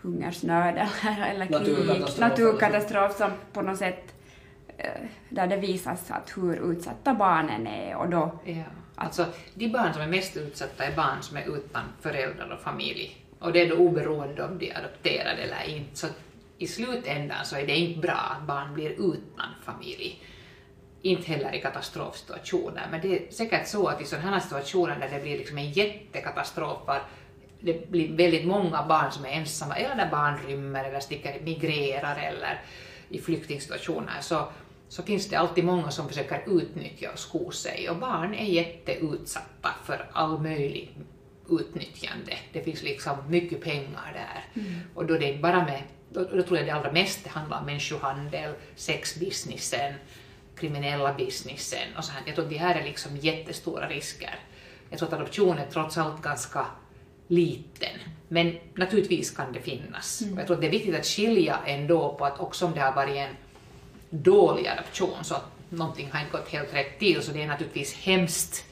hungersnöd 0.00 0.74
eller, 0.74 1.24
eller 1.30 1.46
krig, 1.46 1.50
Naturkatastrof. 1.78 2.18
naturkatastrof 2.18 3.16
som 3.16 3.30
på 3.52 3.62
något 3.62 3.78
sätt 3.78 4.14
eh, 4.76 5.00
där 5.28 5.46
det 5.46 5.56
visas 5.56 6.10
att 6.10 6.32
hur 6.36 6.70
utsatta 6.72 7.14
barnen 7.14 7.66
är 7.66 7.96
och 7.96 8.08
då 8.10 8.30
Ja. 8.44 8.62
Alltså, 9.02 9.26
de 9.54 9.68
barn 9.68 9.92
som 9.92 10.02
är 10.02 10.06
mest 10.06 10.36
utsatta 10.36 10.84
är 10.84 10.96
barn 10.96 11.22
som 11.22 11.36
är 11.36 11.56
utan 11.56 11.82
föräldrar 12.00 12.50
och 12.50 12.60
familj. 12.60 13.16
Och 13.38 13.52
det 13.52 13.60
är 13.60 13.68
då 13.68 13.76
oberoende 13.76 14.44
om 14.44 14.58
de 14.58 14.70
är 14.70 14.78
adopterade 14.78 15.42
eller 15.42 15.76
inte. 15.76 15.96
Så 15.96 16.06
i 16.58 16.66
slutändan 16.66 17.44
så 17.44 17.56
är 17.56 17.66
det 17.66 17.76
inte 17.76 18.00
bra 18.00 18.12
att 18.12 18.46
barn 18.46 18.74
blir 18.74 18.90
utan 18.90 19.48
familj. 19.64 20.22
Inte 21.02 21.32
heller 21.32 21.54
i 21.54 21.60
katastrofsituationer, 21.60 22.88
men 22.90 23.00
det 23.00 23.08
är 23.08 23.32
säkert 23.32 23.68
så 23.68 23.88
att 23.88 24.00
i 24.00 24.04
sådana 24.04 24.30
här 24.30 24.40
situationer 24.40 24.98
där 25.00 25.08
det 25.08 25.22
blir 25.22 25.38
liksom 25.38 25.58
en 25.58 25.72
jättekatastrof, 25.72 26.78
det 27.60 27.90
blir 27.90 28.16
väldigt 28.16 28.46
många 28.46 28.82
barn 28.82 29.12
som 29.12 29.24
är 29.24 29.30
ensamma, 29.30 29.76
eller 29.76 29.94
när 29.94 30.10
barn 30.10 30.38
rymmer 30.46 30.84
eller 30.84 31.00
sticker, 31.00 31.40
migrerar 31.40 32.16
eller 32.16 32.62
i 33.08 33.18
flyktingsituationer, 33.18 34.20
så, 34.20 34.48
så 34.90 35.02
finns 35.02 35.28
det 35.28 35.36
alltid 35.36 35.64
många 35.64 35.90
som 35.90 36.08
försöker 36.08 36.44
utnyttja 36.46 37.10
och 37.12 37.18
sko 37.18 37.50
sig. 37.50 37.90
Och 37.90 37.96
barn 37.96 38.34
är 38.34 38.44
jätteutsatta 38.44 39.70
för 39.84 40.10
all 40.12 40.40
möjlig 40.40 40.96
utnyttjande. 41.50 42.38
Det 42.52 42.62
finns 42.62 42.82
liksom 42.82 43.16
mycket 43.28 43.60
pengar 43.60 44.12
där. 44.12 44.62
Mm. 44.62 44.80
Och 44.94 45.06
då, 45.06 45.18
det 45.18 45.42
bara 45.42 45.64
med, 45.64 45.82
då, 46.08 46.24
då, 46.24 46.42
tror 46.42 46.58
jag 46.58 46.66
det 46.66 46.74
allra 46.74 46.92
mest 46.92 47.26
handlar 47.26 47.60
om 47.60 47.66
människohandel, 47.66 48.54
sexbusinessen, 48.76 49.94
kriminella 50.56 51.14
businessen 51.14 51.96
och 51.96 52.04
så 52.04 52.12
här. 52.12 52.22
Jag 52.26 52.34
tror 52.34 52.44
att 52.44 52.50
det 52.50 52.58
här 52.58 52.80
är 52.80 52.84
liksom 52.84 53.16
jättestora 53.16 53.88
risker. 53.88 54.38
Jag 54.90 54.98
tror 54.98 55.08
att 55.08 55.14
adoption 55.14 55.58
är 55.58 55.66
trots 55.66 55.98
allt 55.98 56.22
ganska 56.22 56.66
liten. 57.28 57.98
Men 58.28 58.58
naturligtvis 58.74 59.30
kan 59.30 59.52
det 59.52 59.60
finnas. 59.60 60.22
Mm. 60.22 60.34
Och 60.34 60.40
jag 60.40 60.46
tror 60.46 60.56
att 60.56 60.60
det 60.60 60.66
är 60.66 60.70
viktigt 60.70 60.94
att 60.94 61.06
skilja 61.06 61.58
ändå 61.66 62.14
på 62.18 62.24
att 62.24 62.40
också 62.40 62.66
om 62.66 62.74
det 62.74 62.80
har 62.80 62.92
varit 62.92 63.16
en 63.16 63.36
dålig 64.10 64.66
adoption 64.66 65.24
så 65.24 65.34
att 65.34 65.50
någonting 65.68 66.10
har 66.12 66.20
inte 66.20 66.32
gått 66.32 66.48
helt 66.48 66.74
rätt 66.74 66.98
till 66.98 67.22
så 67.22 67.32
det 67.32 67.42
är 67.42 67.46
naturligtvis 67.46 67.94
hemskt 67.94 68.64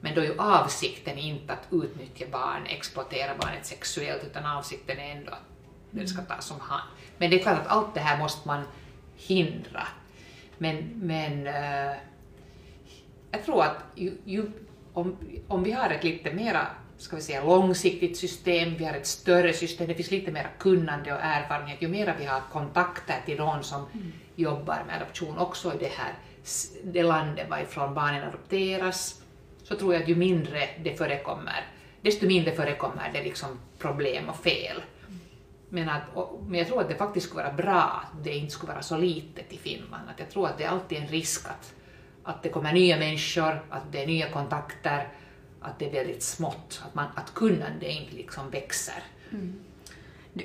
men 0.00 0.14
då 0.14 0.20
är 0.20 0.24
ju 0.24 0.38
avsikten 0.38 1.18
inte 1.18 1.52
att 1.52 1.66
utnyttja 1.70 2.24
barn, 2.32 2.66
exploatera 2.66 3.34
barnet 3.40 3.66
sexuellt, 3.66 4.24
utan 4.24 4.46
avsikten 4.46 4.98
är 4.98 5.16
ändå 5.16 5.32
att 5.32 5.44
det 5.90 6.06
ska 6.06 6.22
tas 6.22 6.50
om 6.50 6.60
hand. 6.60 6.90
Men 7.18 7.30
det 7.30 7.40
är 7.40 7.42
klart 7.42 7.58
att 7.58 7.66
allt 7.66 7.94
det 7.94 8.00
här 8.00 8.18
måste 8.18 8.48
man 8.48 8.62
hindra. 9.16 9.86
Men, 10.58 10.76
men 10.94 11.46
äh, 11.46 11.96
jag 13.30 13.44
tror 13.44 13.62
att 13.62 13.76
ju, 13.94 14.12
ju, 14.24 14.50
om, 14.92 15.16
om 15.48 15.62
vi 15.62 15.72
har 15.72 15.90
ett 15.90 16.04
lite 16.04 16.32
mera 16.32 16.66
ska 16.98 17.16
vi 17.16 17.22
säga, 17.22 17.44
långsiktigt 17.44 18.16
system, 18.16 18.74
vi 18.74 18.84
har 18.84 18.94
ett 18.94 19.06
större 19.06 19.52
system, 19.52 19.86
det 19.86 19.94
finns 19.94 20.10
lite 20.10 20.30
mer 20.30 20.48
kunnande 20.58 21.12
och 21.12 21.20
erfarenhet, 21.22 21.82
ju 21.82 21.88
mer 21.88 22.16
vi 22.18 22.24
har 22.24 22.40
kontakter 22.52 23.16
till 23.26 23.38
någon 23.38 23.64
som 23.64 23.86
mm 23.94 24.12
jobbar 24.36 24.84
med 24.86 25.02
adoption 25.02 25.38
också 25.38 25.74
i 25.74 25.78
det 25.78 25.92
här 25.96 26.14
det 26.84 27.02
landet 27.02 27.50
varifrån 27.50 27.94
barnen 27.94 28.28
adopteras, 28.28 29.22
så 29.62 29.76
tror 29.76 29.94
jag 29.94 30.02
att 30.02 30.08
ju 30.08 30.16
mindre 30.16 30.68
det 30.84 30.94
förekommer, 30.94 31.66
desto 32.02 32.26
mindre 32.26 32.52
förekommer 32.52 33.10
det 33.12 33.22
liksom 33.22 33.58
problem 33.78 34.28
och 34.28 34.36
fel. 34.36 34.82
Men, 35.68 35.88
att, 35.88 36.02
och, 36.14 36.42
men 36.46 36.58
jag 36.58 36.68
tror 36.68 36.80
att 36.80 36.88
det 36.88 36.94
faktiskt 36.94 37.26
skulle 37.26 37.42
vara 37.42 37.52
bra 37.52 38.02
att 38.04 38.24
det 38.24 38.36
inte 38.36 38.52
skulle 38.52 38.72
vara 38.72 38.82
så 38.82 38.96
litet 38.96 39.52
i 39.52 39.56
Finland. 39.56 40.10
Att 40.10 40.18
jag 40.18 40.30
tror 40.30 40.46
att 40.46 40.58
det 40.58 40.64
är 40.64 40.68
alltid 40.68 40.98
en 40.98 41.06
risk 41.06 41.48
att, 41.48 41.74
att 42.22 42.42
det 42.42 42.48
kommer 42.48 42.72
nya 42.72 42.98
människor, 42.98 43.62
att 43.70 43.92
det 43.92 44.02
är 44.02 44.06
nya 44.06 44.30
kontakter, 44.30 45.08
att 45.60 45.78
det 45.78 45.88
är 45.88 45.92
väldigt 45.92 46.22
smått, 46.22 46.82
att, 46.86 46.94
man, 46.94 47.06
att 47.14 47.34
kunnande 47.34 47.92
inte 47.92 48.16
liksom 48.16 48.50
växer. 48.50 49.02
Mm. 49.30 49.60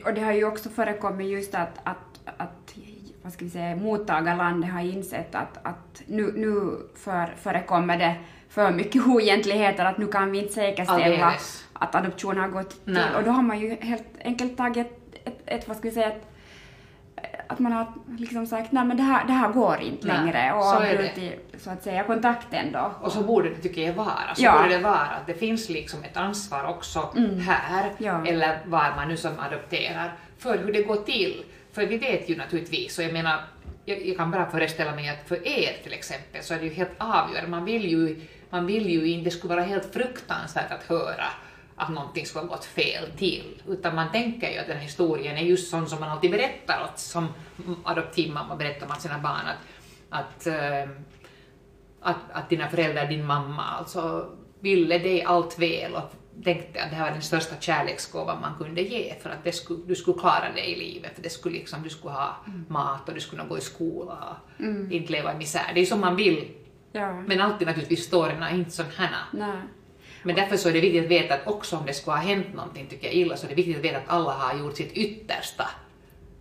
Och 0.05 0.13
det 0.13 0.21
har 0.21 0.33
ju 0.33 0.45
också 0.45 0.69
förekommit 0.69 1.27
just 1.27 1.55
att, 1.55 1.79
att, 1.83 2.19
att 2.37 2.75
vad 3.25 3.33
ska 3.33 3.45
vi 3.45 3.51
säga, 3.51 3.75
mottagarlandet 3.75 4.71
har 4.71 4.81
insett 4.81 5.35
att, 5.35 5.57
att 5.63 6.01
nu, 6.05 6.33
nu 6.35 6.77
för, 6.95 7.33
förekommer 7.37 7.97
det 7.97 8.15
för 8.49 8.71
mycket 8.71 9.07
oegentligheter 9.07 9.85
att 9.85 9.97
nu 9.97 10.07
kan 10.07 10.31
vi 10.31 10.37
inte 10.37 10.53
säkerställa 10.53 11.25
Alldeles. 11.25 11.67
att 11.73 11.95
adoption 11.95 12.37
har 12.37 12.47
gått 12.47 12.69
till. 12.69 12.93
Nej. 12.93 13.15
Och 13.17 13.23
då 13.23 13.31
har 13.31 13.41
man 13.41 13.59
ju 13.59 13.75
helt 13.75 14.07
enkelt 14.23 14.57
tagit 14.57 14.87
ett, 14.87 15.27
ett, 15.27 15.41
ett 15.45 15.67
vad 15.67 15.77
ska 15.77 15.87
vi 15.87 15.93
säga, 15.93 16.07
ett, 16.07 16.27
att 17.47 17.59
man 17.59 17.71
har 17.71 17.93
liksom 18.17 18.47
sagt 18.47 18.71
nej 18.71 18.85
men 18.85 18.97
det 18.97 19.03
här, 19.03 19.25
det 19.27 19.33
här 19.33 19.49
går 19.49 19.81
inte 19.81 20.07
nej, 20.07 20.17
längre 20.17 20.53
och 20.53 20.63
avbrutit 20.63 21.55
så 21.57 21.69
att 21.69 21.83
säga 21.83 22.03
kontakten 22.03 22.71
då. 22.71 22.91
Och 23.01 23.11
så 23.11 23.23
borde 23.23 23.49
det 23.49 23.55
tycker 23.55 23.81
jag 23.81 23.93
vara. 23.93 24.35
Så 24.35 24.43
ja. 24.43 24.57
borde 24.57 24.77
det 24.77 24.83
vara 24.83 24.95
att 24.95 25.27
det 25.27 25.33
finns 25.33 25.69
liksom 25.69 26.03
ett 26.03 26.17
ansvar 26.17 26.63
också 26.67 27.13
mm. 27.17 27.39
här 27.39 27.91
ja. 27.97 28.25
eller 28.27 28.59
var 28.65 28.93
man 28.95 29.07
nu 29.07 29.17
som 29.17 29.39
adopterar 29.39 30.13
för 30.37 30.57
hur 30.57 30.73
det 30.73 30.83
går 30.83 30.95
till. 30.95 31.43
För 31.75 31.85
vi 31.85 31.97
vet 31.97 32.29
ju 32.29 32.35
naturligtvis, 32.35 32.97
och 32.97 33.03
jag 33.03 33.13
menar 33.13 33.43
jag, 33.85 34.07
jag 34.07 34.17
kan 34.17 34.31
bara 34.31 34.51
föreställa 34.51 34.95
mig 34.95 35.09
att 35.09 35.27
för 35.27 35.47
er 35.47 35.83
till 35.83 35.93
exempel 35.93 36.43
så 36.43 36.53
är 36.53 36.59
det 36.59 36.65
ju 36.65 36.73
helt 36.73 36.91
avgörande. 36.97 37.49
Man 37.49 37.65
vill 37.65 37.89
ju 37.89 38.21
man 38.49 38.65
vill 38.65 38.89
ju 38.89 39.07
inte, 39.07 39.25
det 39.25 39.31
skulle 39.31 39.55
vara 39.55 39.65
helt 39.65 39.93
fruktansvärt 39.93 40.71
att 40.71 40.83
höra 40.83 41.25
att 41.75 41.89
någonting 41.89 42.25
skulle 42.25 42.45
ha 42.45 42.49
gått 42.49 42.65
fel 42.65 43.11
till, 43.17 43.61
utan 43.67 43.95
man 43.95 44.11
tänker 44.11 44.51
ju 44.51 44.57
att 44.57 44.67
den 44.67 44.77
här 44.77 44.83
historien 44.83 45.37
är 45.37 45.41
just 45.41 45.69
sån 45.71 45.89
som 45.89 45.99
man 45.99 46.09
alltid 46.09 46.31
berättar, 46.31 46.83
åt, 46.83 46.99
som 46.99 47.27
adoptivmamma 47.83 48.55
berättar 48.55 48.87
man 48.87 48.99
sina 48.99 49.19
barn 49.19 49.45
att, 49.47 49.57
att, 50.09 50.47
eh, 50.47 50.89
att, 52.01 52.31
att 52.31 52.49
dina 52.49 52.69
föräldrar, 52.69 53.05
din 53.07 53.25
mamma, 53.25 53.63
alltså 53.63 54.29
ville 54.59 54.97
dig 54.97 55.23
allt 55.23 55.59
väl 55.59 55.93
och 55.93 56.13
tänkte 56.43 56.83
att 56.83 56.89
det 56.89 56.95
här 56.95 57.03
var 57.03 57.11
den 57.11 57.21
största 57.21 57.55
kärleksgåvan 57.59 58.41
man 58.41 58.57
kunde 58.57 58.81
ge 58.81 59.13
för 59.21 59.29
att 59.29 59.55
skulle, 59.55 59.79
du 59.85 59.95
skulle 59.95 60.19
klara 60.19 60.51
dig 60.51 60.71
i 60.71 60.75
livet, 60.75 61.15
för 61.15 61.23
det 61.23 61.29
skulle 61.29 61.57
liksom, 61.57 61.83
du 61.83 61.89
skulle 61.89 62.13
ha 62.13 62.35
mm. 62.47 62.65
mat 62.69 63.09
och 63.09 63.15
du 63.15 63.21
skulle 63.21 63.43
gå 63.43 63.57
i 63.57 63.61
skola 63.61 64.37
och 64.57 64.61
mm. 64.61 64.91
inte 64.91 65.11
leva 65.11 65.33
i 65.33 65.37
misär. 65.37 65.71
Det 65.73 65.81
är 65.81 65.85
som 65.85 66.01
man 66.01 66.15
vill 66.15 66.51
Ja. 66.95 67.13
Men 67.27 67.41
alltid 67.41 67.67
naturligtvis 67.67 68.05
storyn 68.05 68.43
är 68.43 68.55
inte. 68.55 68.85
Nej. 69.31 69.57
Men 70.23 70.35
därför 70.35 70.57
så 70.57 70.69
är 70.69 70.73
det 70.73 70.81
viktigt 70.81 71.03
att 71.03 71.11
veta 71.11 71.33
att 71.33 71.47
också 71.47 71.77
om 71.77 71.85
det 71.85 71.93
skulle 71.93 72.17
ha 72.17 72.23
hänt 72.23 72.53
någonting 72.53 72.87
tycker 72.87 73.07
jag 73.07 73.15
illa 73.15 73.37
så 73.37 73.45
är 73.45 73.49
det 73.49 73.55
viktigt 73.55 73.77
att 73.77 73.83
veta 73.83 73.97
att 73.97 74.09
alla 74.09 74.31
har 74.31 74.59
gjort 74.59 74.77
sitt 74.77 74.91
yttersta 74.91 75.69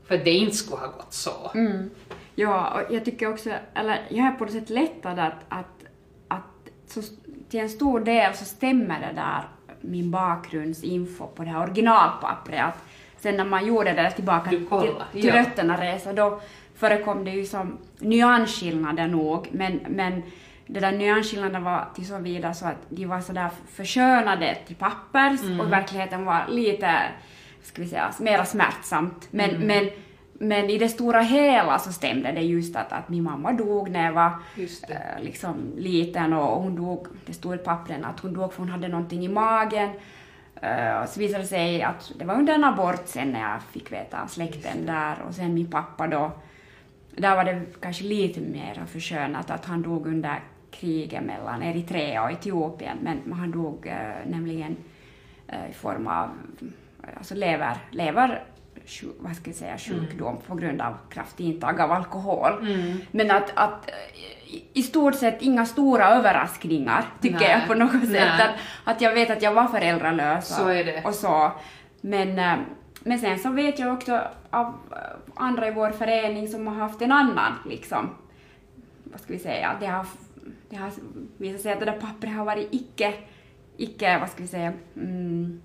för 0.05 0.15
att 0.15 0.25
det 0.25 0.31
inte 0.31 0.57
skulle 0.57 0.81
ha 0.81 0.87
gått 0.87 1.13
så. 1.13 1.51
Mm. 1.55 1.91
Ja, 2.35 2.71
och 2.71 2.95
jag 2.95 3.05
tycker 3.05 3.33
också, 3.33 3.51
eller 3.75 4.07
jag 4.09 4.27
är 4.27 4.33
på 4.33 4.45
något 4.45 4.53
sätt 4.53 4.71
lättad 4.71 5.19
att, 5.19 5.45
att, 5.49 5.85
att 6.29 6.71
så, 6.87 7.03
till 7.49 7.61
en 7.61 7.69
stor 7.69 8.01
del 8.01 8.35
så 8.35 8.45
stämmer 8.45 9.01
det 9.01 9.13
där 9.15 9.49
min 9.85 10.11
bakgrundsinfo 10.11 11.27
på 11.27 11.45
det 11.45 11.51
här 11.51 11.63
originalpappret 11.63 12.61
att 12.61 12.85
sen 13.19 13.37
när 13.37 13.45
man 13.45 13.67
gjorde 13.67 13.93
det 13.93 14.11
tillbaka 14.11 14.51
till, 14.51 14.67
till 15.13 15.25
ja. 15.25 15.41
rötterna 15.41 15.81
resa 15.81 16.13
då 16.13 16.41
förekom 16.75 17.25
det 17.25 17.31
ju 17.31 17.45
som 17.45 17.79
nyansskillnader 17.99 19.07
nog, 19.07 19.49
men, 19.53 19.81
men 19.89 20.23
det 20.67 20.81
där 20.81 20.93
nyansskillnaden 20.93 21.65
var 21.65 21.89
till 21.95 22.07
så 22.07 22.19
vida 22.19 22.55
så 22.55 22.67
att 22.67 22.77
de 22.89 23.07
var 23.07 23.21
sådär 23.21 23.51
förskönade 23.69 24.57
till 24.67 24.77
pappers 24.77 25.43
mm. 25.43 25.61
och 25.61 25.73
verkligheten 25.73 26.25
var 26.25 26.45
lite, 26.49 26.99
ska 27.63 27.83
vi 27.83 27.89
säga, 27.89 28.13
mera 28.21 28.45
smärtsamt. 28.45 29.29
Men, 29.31 29.51
mm. 29.51 29.67
men, 29.67 29.91
men 30.39 30.71
i 30.71 30.79
det 30.79 30.89
stora 30.89 31.21
hela 31.21 31.79
så 31.79 31.93
stämde 31.93 32.33
det 32.33 32.41
just 32.41 32.77
att, 32.77 32.93
att 32.93 33.09
min 33.09 33.23
mamma 33.23 33.53
dog 33.53 33.91
när 33.91 34.05
jag 34.05 34.13
var 34.13 34.33
äh, 34.89 35.23
liksom 35.23 35.73
liten 35.77 36.33
och 36.33 36.63
hon 36.63 36.77
dog, 36.77 37.07
det 37.27 37.33
stod 37.33 37.55
i 37.55 37.59
pappren 37.59 38.05
att 38.05 38.21
hon 38.21 38.35
dog 38.35 38.53
för 38.53 38.61
hon 38.61 38.69
hade 38.69 38.89
någonting 38.89 39.25
i 39.25 39.29
magen. 39.29 39.91
Uh, 40.63 41.03
och 41.03 41.09
så 41.09 41.21
visade 41.21 41.43
det 41.43 41.49
sig 41.49 41.83
att 41.83 42.13
det 42.19 42.25
var 42.25 42.35
under 42.35 42.55
en 42.55 42.65
abort 42.65 43.03
sen 43.05 43.33
när 43.33 43.41
jag 43.41 43.63
fick 43.63 43.93
veta 43.93 44.29
släkten 44.29 44.87
där 44.87 45.17
och 45.29 45.35
sen 45.35 45.55
min 45.55 45.71
pappa 45.71 46.07
då. 46.07 46.31
Där 47.17 47.37
var 47.37 47.45
det 47.45 47.63
kanske 47.81 48.05
lite 48.05 48.41
mer 48.41 48.83
förskönat 48.87 49.51
att 49.51 49.65
han 49.65 49.83
dog 49.83 50.07
under 50.07 50.41
kriget 50.71 51.25
mellan 51.25 51.63
Eritrea 51.63 52.25
och 52.25 52.31
Etiopien, 52.31 52.99
men 53.03 53.33
han 53.33 53.51
dog 53.51 53.87
äh, 53.87 54.31
nämligen 54.31 54.77
i 55.71 55.73
form 55.73 56.07
av 56.07 56.31
alltså 57.17 57.35
lever, 57.35 57.77
lever 57.91 58.43
vad 59.19 59.37
ska 59.37 59.51
jag 59.51 59.57
säga, 59.57 59.79
sjukdom 59.79 60.29
mm. 60.29 60.43
på 60.47 60.55
grund 60.55 60.81
av 60.81 60.95
kraftigt 61.11 61.47
intag 61.47 61.81
av 61.81 61.93
alkohol. 61.93 62.53
Mm. 62.53 62.99
Men 63.11 63.31
att, 63.31 63.53
att 63.55 63.91
i 64.73 64.83
stort 64.83 65.15
sett 65.15 65.43
inga 65.43 65.67
stora 65.67 66.09
överraskningar, 66.09 67.05
tycker 67.21 67.39
Nej. 67.39 67.51
jag 67.51 67.67
på 67.67 67.75
något 67.75 68.09
sätt. 68.09 68.41
Att, 68.41 68.55
att 68.85 69.01
jag 69.01 69.15
vet 69.15 69.31
att 69.31 69.43
jag 69.43 69.55
var 69.55 69.67
föräldralös 69.67 70.57
så 70.57 70.85
och 71.05 71.15
så. 71.15 71.53
Men, 72.01 72.39
äh, 72.39 72.57
men 73.01 73.19
sen 73.19 73.39
så 73.39 73.51
vet 73.51 73.79
jag 73.79 73.93
också 73.93 74.21
av 74.51 74.75
andra 75.35 75.69
i 75.69 75.71
vår 75.71 75.91
förening 75.91 76.49
som 76.49 76.67
har 76.67 76.75
haft 76.75 77.03
en 77.03 77.13
annan, 77.13 77.53
liksom, 77.69 78.11
vad 79.05 79.21
ska 79.21 79.33
vi 79.33 79.39
säga, 79.39 79.77
det 79.81 79.87
har, 79.87 80.07
det 80.71 80.77
har 80.77 80.91
visat 81.37 81.61
sig 81.61 81.73
att 81.73 81.81
det 81.81 81.85
där 81.85 82.01
pappret 82.01 82.33
har 82.33 82.45
varit 82.45 82.69
icke, 82.71 83.15
icke 83.77 84.19
vad 84.19 84.31
ska 84.31 84.43
vi 84.43 84.49
säga, 84.49 84.73
mm, 84.97 85.63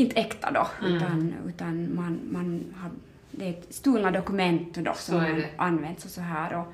inte 0.00 0.20
äkta 0.20 0.50
då, 0.50 0.66
mm. 0.80 0.96
utan, 0.96 1.34
utan 1.48 1.94
man, 1.94 2.20
man 2.32 2.74
har, 2.76 2.90
det 3.30 3.48
är 3.48 3.54
stulna 3.70 4.10
dokument 4.10 4.74
då 4.74 4.94
som 4.94 5.16
man 5.16 5.42
används 5.56 6.04
och 6.04 6.10
så 6.10 6.20
här. 6.20 6.54
Och, 6.56 6.66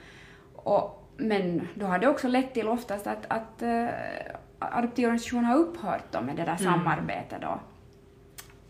och, 0.74 1.12
men 1.16 1.68
då 1.74 1.86
har 1.86 1.98
det 1.98 2.08
också 2.08 2.28
lett 2.28 2.54
till 2.54 2.68
oftast 2.68 3.06
att, 3.06 3.26
att 3.28 3.62
uh, 3.62 3.88
adoptivorganisationen 4.58 5.44
har 5.44 5.56
upphört 5.56 6.12
då 6.12 6.20
med 6.20 6.36
det 6.36 6.44
där 6.44 6.60
mm. 6.60 6.72
samarbetet 6.72 7.40
då 7.40 7.60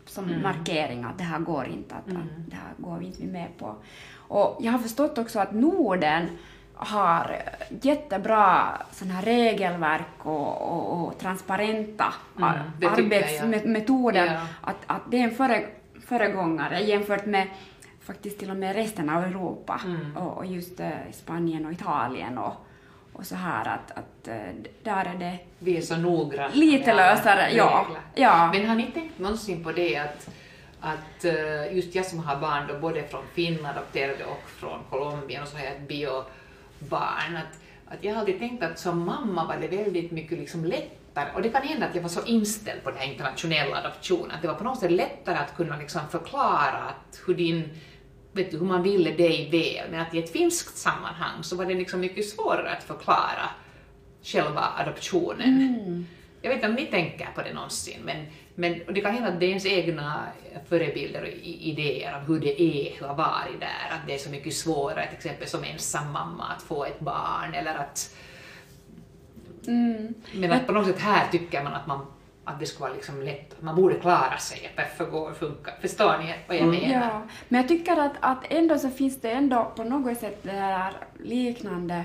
som 0.07 0.25
mm. 0.25 0.43
markering 0.43 1.05
att 1.05 1.19
det 1.19 1.25
här 1.25 1.39
går 1.39 1.67
inte, 1.67 1.95
att, 1.95 2.09
mm. 2.09 2.23
att 2.23 2.51
det 2.51 2.57
här 2.57 2.73
går 2.79 2.99
vi 2.99 3.07
inte 3.07 3.25
med 3.25 3.49
på. 3.59 3.75
Och 4.17 4.57
jag 4.61 4.73
har 4.73 4.79
förstått 4.79 5.19
också 5.19 5.41
att 5.41 5.53
Norden 5.53 6.29
har 6.77 7.37
jättebra 7.83 8.69
sån 8.93 9.11
här 9.11 9.23
regelverk 9.23 10.03
och, 10.27 10.63
och, 10.73 11.07
och 11.09 11.19
transparenta 11.19 12.15
Mm, 12.37 12.49
arbetsmetoder. 12.93 14.27
Ja. 14.27 14.41
Att, 14.61 14.77
att 14.87 15.03
det 15.11 15.17
är 15.19 15.25
en 15.25 15.35
före, 15.35 15.65
föregångare 16.07 16.81
jämfört 16.81 17.27
med 17.27 17.47
faktiskt 18.03 18.39
till 18.39 18.51
och 18.51 18.57
med 18.57 18.77
resten 18.77 19.11
av 19.11 19.25
Europa 19.25 19.81
Mm. 19.85 20.17
och, 20.17 20.37
och 20.37 20.47
just 20.47 20.81
eh, 20.81 20.89
Spanien 21.13 21.67
och 21.67 21.73
Italien 21.73 22.39
och, 22.39 22.53
och 23.13 23.27
så 23.27 23.35
här 23.35 23.69
att, 23.69 23.91
att 23.99 24.29
eh, 24.29 24.37
där 24.83 25.05
är 25.05 25.19
det 25.19 25.39
Vi 25.59 25.77
är 25.77 25.81
så 25.83 25.97
noggranna. 25.97 26.55
lite 26.55 26.95
lösare. 26.95 27.51
Ja, 27.53 27.87
ja. 28.15 28.51
Men 28.53 28.69
har 28.69 28.75
ni 28.77 28.87
tänkt 28.87 29.19
någonsin 29.19 29.65
på 29.65 29.73
det 29.73 29.97
att, 29.97 30.29
att 30.81 31.25
eh, 31.25 31.77
just 31.77 31.95
jag 31.95 32.07
som 32.07 32.19
har 32.19 32.37
barn 32.37 32.65
då, 32.69 32.79
både 32.79 33.03
från 33.03 33.23
Finland 33.35 33.77
adopterade 33.79 34.25
och 34.25 34.43
från 34.49 34.79
Colombia 34.91 35.43
och 35.43 35.49
så 35.49 35.57
har 35.57 35.65
jag 35.65 35.73
ett 35.75 35.89
biobarn, 36.79 37.37
att, 37.37 37.61
att 37.95 38.05
jag 38.05 38.13
har 38.13 38.21
alltid 38.21 38.39
tänkt 38.39 38.63
att 38.63 38.79
som 38.79 39.05
mamma 39.05 39.47
var 39.47 39.57
det 39.57 39.77
väldigt 39.77 40.11
mycket 40.11 40.39
liksom 40.39 40.65
lättare, 40.65 41.33
och 41.35 41.43
det 41.43 41.49
kan 41.49 41.63
hända 41.63 41.87
att 41.87 41.95
jag 41.95 42.03
var 42.03 42.09
så 42.09 42.25
inställd 42.25 42.83
på 42.85 42.91
den 42.91 42.99
här 42.99 43.13
internationella 43.13 43.77
adoptionen, 43.77 44.31
att 44.31 44.43
det 44.43 44.49
var 44.49 44.55
på 44.55 44.65
något 44.65 44.81
sätt 44.81 44.93
lättare 44.93 45.37
att 45.37 45.57
kunna 45.57 45.77
liksom 45.77 46.01
förklara 46.11 46.79
att 46.79 47.21
hur 47.27 47.35
din 47.35 47.69
vet 48.33 48.51
du, 48.51 48.59
hur 48.59 48.67
man 48.67 48.83
ville 48.83 49.11
dig 49.11 49.49
väl, 49.51 49.91
men 49.91 50.01
att 50.01 50.15
i 50.15 50.19
ett 50.19 50.33
finskt 50.33 50.77
sammanhang 50.77 51.43
så 51.43 51.57
var 51.57 51.65
det 51.65 51.75
liksom 51.75 52.01
mycket 52.01 52.29
svårare 52.29 52.71
att 52.71 52.85
förklara 52.85 53.51
själva 54.23 54.73
adoptionen. 54.77 56.07
Jag 56.43 56.49
vet 56.49 56.57
inte 56.57 56.69
om 56.69 56.75
ni 56.75 56.87
tänker 56.87 57.29
på 57.35 57.43
det 57.43 57.53
någonsin, 57.55 58.01
men, 58.05 58.27
men 58.59 58.81
det 58.95 59.01
kan 59.01 59.13
hända 59.13 59.29
att 59.29 59.41
det 59.41 59.47
är 59.47 59.49
ens 59.49 59.67
egna 59.67 60.27
förebilder 60.69 61.23
och 61.23 61.29
idéer 61.43 62.15
av 62.15 62.21
hur 62.21 62.41
det 62.41 62.63
är, 62.63 63.01
hur 63.01 63.07
har 63.07 63.15
varit 63.15 63.61
där, 63.61 63.91
att 63.91 64.07
det 64.07 64.15
är 64.15 64.19
så 64.19 64.31
mycket 64.31 64.55
svårare 64.55 65.07
till 65.07 65.17
exempel 65.17 65.49
som 65.49 65.65
ensam 65.65 66.13
mamma 66.13 66.45
att 66.57 66.63
få 66.63 66.85
ett 66.85 67.01
barn, 67.01 67.55
eller 67.55 67.75
att... 67.75 68.17
Mm. 69.67 70.15
Men 70.35 70.53
att 70.53 70.67
på 70.67 70.73
något 70.73 70.87
sätt 70.87 70.99
här 70.99 71.29
tycker 71.31 71.65
man 71.65 71.75
att, 71.75 71.87
man, 71.87 72.07
att 72.45 72.61
det 72.61 72.67
ska 72.67 72.85
vara 72.85 72.93
liksom 72.93 73.23
lätt, 73.23 73.63
man 73.63 73.77
borde 73.77 73.95
klara 73.95 74.39
sig, 74.39 74.71
att 74.71 74.77
det 74.77 74.97
förgår, 74.97 75.33
funkar. 75.33 75.75
Förstår 75.81 76.19
ni 76.19 76.35
vad 76.49 76.57
jag 76.57 76.69
menar? 76.69 77.07
Ja, 77.07 77.23
men 77.49 77.61
jag 77.61 77.69
tycker 77.69 77.97
att, 77.97 78.13
att 78.21 78.45
ändå 78.49 78.79
så 78.79 78.91
finns 78.91 79.21
det 79.21 79.31
ändå 79.31 79.73
på 79.77 79.85
något 79.85 80.19
sätt 80.19 80.39
det 80.43 80.51
här 80.51 80.93
liknande 81.19 82.05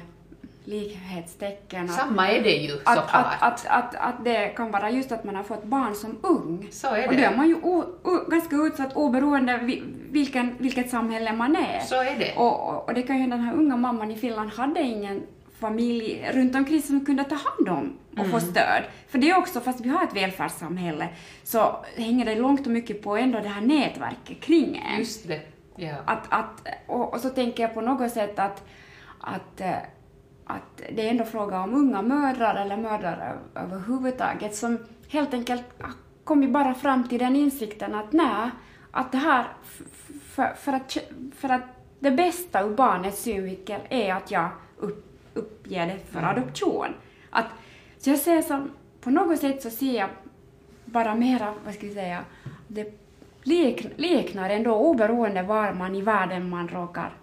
likhetstecken. 0.72 1.86
att- 1.86 1.92
Samma 1.96 2.30
är 2.32 2.42
det 2.44 2.50
ju 2.56 2.72
att, 2.74 2.98
såklart. 2.98 3.26
att, 3.40 3.42
att, 3.42 3.66
att, 3.66 3.96
att 3.96 4.26
det 4.26 4.48
kan 4.48 4.72
vara 4.72 4.90
just 4.90 5.12
att 5.12 5.24
man 5.24 5.36
har 5.36 5.44
fått 5.44 5.64
barn 5.64 5.96
som 5.96 6.18
ung. 6.24 6.68
Så 6.72 6.88
är 6.88 7.08
Och 7.08 7.14
då 7.14 7.20
är 7.20 7.30
det. 7.32 7.38
man 7.38 7.48
ju 7.48 7.56
o, 7.56 7.84
o, 8.04 8.30
ganska 8.32 8.56
utsatt 8.56 8.96
oberoende 8.96 9.58
vi- 9.58 9.84
vilken, 10.12 10.56
vilket 10.58 10.90
samhälle 10.90 11.34
man 11.34 11.56
är. 11.56 11.80
Så 11.80 11.96
är 11.96 12.20
det. 12.20 12.34
Och, 12.38 12.70
och, 12.70 12.88
och 12.88 12.94
det 12.94 13.02
kan 13.02 13.22
ju 13.22 13.28
den 13.28 13.40
här 13.40 13.54
unga 13.54 13.76
mamman 13.78 14.12
i 14.12 14.16
Finland 14.16 14.52
hade 14.52 14.82
ingen 14.82 15.24
familj 15.60 16.30
runt 16.34 16.56
omkring 16.56 16.82
som 16.82 17.06
kunde 17.06 17.24
ta 17.24 17.36
hand 17.36 17.70
om 17.70 17.98
och 18.12 18.28
få 18.30 18.38
Mm. 18.38 18.52
stöd. 18.52 18.84
För 19.10 19.18
det 19.20 19.30
är 19.30 19.38
också, 19.38 19.60
fast 19.60 19.80
vi 19.82 19.90
har 19.90 20.04
ett 20.04 20.16
välfärdssamhälle, 20.16 21.08
så 21.44 21.86
hänger 21.98 22.26
det 22.26 22.36
långt 22.36 22.66
och 22.66 22.72
mycket 22.72 23.04
på 23.04 23.18
ändå 23.18 23.40
det 23.40 23.48
här 23.50 23.62
nätverket 23.62 24.42
kring 24.42 24.84
en. 24.94 25.00
Just 25.00 25.28
det. 25.28 25.40
Ja. 25.76 25.94
Att, 26.06 26.24
att, 26.30 26.68
och, 26.88 27.14
och 27.14 27.20
så 27.20 27.30
tänker 27.30 27.64
jag 27.64 27.74
på 27.74 27.82
något 27.82 28.12
sätt 28.12 28.40
att, 28.40 28.64
att, 29.20 29.62
eh, 29.62 29.72
att 30.46 30.82
det 30.96 31.08
är 31.08 31.12
ändå 31.12 31.24
fråga 31.24 31.62
om 31.62 31.74
unga 31.74 32.02
mödrar 32.02 32.56
eller 32.56 32.78
mödrar 32.78 33.38
överhuvudtaget 33.56 34.56
som 34.56 34.78
helt 35.10 35.34
enkelt 35.34 35.64
kommit 36.24 36.52
bara 36.52 36.74
fram 36.74 37.08
till 37.08 37.20
den 37.20 37.36
insikten 37.36 37.96
att 37.96 38.12
nej, 38.12 38.50
att 38.92 39.12
det 39.12 39.18
här, 39.18 39.48
för, 40.24 40.54
för, 40.54 40.74
att, 40.74 40.98
för 41.36 41.50
att 41.50 41.64
det 42.00 42.12
bästa 42.12 42.62
ur 42.62 42.76
barnets 42.76 43.22
synvinkel 43.22 43.82
är 43.90 44.14
att 44.14 44.32
jag 44.32 44.50
upp, 44.78 45.06
uppger 45.34 45.88
det 45.88 46.00
för 46.12 46.24
adoption. 46.24 46.94
Att, 47.30 47.46
så 47.98 48.10
jag 48.10 48.20
ser 48.20 48.42
som, 48.42 48.72
på 49.02 49.10
något 49.10 49.40
sätt 49.40 49.62
så 49.62 49.70
ser 49.70 49.98
jag 49.98 50.10
bara 50.86 51.16
mera, 51.16 51.54
vad 51.66 51.74
ska 51.74 51.88
vi 51.88 51.94
säga, 51.94 52.26
det 52.68 53.02
lik, 53.44 53.88
liknar 53.96 54.50
ändå 54.50 54.76
oberoende 54.76 55.42
var 55.44 55.74
man 55.74 55.96
i 55.96 56.02
världen 56.02 56.50
man 56.50 56.68
råkar 56.68 57.14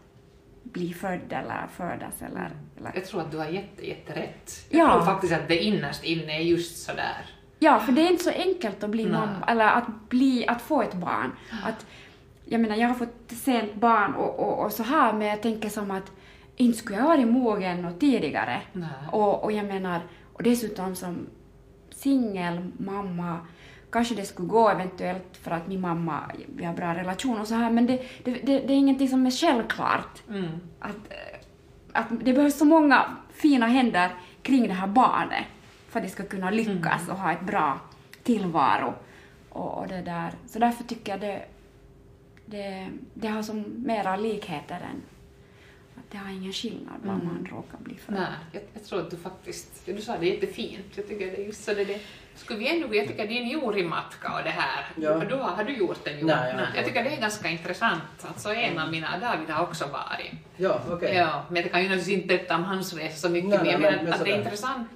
bli 0.73 0.95
född 0.95 1.33
eller 1.33 1.66
födas 1.77 2.23
eller... 2.23 2.51
eller 2.79 2.91
Jag 2.95 3.05
tror 3.05 3.21
att 3.21 3.31
du 3.31 3.39
har 3.39 3.47
jätte, 3.49 3.89
jätterätt. 3.89 4.66
Jag 4.71 4.89
Ja. 4.89 4.93
tror 4.93 5.05
faktiskt 5.05 5.33
att 5.33 5.49
det 5.49 5.64
innerst 5.64 6.05
inne 6.05 6.37
är 6.39 6.43
just 6.43 6.83
sådär. 6.87 7.27
Ja, 7.59 7.81
för 7.81 7.93
det 7.93 8.01
är 8.07 8.11
inte 8.11 8.25
så 8.25 8.31
enkelt 8.31 8.85
att 8.85 8.91
bli 8.91 9.03
Nej. 9.05 9.12
mamma, 9.12 9.45
eller 9.49 9.66
att, 9.66 10.09
bli, 10.09 10.47
att 10.49 10.62
få 10.62 10.83
ett 10.83 10.95
barn. 10.95 11.33
Att, 11.64 11.87
jag 12.45 12.61
menar, 12.61 12.77
jag 12.77 12.89
har 12.89 12.95
fått 12.95 13.14
sent 13.29 13.75
barn 13.75 14.14
och, 14.14 14.39
och, 14.41 14.64
och 14.64 14.73
så 14.73 14.83
här, 14.83 15.12
men 15.12 15.27
jag 15.29 15.43
tänker 15.43 15.69
som 15.69 15.91
att 15.91 16.12
inte 16.57 16.79
skulle 16.79 16.99
jag 16.99 17.05
varit 17.05 17.29
mogen 17.29 17.85
och 17.85 18.01
tidigare. 18.01 18.61
Nej. 18.73 18.89
Och, 19.12 19.45
och 19.45 19.53
jag 19.53 19.66
menar, 19.66 20.01
och 20.33 20.43
dessutom 20.43 20.95
som 20.95 21.27
singel 21.91 22.71
mamma, 22.79 23.39
kanske 23.91 24.14
det 24.14 24.24
skulle 24.24 24.49
gå 24.49 24.68
eventuellt 24.68 25.36
för 25.36 25.51
att 25.51 25.68
min 25.68 25.80
mamma, 25.80 26.30
vi 26.47 26.64
har 26.64 26.74
bra 26.74 26.95
relation 26.95 27.41
och 27.41 27.49
så 27.49 27.55
här, 27.55 27.70
men 27.70 27.86
det, 27.86 28.03
det, 28.24 28.30
det, 28.30 28.41
det 28.43 28.72
är 28.72 28.76
ingenting 28.76 29.09
som 29.09 29.26
är 29.26 29.30
självklart. 29.30 30.22
Mm. 30.28 30.49
Att, 30.78 30.97
eh, 31.11 31.39
att 31.93 32.07
det 32.11 32.32
behövs 32.32 32.59
så 32.59 32.64
många 32.64 33.16
fina 33.30 33.66
händer 33.66 34.11
kring 34.43 34.68
det 34.68 34.74
här 34.74 34.86
barnet 34.86 35.45
för 35.89 35.99
att 35.99 36.07
det 36.07 36.11
ska 36.12 36.22
kunna 36.22 36.51
lyckas 36.51 37.09
och 37.09 37.16
ha 37.16 37.32
ett 37.32 37.47
bra 37.47 37.80
tillvaro. 38.22 38.95
Och, 39.49 39.78
och 39.78 39.89
det 39.89 40.03
där. 40.03 40.32
Så 40.47 40.59
därför 40.59 40.84
tycker 40.84 41.12
jag 41.12 41.20
det, 41.20 41.45
det, 42.47 42.89
det 43.14 43.28
har 43.28 43.43
som 43.43 43.64
mera 43.86 44.16
likheter 44.16 44.74
än 44.74 45.03
att 45.99 46.11
det 46.11 46.18
har 46.18 46.30
ingen 46.30 46.53
skillnad 46.53 46.95
var 47.03 47.12
man 47.12 47.47
råkar 47.51 47.78
bli 47.78 47.95
född. 47.95 48.14
Nej, 48.14 48.32
jag, 48.53 48.62
jag 48.74 48.84
tror 48.84 49.01
att 49.01 49.11
du 49.11 49.16
faktiskt, 49.16 49.86
du 49.86 50.01
sa 50.01 50.18
det 50.18 50.26
jättefint, 50.26 50.86
jag 50.95 51.09
tycker 51.09 51.26
det 51.26 51.43
är 51.43 51.47
just 51.47 51.64
så 51.64 51.74
det 51.74 51.95
är. 51.95 52.01
Skulle 52.39 52.59
vi 52.59 52.68
ännu, 52.68 52.97
jag 52.97 53.09
tycker 53.09 53.26
din 53.26 53.49
jurymatka 53.49 54.32
och 54.39 54.45
det 54.45 54.51
här, 54.51 54.86
Ja. 54.97 55.14
har, 55.14 55.24
du, 55.24 55.34
har 55.34 55.64
du 55.64 55.72
gjort 55.76 56.07
en 56.07 56.12
jury? 56.12 56.24
Nej, 56.26 56.51
jag 56.53 56.59
har 56.66 56.76
jag 56.76 56.84
tycker 56.84 57.05
det 57.05 57.11
är 57.16 57.20
ganska 57.20 57.49
intressant, 57.49 58.03
alltså 58.28 58.53
en 58.55 58.78
av 58.78 58.91
mina, 58.91 59.18
David 59.18 59.51
har 59.51 59.62
också 59.62 59.86
varit. 59.86 60.32
Ja, 60.57 60.80
okej. 60.91 61.14
Ja, 61.16 61.45
men 61.49 61.62
jag 61.62 61.70
kan 61.70 61.80
ju 61.82 61.89
naturligtvis 61.89 62.14
inte 62.14 62.26
berätta 62.26 62.55
om 62.57 62.64
hans 62.64 62.95
resa 62.95 63.16
så 63.16 63.28
mycket, 63.28 63.51
Nej, 63.51 63.59
men 63.59 63.66
jag 63.70 63.80
nej, 63.80 63.91
menar 63.91 64.03
men- 64.05 64.12
att 64.12 64.18
men 64.18 64.28
det 64.28 64.34
är 64.34 64.39
intressant 64.39 64.89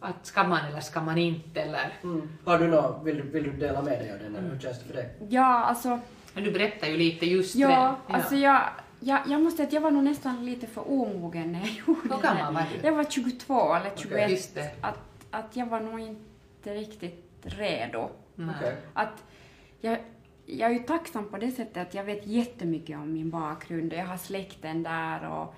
att 0.00 0.26
ska 0.26 0.44
man 0.44 0.64
eller 0.64 0.80
ska 0.80 1.00
man 1.00 1.18
inte 1.18 1.60
eller... 1.60 1.98
Mm. 2.02 2.28
Har 2.44 2.58
du 2.58 2.66
något, 2.68 3.04
vill, 3.06 3.16
du- 3.16 3.22
vill 3.22 3.42
du 3.44 3.50
dela 3.52 3.82
med 3.82 3.98
dig 3.98 4.12
av 4.12 4.18
den? 4.18 4.36
eller 4.36 4.48
Hur 4.50 4.58
känns 4.60 4.78
det 4.78 4.84
för 4.84 4.94
dig? 4.94 5.08
Ja, 5.28 5.64
alltså, 5.64 6.00
Men 6.34 6.44
du 6.44 6.50
berättar 6.50 6.86
ju 6.88 6.96
lite 6.96 7.26
just 7.26 7.54
ja, 7.54 7.96
det. 8.06 8.14
alltså 8.14 8.34
jag, 8.36 8.62
jag, 9.00 9.20
jag 9.26 9.40
måste 9.40 9.56
säga 9.56 9.66
att 9.66 9.72
jag 9.72 9.80
var 9.80 9.90
nog 9.90 10.04
nästan 10.04 10.46
lite 10.46 10.66
för 10.66 10.90
omogen 10.90 11.52
när 11.52 11.60
jag 11.60 11.68
gjorde 11.86 12.14
Hur 12.14 12.22
gammal 12.22 12.54
var 12.54 12.62
du? 12.80 12.86
Jag 12.86 12.92
var 12.92 13.04
22 13.04 13.74
eller 13.74 13.90
21. 13.96 14.30
Just 14.30 14.54
det. 14.54 14.70
Att, 15.30 15.56
jag 15.56 15.66
var 15.66 15.80
nog 15.80 16.00
inte 16.00 16.74
riktigt 16.74 17.26
redo. 17.42 18.10
Nej. 18.34 18.54
Okej. 18.56 18.76
Att 18.92 19.24
jag, 19.80 19.98
jag 20.46 20.70
är 20.70 20.74
ju 20.74 20.78
tacksam 20.82 21.28
på 21.28 21.38
det 21.38 21.50
sättet 21.50 21.88
att 21.88 21.94
jag 21.94 22.04
vet 22.04 22.26
jättemycket 22.26 22.96
om 22.96 23.12
min 23.12 23.30
bakgrund 23.30 23.92
och 23.92 23.98
jag 23.98 24.06
har 24.06 24.16
släkten 24.16 24.82
där 24.82 25.28
och 25.28 25.54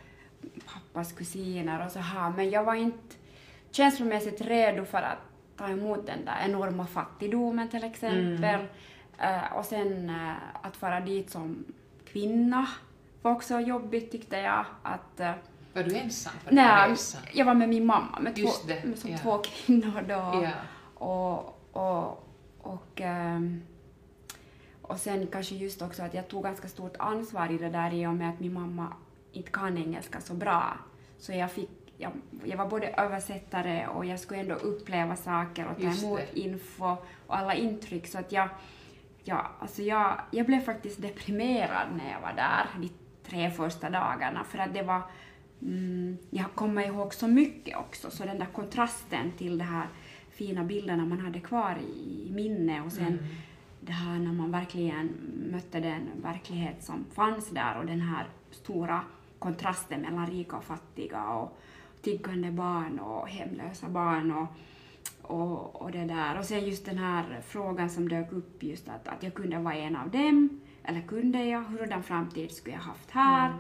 pappas 0.67 1.13
kusiner 1.13 1.87
och 1.87 1.93
så 1.93 1.99
här, 1.99 2.31
men 2.31 2.51
jag 2.51 2.65
var 2.65 2.75
inte 2.75 3.17
känslomässigt 3.71 4.41
redo 4.41 4.85
för 4.85 4.99
att 4.99 5.19
ta 5.57 5.69
emot 5.69 6.07
den 6.07 6.25
där 6.25 6.45
enorma 6.45 6.87
fattigdomen 6.87 7.69
till 7.69 7.85
exempel. 7.85 8.61
Eh, 9.19 9.53
och 9.53 9.65
sen 9.65 10.11
eh, 10.11 10.35
att 10.63 10.77
fara 10.77 11.01
dit 11.01 11.31
som 11.31 11.65
kvinna 12.05 12.67
var 13.23 13.33
också 13.33 13.61
jobbigt 13.61 14.13
tyckte 14.13 14.37
jag. 14.37 14.65
Att, 14.83 15.21
eh, 15.21 15.33
Var 15.75 15.83
du 15.83 15.97
ensam 15.97 16.33
på 16.45 16.51
den 16.51 16.59
här 16.59 16.89
resan? 16.89 17.23
jag 17.33 17.47
var 17.47 17.55
med 17.55 17.69
min 17.69 17.87
mamma, 17.87 18.19
med, 18.21 18.37
två, 18.37 18.49
med 18.67 18.99
som 18.99 19.11
ja. 19.11 19.19
två 19.19 19.39
kvinnor 19.39 20.05
då. 20.09 20.15
Ja. 20.15 20.51
Och, 20.95 21.59
och, 21.73 22.29
och, 22.59 23.01
ehm, 23.01 23.63
och 24.83 24.99
sen 24.99 25.27
kanske 25.27 25.55
just 25.55 25.83
också 25.83 26.03
att 26.03 26.15
jag 26.15 26.29
tog 26.29 26.43
ganska 26.43 26.69
stort 26.69 26.97
ansvar 26.99 27.53
i 27.53 27.59
det 27.59 27.69
där 27.69 27.95
i 27.95 28.07
och 28.07 28.15
med 28.15 28.31
att 28.31 28.41
min 28.41 28.53
mamma 28.53 28.93
inte 29.33 29.51
kan 29.51 29.79
engelska 29.79 30.21
så 30.21 30.35
bra. 30.35 30.77
Så 31.19 31.33
jag 31.33 31.51
fick, 31.51 31.71
jag, 31.97 32.13
jag 32.45 32.57
var 32.57 32.67
både 32.67 32.87
översättare 32.87 33.87
och 33.87 34.07
jag 34.07 34.21
skulle 34.21 34.41
ändå 34.41 34.55
uppleva 34.55 35.17
saker 35.17 35.67
och 35.67 35.83
ta 35.83 36.07
emot 36.07 36.21
info 36.35 36.97
och 37.27 37.37
alla 37.39 37.55
intryck 37.55 38.07
så 38.07 38.19
att 38.19 38.33
jag, 38.33 38.49
ja, 39.25 39.51
alltså 39.61 39.83
jag, 39.83 40.21
jag 40.31 40.47
blev 40.47 40.61
faktiskt 40.61 41.03
deprimerad 41.03 41.87
när 41.97 42.13
jag 42.13 42.21
var 42.21 42.33
där 42.33 42.67
de 42.81 42.91
tre 43.31 43.51
första 43.51 43.91
dagarna 43.91 44.45
för 44.45 44.59
att 44.59 44.75
det 44.75 44.83
var 44.83 45.03
Mm, 45.63 46.17
jag 46.31 46.55
kommer 46.55 46.87
ihåg 46.87 47.15
så 47.15 47.27
mycket 47.29 47.77
också, 47.77 48.11
så 48.11 48.25
den 48.25 48.39
där 48.39 48.47
kontrasten 48.47 49.33
till 49.39 49.59
de 49.59 49.65
här 49.65 49.87
fina 50.31 50.65
bilderna 50.65 51.05
man 51.07 51.21
hade 51.21 51.41
kvar 51.41 51.79
i 51.79 52.29
minne 52.31 52.83
och 52.83 52.93
sen 52.93 53.07
Mm. 53.07 53.25
det 53.81 53.93
här 53.93 54.19
när 54.19 54.33
man 54.33 54.51
verkligen 54.51 55.11
mötte 55.53 55.81
den 55.81 56.09
verklighet 56.23 56.85
som 56.85 57.05
fanns 57.15 57.51
där 57.51 57.79
och 57.79 57.87
den 57.87 58.01
här 58.01 58.27
stora 58.51 59.01
kontrasten 59.39 60.01
mellan 60.01 60.27
rika 60.27 60.57
och 60.57 60.65
fattiga 60.65 61.25
och 61.29 61.59
tiggande 62.03 62.51
barn 62.51 62.99
och 62.99 63.29
hemlösa 63.29 63.89
barn 63.89 64.31
och, 64.33 64.47
och, 65.23 65.83
och 65.83 65.91
det 65.91 66.05
där. 66.05 66.39
Och 66.39 66.45
sen 66.45 66.67
just 66.67 66.85
den 66.87 66.99
här 66.99 67.41
frågan 67.47 67.91
som 67.91 68.09
dök 68.09 68.33
upp 68.33 68.63
just 68.63 68.89
att, 68.89 69.09
att 69.09 69.23
jag 69.23 69.35
kunde 69.35 69.59
vara 69.59 69.75
en 69.75 69.97
av 69.97 70.11
dem, 70.11 70.61
eller 70.85 71.01
kunde 71.01 71.45
jag? 71.45 71.63
Hurdan 71.65 72.03
framtid 72.03 72.51
skulle 72.53 72.75
jag 72.77 72.83
haft 72.83 73.11
här? 73.11 73.49
Eh, 73.49 73.55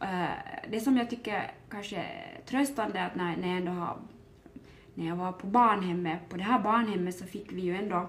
Eh, 0.00 0.70
det 0.70 0.80
som 0.80 0.96
jag 0.96 1.10
tycker 1.10 1.52
kanske 1.70 1.96
är 1.96 2.40
tröstande 2.46 2.98
är 2.98 3.06
att 3.06 3.14
när, 3.14 3.36
när 3.36 3.48
jag 3.48 3.56
ändå 3.56 3.72
har 3.72 3.96
när 4.94 5.06
jag 5.06 5.16
var 5.16 5.32
på 5.32 5.46
barnhemmet, 5.46 6.28
på 6.28 6.36
det 6.36 6.42
här 6.42 6.58
barnhemmet 6.58 7.16
så 7.16 7.24
fick 7.24 7.52
vi 7.52 7.60
ju 7.60 7.76
ändå 7.76 8.08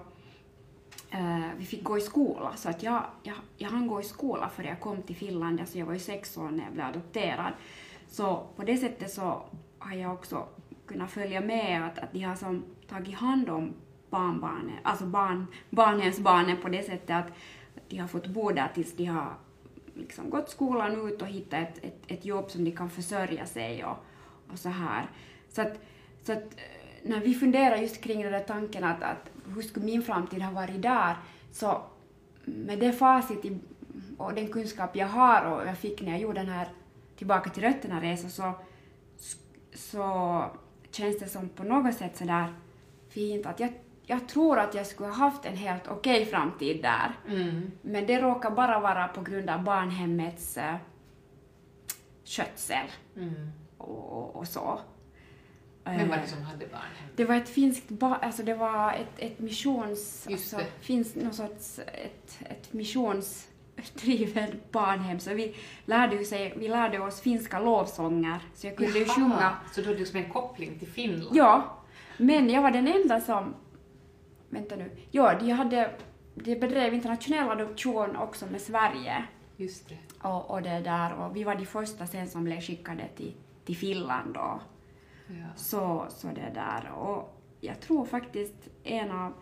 Uh, 1.14 1.48
vi 1.58 1.66
fick 1.66 1.84
gå 1.84 1.98
i 1.98 2.02
skola, 2.02 2.56
så 2.56 2.70
att 2.70 2.84
jag, 2.84 3.04
jag, 3.24 3.36
jag 3.58 3.70
hann 3.70 3.88
gå 3.88 4.02
i 4.02 4.04
skola 4.04 4.50
före 4.50 4.68
jag 4.68 4.80
kom 4.80 5.02
till 5.02 5.16
Finland, 5.16 5.60
alltså 5.60 5.78
jag 5.78 5.86
var 5.86 5.94
ju 5.94 6.00
sex 6.00 6.38
år 6.38 6.50
när 6.50 6.64
jag 6.64 6.74
blev 6.74 6.86
adopterad. 6.86 7.54
Så 8.08 8.48
på 8.56 8.64
det 8.64 8.78
sättet 8.78 9.12
så 9.12 9.42
har 9.80 9.96
jag 9.96 10.14
också 10.14 10.48
kunnat 10.88 11.12
följa 11.12 11.42
med 11.42 11.86
att, 11.86 12.00
att 12.00 12.14
de 12.14 12.24
har 12.24 12.36
som 12.36 12.64
tagit 12.90 13.16
hand 13.16 13.50
om 13.50 13.74
barnbarnen, 14.10 14.78
alltså 14.84 15.06
barn, 15.06 15.48
barnhemsbarnen 15.70 16.58
på 16.62 16.70
det 16.70 16.84
sättet 16.84 17.10
att 17.10 17.34
de 17.90 17.98
har 17.98 18.08
fått 18.08 18.28
bo 18.28 18.52
där 18.52 18.72
tills 18.74 18.96
de 18.96 19.06
har 19.06 19.34
liksom 19.98 20.30
gått 20.30 20.50
skolan 20.50 21.08
ut 21.08 21.22
och 21.22 21.28
hittat 21.28 21.60
ett, 21.60 21.84
ett, 21.84 21.98
ett 22.08 22.26
jobb 22.26 22.52
som 22.52 22.64
de 22.64 22.72
kan 22.72 22.90
försörja 22.90 23.46
sig 23.46 23.86
och, 23.86 23.98
och 24.52 24.60
så 24.60 24.70
här. 24.70 25.06
Så 25.50 25.62
att, 25.62 25.80
så 26.24 26.32
att 26.32 26.44
eh, 26.44 27.10
när 27.10 27.20
vi 27.20 27.34
funderar 27.34 27.78
just 27.78 28.02
kring 28.02 28.24
den 28.24 28.32
där 28.32 28.40
tanken 28.40 28.84
att, 28.84 29.04
att 29.04 29.30
hur 29.56 29.62
skulle 29.62 29.86
min 29.86 30.02
framtid 30.02 30.42
ha 30.42 30.52
varit 30.52 30.82
där, 30.82 31.16
så 31.52 31.82
med 32.46 32.80
det 32.80 32.94
facit 32.94 33.46
i, 33.46 33.60
och 34.18 34.34
den 34.34 34.48
kunskap 34.48 34.96
jag 34.96 35.08
har 35.08 35.46
och 35.46 35.68
jag 35.68 35.78
fick 35.78 36.02
när 36.02 36.12
jag 36.12 36.22
gjorde 36.22 36.40
den 36.40 36.50
här 36.50 36.68
tillbaka 37.18 37.50
till 37.50 37.64
rötterna-resan 37.64 38.30
så, 38.30 38.54
så 39.74 40.44
känns 40.92 41.20
det 41.20 41.28
som 41.28 41.50
på 41.50 41.64
något 41.64 41.96
sätt 41.96 42.18
sådär 42.18 42.54
fint 43.10 43.46
att 43.46 43.60
jag, 43.60 43.74
jag 44.10 44.28
tror 44.28 44.60
att 44.60 44.74
jag 44.76 44.86
skulle 44.88 45.10
ha 45.10 45.16
haft 45.16 45.46
en 45.46 45.58
helt 45.58 45.88
okej 45.88 46.22
okay 46.22 46.26
framtid 46.32 46.82
där. 46.82 47.20
Mm. 47.28 47.72
Men 47.82 48.06
det 48.08 48.22
råkar 48.22 48.52
bara 48.52 48.80
vara 48.80 49.08
på 49.08 49.22
grund 49.22 49.50
av 49.50 49.64
barnhemmets 49.64 50.58
uh, 50.58 50.76
skötsel 52.26 52.86
Mm. 53.18 53.52
och, 53.78 54.18
och, 54.18 54.36
och 54.36 54.48
så. 54.48 54.80
Vem 55.84 56.10
var 56.10 56.16
Eh, 56.16 56.22
det 56.22 56.28
som 56.28 56.42
hade 56.44 56.68
barnhem? 56.68 57.10
det 57.16 57.26
var 57.26 57.36
ett 57.36 57.50
finskt 57.50 57.90
ba- 57.90 58.16
alltså 58.22 58.44
det 58.44 58.54
var 58.54 58.94
ett, 58.94 59.14
ett 59.18 59.40
missions... 59.40 60.28
Just 60.30 60.54
alltså, 60.54 60.58
det. 60.58 60.86
finns 60.86 61.16
någon 61.16 61.34
sorts 61.34 61.80
ett, 61.80 62.40
ett 62.50 62.74
missionsdrivet 62.74 64.72
barnhem 64.72 65.20
så 65.20 65.34
vi 65.34 65.56
lärde, 65.86 66.26
sig, 66.26 66.54
vi 66.58 66.68
lärde 66.68 67.00
oss 67.00 67.22
finska 67.22 67.60
lovsånger 67.60 68.40
så 68.56 68.68
jag 68.68 68.78
kunde 68.78 69.00
ju 69.00 69.06
Jaha, 69.06 69.16
sjunga. 69.16 69.54
Så 69.72 69.82
du 69.82 69.88
hade 69.88 70.00
liksom 70.00 70.20
en 70.20 70.30
koppling 70.30 70.80
till 70.80 70.88
Finland? 70.88 71.36
Ja, 71.36 71.78
men 72.18 72.50
jag 72.50 72.62
var 72.62 72.72
den 72.72 72.88
enda 72.88 73.22
som... 73.22 73.54
Vänta 74.50 74.76
nu. 74.76 74.92
Ja, 75.12 75.40
de, 75.40 75.52
hade, 75.52 75.92
de 76.36 76.56
bedrev 76.56 76.94
internationell 76.94 77.50
adoption 77.50 78.16
också 78.16 78.46
med 78.46 78.62
Sverige. 78.62 79.24
Just 79.58 79.90
det. 79.90 79.98
Och, 80.28 80.50
och 80.52 80.62
det 80.62 80.80
där, 80.80 81.14
och 81.14 81.36
vi 81.36 81.44
var 81.44 81.56
de 81.56 81.66
första 81.66 82.08
sen 82.08 82.28
som 82.28 82.44
blev 82.44 82.62
skickade 82.62 83.08
till, 83.16 83.34
till 83.66 83.78
Finland. 83.78 84.38
Och, 84.38 84.60
Ja. 85.30 85.46
så, 85.56 86.06
så 86.10 86.28
det 86.28 86.52
där. 86.54 86.92
Och 86.92 87.42
jag 87.62 87.80
tror 87.80 88.06
faktiskt 88.06 88.68
en 88.84 89.12
av... 89.12 89.34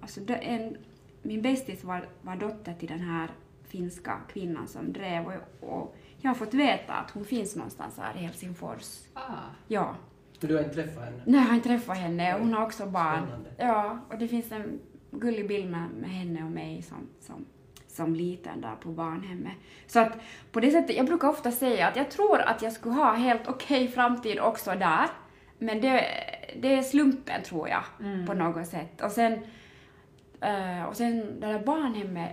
Alltså 0.00 0.20
en, 0.28 0.76
min 1.22 1.42
bästis 1.42 1.84
var, 1.84 2.08
var 2.22 2.36
dotter 2.36 2.74
till 2.74 2.88
den 2.88 3.00
här 3.00 3.30
finska 3.62 4.20
kvinnan 4.28 4.68
som 4.68 4.92
drev 4.92 5.26
och, 5.26 5.68
och 5.74 5.96
jag 6.18 6.30
har 6.30 6.34
fått 6.34 6.54
veta 6.54 6.94
att 6.94 7.10
hon 7.10 7.24
finns 7.24 7.56
någonstans 7.56 7.98
här 7.98 8.14
i 8.14 8.18
Helsingfors. 8.18 9.00
Ah, 9.14 9.20
Ja. 9.68 9.94
Men 10.42 10.48
du 10.48 10.56
har 10.56 10.64
inte 10.64 10.74
träffat 10.74 11.04
henne? 11.04 11.22
Nej, 11.24 11.40
jag 11.40 11.48
har 11.48 11.54
inte 11.54 11.68
träffat 11.68 11.96
henne. 11.96 12.36
Hon 12.38 12.54
har 12.54 12.66
också 12.66 12.86
barn. 12.86 13.22
Spännande. 13.26 13.50
Ja, 13.56 13.98
och 14.10 14.18
det 14.18 14.28
finns 14.28 14.52
en 14.52 14.80
gullig 15.10 15.48
bild 15.48 15.70
med, 15.70 15.88
med 16.00 16.10
henne 16.10 16.44
och 16.44 16.50
mig 16.50 16.82
som, 16.82 17.08
som, 17.20 17.44
som 17.86 18.14
liten 18.14 18.60
där 18.60 18.76
på 18.82 18.88
barnhemmet. 18.88 19.52
Så 19.86 20.00
att 20.00 20.12
på 20.52 20.60
det 20.60 20.70
sättet, 20.70 20.96
jag 20.96 21.06
brukar 21.06 21.28
ofta 21.28 21.50
säga 21.50 21.88
att 21.88 21.96
jag 21.96 22.10
tror 22.10 22.40
att 22.40 22.62
jag 22.62 22.72
skulle 22.72 22.94
ha 22.94 23.12
helt 23.12 23.48
okej 23.48 23.88
framtid 23.88 24.40
också 24.40 24.70
där. 24.70 25.08
Men 25.58 25.80
det, 25.80 26.06
det 26.60 26.74
är 26.74 26.82
slumpen 26.82 27.42
tror 27.42 27.68
jag, 27.68 27.84
på 28.26 28.34
något 28.34 28.66
sätt. 28.66 29.02
Och 29.02 29.10
sen, 29.10 29.32
eh, 30.40 30.84
och 30.84 30.96
sen 30.96 31.40
det 31.40 31.46
där 31.46 31.64
barnhemmet, 31.64 32.32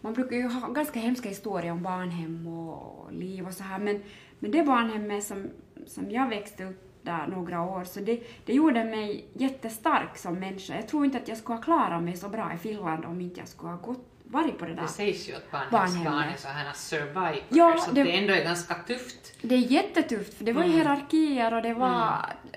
man 0.00 0.12
brukar 0.12 0.36
ju 0.36 0.48
ha 0.48 0.68
ganska 0.68 1.00
hemska 1.00 1.28
historier 1.28 1.72
om 1.72 1.82
barnhem 1.82 2.46
och 2.46 3.12
liv 3.12 3.46
och 3.46 3.52
så 3.52 3.62
här, 3.62 3.78
men, 3.78 4.02
men 4.38 4.50
det 4.50 4.62
barnhemmet 4.62 5.24
som, 5.24 5.50
som 5.86 6.10
jag 6.10 6.28
växte 6.28 6.64
upp 6.64 6.87
där 7.02 7.26
några 7.26 7.62
år, 7.62 7.84
så 7.84 8.00
det, 8.00 8.20
det 8.46 8.52
gjorde 8.54 8.84
mig 8.84 9.24
jättestark 9.32 10.18
som 10.18 10.34
människa. 10.34 10.74
Jag 10.74 10.88
tror 10.88 11.04
inte 11.04 11.18
att 11.18 11.28
jag 11.28 11.36
skulle 11.38 11.56
ha 11.56 11.62
klarat 11.62 12.02
mig 12.02 12.16
så 12.16 12.28
bra 12.28 12.52
i 12.54 12.58
Finland 12.58 13.04
om 13.04 13.20
inte 13.20 13.40
jag 13.40 13.48
skulle 13.48 13.70
ha 13.70 13.76
gått, 13.78 14.04
varit 14.24 14.58
på 14.58 14.64
det 14.64 14.74
där. 14.74 14.82
det 14.82 14.88
sägs 14.88 15.28
ju 15.28 15.34
att 15.34 15.50
barnhemsbarn 15.70 16.28
är 16.28 16.36
så 16.36 16.48
här 16.48 16.72
survivors, 16.72 17.42
Ja, 17.48 17.76
så 17.78 17.90
det- 17.92 18.02
det... 18.04 18.10
det 18.10 18.18
ändå 18.18 18.32
är 18.32 18.44
ganska 18.44 18.74
tufft. 18.74 19.32
Det 19.42 19.54
är 19.54 19.58
jättetufft, 19.58 20.34
för 20.34 20.44
det 20.44 20.52
var 20.52 20.62
Mm. 20.62 20.74
hierarkier 20.74 21.54
och 21.54 21.62
det 21.62 21.74
var 21.74 22.14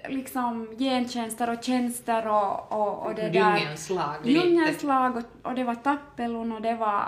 liksom 0.10 0.76
gentjänster 0.78 1.50
och 1.50 1.64
tjänster 1.64 2.28
och, 2.28 2.72
och, 2.72 3.06
och 3.06 3.16
det 3.16 3.30
där. 3.30 3.58
Djungelns 3.58 3.90
lag. 3.90 4.16
Djungelns 4.24 4.84
lag 4.84 5.18
och, 5.18 5.24
och 5.50 5.56
det 5.56 5.64
var 5.64 5.76
tappelon 5.76 6.52
och 6.52 6.62
det 6.62 6.74
var 6.76 7.06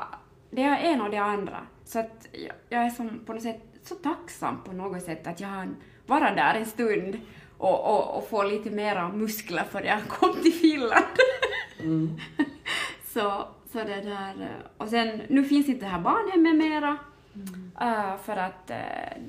det 0.51 0.63
är 0.63 0.77
en 0.77 1.01
och 1.01 1.09
det 1.09 1.17
andra. 1.17 1.57
Så 1.85 1.99
att 1.99 2.27
jag, 2.31 2.53
jag 2.69 2.85
är 2.85 2.89
som 2.89 3.19
på 3.25 3.33
något 3.33 3.43
sätt 3.43 3.61
så 3.83 3.95
tacksam 3.95 4.63
på 4.65 4.71
något 4.71 5.03
sätt 5.03 5.27
att 5.27 5.39
jag 5.39 5.47
hann 5.47 5.75
vara 6.05 6.35
där 6.35 6.53
en 6.53 6.65
stund 6.65 7.17
och, 7.57 7.95
och, 7.95 8.17
och 8.17 8.27
få 8.29 8.43
lite 8.43 8.69
mera 8.69 9.09
muskler 9.09 9.63
för 9.63 9.81
jag 9.81 10.07
kom 10.07 10.35
till 10.41 10.53
Finland. 10.53 11.05
Mm. 11.79 12.17
så, 13.13 13.47
så 13.71 13.77
det 13.77 14.01
där. 14.01 14.49
Och 14.77 14.87
sen, 14.87 15.21
nu 15.27 15.43
finns 15.43 15.67
inte 15.67 15.85
det 15.85 15.91
här 15.91 15.99
barnhemmet 15.99 16.55
mera. 16.55 16.97
eh, 17.81 18.17
för 18.23 18.37
att 18.37 18.69
eh, 18.69 18.77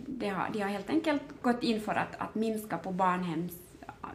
det 0.06 0.28
har, 0.28 0.50
de 0.52 0.60
har 0.60 0.68
helt 0.68 0.90
enkelt 0.90 1.22
gått 1.42 1.62
in 1.62 1.80
för 1.80 1.94
att, 1.94 2.20
att 2.20 2.34
minska 2.34 2.78
på 2.78 2.92
barnhems, 2.92 3.52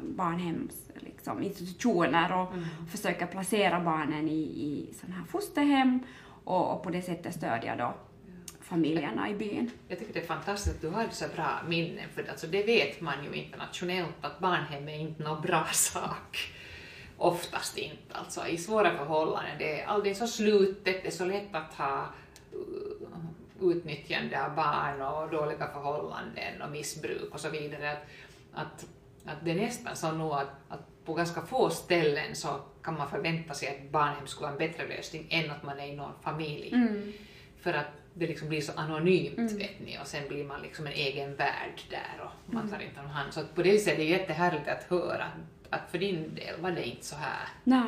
barnhems 0.01 0.75
liksom, 0.95 1.43
institutioner 1.43 2.33
och 2.33 2.53
försöka 2.91 3.27
placera 3.27 3.79
barnen 3.79 4.29
i, 4.29 4.41
i 4.41 4.93
sådana 5.01 5.15
här 5.15 5.25
fosterhem 5.25 5.99
och, 6.43 6.73
och 6.73 6.83
på 6.83 6.89
det 6.89 7.01
sättet 7.01 7.35
stödja 7.35 7.75
då 7.75 7.93
familjerna 8.69 9.29
i 9.29 9.33
byn. 9.33 9.71
Jag 9.87 9.99
tycker 9.99 10.13
det 10.13 10.19
är 10.19 10.25
fantastiskt 10.25 10.75
att 10.75 10.81
du 10.81 10.89
har 10.89 11.07
så 11.11 11.25
bra 11.35 11.59
minnen, 11.67 12.09
för 12.15 12.29
alltså 12.29 12.47
det 12.47 12.63
vet 12.63 13.01
man 13.01 13.23
ju 13.23 13.33
internationellt 13.33 14.15
att 14.21 14.39
barnhem 14.39 14.89
är 14.89 14.99
inte 14.99 15.23
någon 15.23 15.41
bra 15.41 15.65
sak. 15.73 16.53
Oftast 17.17 17.77
inte, 17.77 18.15
alltså 18.15 18.47
i 18.47 18.57
svåra 18.57 18.97
förhållanden. 18.97 19.55
Det 19.59 19.81
är 19.81 19.85
aldrig 19.85 20.17
så 20.17 20.27
slutet, 20.27 21.03
det 21.03 21.07
är 21.07 21.11
så 21.11 21.25
lätt 21.25 21.55
att 21.55 21.73
ha 21.73 22.07
uh, 22.53 23.69
utnyttjande 23.71 24.45
av 24.45 24.55
barn 24.55 25.01
och 25.01 25.29
dåliga 25.31 25.67
förhållanden 25.67 26.61
och 26.61 26.71
missbruk 26.71 27.33
och 27.33 27.39
så 27.39 27.49
vidare. 27.49 27.91
Att, 27.91 28.03
att, 28.53 28.85
att 29.25 29.45
det 29.45 29.51
är 29.51 29.55
nästan 29.55 29.95
så 29.95 30.11
nog 30.11 30.33
att, 30.33 30.51
att 30.69 31.05
på 31.05 31.13
ganska 31.13 31.41
få 31.41 31.69
ställen 31.69 32.35
så 32.35 32.59
kan 32.83 32.97
man 32.97 33.09
förvänta 33.09 33.53
sig 33.53 33.67
att 33.67 33.91
barnhem 33.91 34.27
skulle 34.27 34.43
vara 34.43 34.51
en 34.51 34.57
bättre 34.57 34.87
lösning 34.87 35.27
än 35.29 35.51
att 35.51 35.63
man 35.63 35.79
är 35.79 35.87
i 35.87 35.95
någon 35.95 36.13
familj. 36.21 36.69
Mm. 36.73 37.13
För 37.61 37.73
att 37.73 37.87
det 38.19 38.27
liksom 38.27 38.49
blir 38.49 38.61
så 38.61 38.71
anonymt, 38.75 39.51
vet 39.51 39.79
ni, 39.85 39.97
och 40.01 40.07
sen 40.07 40.27
blir 40.27 40.45
man 40.45 40.61
liksom 40.61 40.87
en 40.87 40.93
egen 40.93 41.35
värld 41.35 41.81
där 41.89 42.23
och 42.25 42.53
man 42.53 42.69
tar 42.69 42.79
inte 42.79 43.01
någon 43.01 43.11
hand. 43.11 43.33
Så 43.33 43.41
på 43.55 43.63
det 43.63 43.71
viset 43.71 43.93
är 43.93 43.97
det 43.97 44.03
jättehärligt 44.03 44.67
att 44.67 44.83
höra 44.83 45.25
att 45.69 45.91
för 45.91 45.97
din 45.97 46.35
del 46.35 46.61
var 46.61 46.71
det 46.71 46.85
inte 46.87 47.05
så 47.05 47.15
här. 47.15 47.47
Nej. 47.63 47.83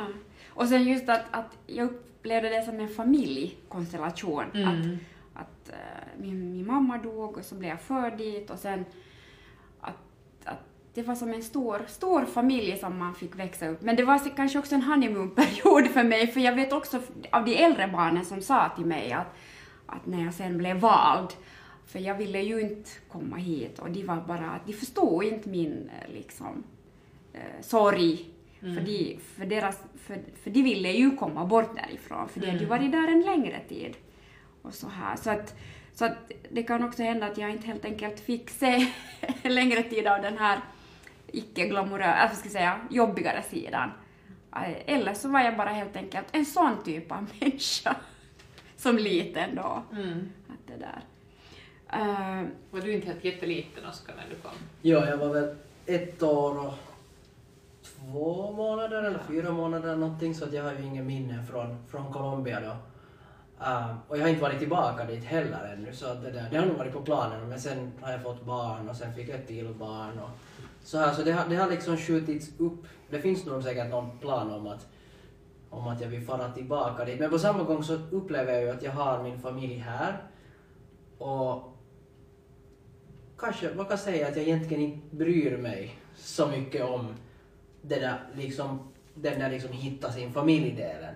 Och 0.48 0.68
sen 0.68 0.82
just 0.84 1.08
att, 1.08 1.22
att 1.30 1.58
jag 1.66 1.84
upplevde 1.86 2.48
det 2.48 2.62
som 2.62 2.80
en 2.80 2.88
familjekonstellation. 2.88 4.44
Mm. 4.54 4.68
Att, 5.34 5.40
att 5.42 5.68
eh, 5.68 5.76
min, 6.20 6.52
min 6.52 6.66
mamma 6.66 6.98
dog 6.98 7.36
och 7.36 7.44
så 7.44 7.54
blev 7.54 7.70
jag 7.70 7.80
förd 7.80 8.16
dit 8.18 8.50
och 8.50 8.58
sen 8.58 8.84
att, 9.80 9.96
att 10.44 10.58
det 10.94 11.02
var 11.02 11.14
som 11.14 11.34
en 11.34 11.42
stor, 11.42 11.82
stor 11.88 12.24
familj 12.24 12.76
som 12.78 12.98
man 12.98 13.14
fick 13.14 13.34
växa 13.38 13.68
upp. 13.68 13.82
Men 13.82 13.96
det 13.96 14.02
var 14.04 14.18
så- 14.18 14.30
kanske 14.30 14.58
också 14.58 14.74
en 14.74 14.82
honeymoon-period 14.82 15.86
för 15.88 16.04
mig, 16.04 16.26
för 16.26 16.40
jag 16.40 16.54
vet 16.54 16.72
också 16.72 17.00
av 17.30 17.44
de 17.44 17.56
äldre 17.64 17.88
barnen 17.88 18.24
som 18.24 18.40
sa 18.42 18.68
till 18.76 18.86
mig 18.86 19.12
att, 19.12 19.26
att 19.92 20.06
när 20.06 20.24
jag 20.24 20.34
sen 20.34 20.58
blev 20.58 20.76
vald, 20.76 21.28
för 21.86 21.98
jag 21.98 22.14
ville 22.14 22.40
ju 22.40 22.60
inte 22.60 22.90
komma 23.08 23.36
hit 23.36 23.78
och 23.78 23.90
de 23.90 24.04
var 24.04 24.16
bara 24.16 24.50
att 24.50 24.66
de 24.66 24.72
förstod 24.72 25.24
inte 25.24 25.48
min 25.48 25.90
eh, 26.00 26.14
liksom 26.14 26.64
eh, 27.32 27.40
sorg. 27.60 28.28
För, 28.60 28.80
de, 28.80 29.18
för, 29.36 29.46
deras, 29.46 29.78
för, 29.96 30.18
för 30.42 30.50
de 30.50 30.62
ville 30.62 30.90
ju 30.92 31.16
komma 31.16 31.44
bort 31.44 31.76
därifrån, 31.76 32.28
för 32.28 32.40
de 32.40 32.46
hade 32.46 32.58
ju 32.58 32.66
varit 32.66 32.92
där 32.92 33.08
en 33.08 33.22
längre 33.22 33.60
tid. 33.68 33.96
Och 34.62 34.74
så 34.74 34.88
här. 34.88 35.16
Så 35.16 35.30
att, 35.30 35.56
så 35.94 36.04
att 36.04 36.32
det 36.50 36.62
kan 36.62 36.84
också 36.84 37.02
hända 37.02 37.26
att 37.26 37.38
jag 37.38 37.50
inte 37.50 37.66
helt 37.66 37.84
enkelt 37.84 38.20
fick 38.20 38.50
se 38.50 38.86
en 39.42 39.54
längre 39.54 39.82
tid 39.82 40.06
av 40.06 40.22
den 40.22 40.38
här 40.38 40.60
icke-glamorösa, 41.26 42.26
vad 42.28 42.36
ska 42.36 42.46
jag 42.46 42.52
säga, 42.52 42.80
jobbigare 42.90 43.42
sidan. 43.42 43.90
Eh, 44.56 44.94
Eller 44.94 45.14
så 45.14 45.28
var 45.28 45.40
jag 45.40 45.56
bara 45.56 45.70
helt 45.70 45.96
enkelt 45.96 46.26
en 46.32 46.46
sån 46.46 46.82
typ 46.84 47.12
av 47.12 47.26
människa 47.40 47.96
som 48.82 48.96
liten 48.98 49.54
då. 49.54 49.82
Att 50.48 50.66
det 50.66 50.76
där. 50.76 51.04
Eh, 51.92 52.46
Var 52.70 52.80
du 52.80 52.92
inte 52.92 53.06
helt 53.06 53.24
jätteliten, 53.24 53.86
Oskar, 53.86 54.14
när 54.16 54.24
du 54.30 54.42
kom? 54.42 54.50
Ja, 54.82 55.08
jag 55.08 55.16
var 55.16 55.28
väl 55.28 55.54
ett 55.86 56.22
år 56.22 56.66
och 56.66 56.74
två 57.82 58.52
månader 58.52 59.02
eller 59.02 59.18
fyra 59.28 59.52
månader 59.52 59.88
eller 59.88 59.98
någonting 59.98 60.34
så 60.34 60.44
att 60.44 60.52
jag 60.52 60.64
har 60.64 60.72
ju 60.72 60.86
ingen 60.86 61.06
minne 61.06 61.44
från, 61.50 61.76
från 61.88 62.12
Colombia 62.12 62.60
då. 62.60 62.76
Uh, 63.66 63.94
och 64.08 64.18
jag 64.18 64.22
har 64.22 64.28
inte 64.28 64.42
varit 64.42 64.58
tillbaka 64.58 65.04
dit 65.04 65.24
heller 65.24 65.74
ännu 65.76 65.92
så 65.92 66.14
det, 66.14 66.30
där, 66.30 66.48
det 66.50 66.56
har 66.56 66.66
nog 66.66 66.76
varit 66.76 66.92
på 66.92 67.02
planen 67.02 67.48
men 67.48 67.60
sen 67.60 67.92
har 68.00 68.12
jag 68.12 68.22
fått 68.22 68.44
barn 68.44 68.88
och 68.88 68.96
sen 68.96 69.14
fick 69.14 69.28
jag 69.28 69.36
ett 69.36 69.46
till 69.46 69.68
barn 69.68 70.18
och 70.18 70.30
så 70.84 70.98
här 70.98 71.12
så 71.12 71.22
det 71.22 71.32
har, 71.32 71.48
det 71.48 71.56
har 71.56 71.70
liksom 71.70 71.96
skjutits 71.96 72.50
upp. 72.58 72.86
Det 73.10 73.20
finns 73.20 73.46
nog 73.46 73.62
säkert 73.62 73.90
någon 73.90 74.18
plan 74.18 74.50
om 74.50 74.66
att 74.66 74.88
om 75.72 75.88
att 75.88 76.00
jag 76.00 76.08
vill 76.08 76.26
fara 76.26 76.52
tillbaka 76.52 77.04
dit 77.04 77.20
men 77.20 77.30
på 77.30 77.38
samma 77.38 77.62
gång 77.62 77.84
så 77.84 77.94
upplever 77.94 78.52
jag 78.52 78.62
ju 78.62 78.70
att 78.70 78.82
jag 78.82 78.92
har 78.92 79.22
min 79.22 79.38
familj 79.38 79.76
här 79.76 80.16
och 81.18 81.78
kanske 83.38 83.74
man 83.74 83.86
kan 83.86 83.98
säga 83.98 84.28
att 84.28 84.36
jag 84.36 84.44
egentligen 84.44 84.82
inte 84.82 85.16
bryr 85.16 85.56
mig 85.56 85.96
så 86.16 86.46
mycket 86.46 86.84
om 86.84 87.14
det 87.82 88.00
där 88.00 88.18
liksom 88.34 88.92
den 89.14 89.40
där 89.40 89.50
liksom 89.50 89.72
hitta 89.72 90.12
sin 90.12 90.32
familjdelen. 90.32 91.14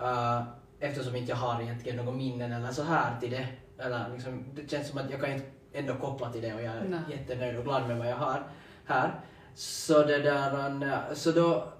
Uh, 0.00 0.42
eftersom 0.80 1.16
inte 1.16 1.30
jag 1.30 1.36
har 1.36 1.62
egentligen 1.62 1.96
några 1.96 2.12
minnen 2.12 2.52
eller 2.52 2.72
så 2.72 2.82
här 2.82 3.20
till 3.20 3.30
det. 3.30 3.46
Eller 3.78 4.08
liksom, 4.12 4.44
det 4.54 4.70
känns 4.70 4.88
som 4.88 4.98
att 4.98 5.10
jag 5.10 5.20
kan 5.20 5.32
inte 5.32 5.46
ändå 5.72 5.94
koppla 5.94 6.32
till 6.32 6.42
det 6.42 6.54
och 6.54 6.62
jag 6.62 6.74
är 6.74 6.84
Nej. 6.88 7.00
jättenöjd 7.10 7.58
och 7.58 7.64
glad 7.64 7.88
med 7.88 7.98
vad 7.98 8.08
jag 8.08 8.16
har 8.16 8.42
här. 8.86 9.20
Så 9.54 10.02
det 10.02 10.18
där, 10.18 10.68
uh, 10.84 11.14
så 11.14 11.32
då, 11.32 11.72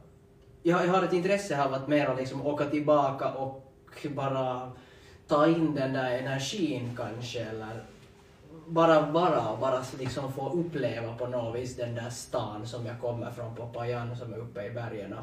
jag, 0.62 0.86
jag 0.86 0.92
har 0.92 1.02
ett 1.02 1.12
intresse 1.12 1.64
av 1.64 1.74
att 1.74 1.88
mera 1.88 2.14
liksom 2.14 2.46
åka 2.46 2.64
tillbaka 2.64 3.32
och 3.32 3.66
bara 4.14 4.72
ta 5.28 5.46
in 5.46 5.74
den 5.74 5.92
där 5.92 6.10
energin 6.18 6.96
kanske 6.96 7.40
eller 7.40 7.84
bara 8.66 9.00
vara 9.00 9.48
och 9.48 9.58
bara 9.58 9.82
liksom 9.98 10.32
få 10.32 10.50
uppleva 10.52 11.14
på 11.14 11.26
något 11.26 11.56
vis 11.56 11.76
den 11.76 11.94
där 11.94 12.10
stan 12.10 12.66
som 12.66 12.86
jag 12.86 13.00
kommer 13.00 13.30
från, 13.30 13.54
Popayan 13.54 14.16
som 14.16 14.32
är 14.32 14.38
uppe 14.38 14.64
i 14.64 14.70
bergen. 14.70 15.14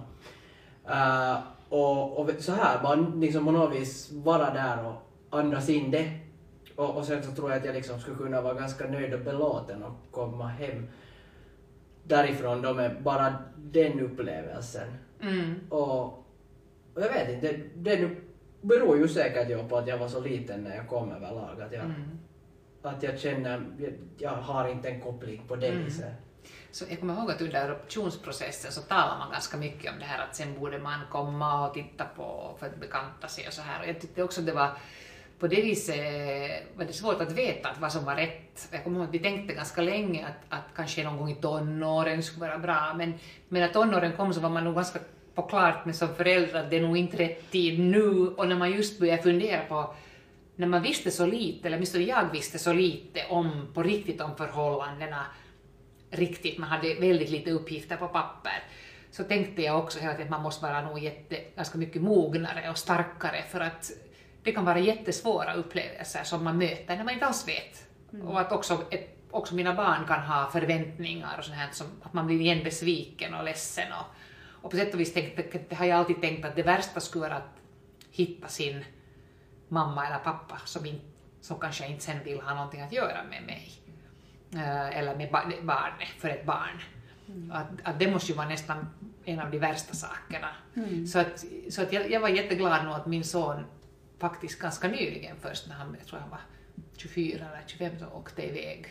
Uh, 0.89 1.37
och, 1.69 2.19
och 2.19 2.29
så 2.39 2.51
här, 2.51 2.83
bara 2.83 2.95
liksom 2.95 3.45
på 3.45 3.51
något 3.51 3.75
vis 3.75 4.11
vara 4.11 4.53
där 4.53 4.85
och 4.85 5.39
andas 5.39 5.69
in 5.69 5.91
det. 5.91 6.19
Och, 6.75 6.97
och 6.97 7.05
sen 7.05 7.23
så 7.23 7.31
tror 7.31 7.51
jag 7.51 7.59
att 7.59 7.65
jag 7.65 7.75
liksom 7.75 7.99
skulle 7.99 8.17
kunna 8.17 8.41
vara 8.41 8.53
ganska 8.53 8.87
nöjd 8.87 9.13
och 9.13 9.19
belåten 9.19 9.83
och 9.83 10.11
komma 10.11 10.47
hem 10.47 10.87
därifrån 12.07 12.61
då 12.61 12.73
med 12.73 13.03
bara 13.03 13.35
den 13.57 13.99
upplevelsen. 13.99 14.87
Mm. 15.21 15.55
Och, 15.69 16.03
och 16.93 17.01
jag 17.03 17.09
vet 17.13 17.29
inte, 17.29 17.59
det, 17.75 18.09
beror 18.61 18.97
ju 18.97 19.07
säkert 19.07 19.49
ju 19.49 19.67
på 19.67 19.77
att 19.77 19.87
jag 19.87 19.97
var 19.97 20.07
så 20.07 20.19
liten 20.19 20.63
när 20.63 20.75
jag 20.75 20.87
kom 20.87 21.11
överlag. 21.11 21.61
Att 21.61 21.71
jag, 21.71 21.83
Mm. 21.85 22.19
att 22.81 23.03
jag 23.03 23.19
känner, 23.19 23.65
jag, 23.79 23.93
jag 24.17 24.29
har 24.29 24.67
inte 24.69 24.89
en 24.89 25.01
koppling 25.01 25.43
på 25.47 25.55
det 25.55 25.67
Mm. 25.67 25.85
viset. 25.85 26.13
Så 26.71 26.85
jag 26.89 26.99
kommer 26.99 27.13
ihåg 27.13 27.31
att 27.31 27.41
under 27.41 27.65
adoptionsprocessen 27.65 28.71
så 28.71 28.81
talar 28.81 29.17
man 29.19 29.31
ganska 29.31 29.57
mycket 29.57 29.93
om 29.93 29.99
det 29.99 30.05
här 30.05 30.23
att 30.23 30.35
sen 30.35 30.59
borde 30.59 30.79
man 30.79 30.99
komma 31.11 31.67
och 31.67 31.73
titta 31.73 32.05
på 32.15 32.55
för 32.59 32.65
att 32.65 32.79
bekanta 32.79 33.27
sig 33.27 33.47
och 33.47 33.53
så 33.53 33.61
här. 33.61 33.81
Och 33.83 33.87
jag 33.89 34.01
tyckte 34.01 34.23
också 34.23 34.41
det 34.41 34.51
var 34.53 34.69
på 35.39 35.47
det 35.47 35.61
viset 35.61 35.95
eh, 35.95 36.77
var 36.77 36.85
det 36.85 36.93
svårt 36.93 37.21
att 37.21 37.31
veta 37.31 37.69
att 37.69 37.79
vad 37.79 37.91
som 37.91 38.05
var 38.05 38.15
rätt. 38.15 38.67
Jag 38.71 38.83
kommer 38.83 38.97
ihåg 38.97 39.07
att 39.07 39.13
vi 39.13 39.19
tänkte 39.19 39.53
ganska 39.53 39.81
länge 39.81 40.25
att, 40.25 40.59
att 40.59 40.75
kanske 40.75 41.03
någon 41.03 41.17
gång 41.17 41.31
i 41.31 41.35
tonåren 41.35 42.23
skulle 42.23 42.47
vara 42.47 42.57
bra, 42.57 42.93
men, 42.97 43.13
men 43.49 43.61
när 43.61 43.69
tonåren 43.69 44.13
kom 44.17 44.33
så 44.33 44.39
var 44.39 44.49
man 44.49 44.63
nog 44.63 44.75
ganska 44.75 44.99
på 45.35 45.41
klart 45.41 45.85
med 45.85 45.95
som 45.95 46.15
förälder 46.15 46.63
att 46.63 46.69
det 46.69 46.77
är 46.77 46.81
nog 46.81 46.97
inte 46.97 47.17
rätt 47.17 47.51
tid 47.51 47.79
nu 47.79 48.27
och 48.27 48.47
när 48.47 48.55
man 48.55 48.71
just 48.71 48.99
började 48.99 49.23
fundera 49.23 49.61
på 49.65 49.93
när 50.55 50.67
man 50.67 50.81
visste 50.81 51.11
så 51.11 51.25
lite, 51.25 51.67
eller 51.67 51.77
åtminstone 51.77 52.03
jag 52.03 52.31
visste 52.31 52.59
så 52.59 52.73
lite 52.73 53.25
om, 53.29 53.67
på 53.73 53.83
riktigt 53.83 54.21
om 54.21 54.35
förhållandena, 54.35 55.25
riktigt, 56.09 56.57
man 56.57 56.69
hade 56.69 56.93
väldigt 56.93 57.29
lite 57.29 57.51
uppgifter 57.51 57.97
på 57.97 58.07
papper, 58.07 58.63
så 59.11 59.23
tänkte 59.23 59.61
jag 59.61 59.79
också 59.79 59.99
hela 59.99 60.13
tiden 60.13 60.27
att 60.27 60.31
man 60.31 60.43
måste 60.43 60.65
vara 60.65 60.81
nog 60.81 60.99
jätte, 60.99 61.37
ganska 61.55 61.77
mycket 61.77 62.01
mognare 62.01 62.69
och 62.69 62.77
starkare 62.77 63.43
för 63.51 63.59
att 63.59 63.91
det 64.43 64.51
kan 64.51 64.65
vara 64.65 64.79
jättesvåra 64.79 65.53
upplevelser 65.53 66.23
som 66.23 66.43
man 66.43 66.57
möter 66.57 66.97
när 66.97 67.03
man 67.03 67.13
inte 67.13 67.25
alls 67.25 67.47
vet. 67.47 67.87
Och 68.27 68.39
att 68.39 68.51
också, 68.51 68.83
ett, 68.91 69.17
också 69.31 69.55
mina 69.55 69.73
barn 69.73 70.05
kan 70.07 70.19
ha 70.19 70.49
förväntningar 70.51 71.37
och 71.37 71.43
sånt 71.45 71.57
här 71.57 71.69
som 71.71 71.87
att 72.03 72.13
man 72.13 72.27
blir 72.27 72.41
igen 72.41 72.63
besviken 72.63 73.33
och 73.33 73.43
ledsen. 73.43 73.91
Och, 73.91 74.05
och 74.63 74.71
på 74.71 74.77
sätt 74.77 74.93
och 74.93 74.99
vis 74.99 75.13
tänkte, 75.13 75.59
det 75.69 75.75
har 75.75 75.85
jag 75.85 75.99
alltid 75.99 76.21
tänkt 76.21 76.45
att 76.45 76.55
det 76.55 76.63
värsta 76.63 76.99
skulle 76.99 77.21
vara 77.25 77.35
att 77.37 77.57
hitta 78.11 78.47
sin 78.47 78.85
mamma 79.67 80.07
eller 80.07 80.17
pappa 80.17 80.57
som, 80.65 80.85
in, 80.85 81.01
som 81.41 81.59
kanske 81.59 81.87
inte 81.87 82.03
sen 82.03 82.23
vill 82.23 82.41
ha 82.41 82.53
någonting 82.53 82.81
att 82.81 82.91
göra 82.93 83.23
med 83.29 83.43
mig. 83.43 83.71
Eh, 84.53 84.97
eller 84.97 85.15
med 85.15 85.31
ba- 85.31 85.61
barnet, 85.61 86.09
för 86.19 86.29
ett 86.29 86.45
barn. 86.45 86.81
Att, 87.51 87.67
att 87.83 87.99
det 87.99 88.11
måste 88.11 88.31
ju 88.31 88.37
vara 88.37 88.47
nästan 88.49 88.87
en 89.25 89.39
av 89.39 89.51
de 89.51 89.59
värsta 89.59 89.93
sakerna. 89.93 90.47
Så 91.07 91.19
att, 91.19 91.45
så 91.69 91.81
att 91.81 91.93
jag, 91.93 92.11
jag 92.11 92.19
var 92.19 92.29
jätteglad 92.29 92.85
nog 92.85 92.93
att 92.93 93.05
min 93.05 93.23
son 93.23 93.63
faktiskt 94.19 94.59
ganska 94.59 94.87
nyligen 94.87 95.35
först 95.41 95.67
när 95.67 95.75
han, 95.75 95.95
jag 95.99 96.07
tror 96.07 96.19
han 96.19 96.29
var 96.29 96.41
24 96.97 97.45
eller 97.45 97.63
25, 97.67 97.99
så 97.99 98.05
åkte 98.05 98.43
iväg 98.43 98.87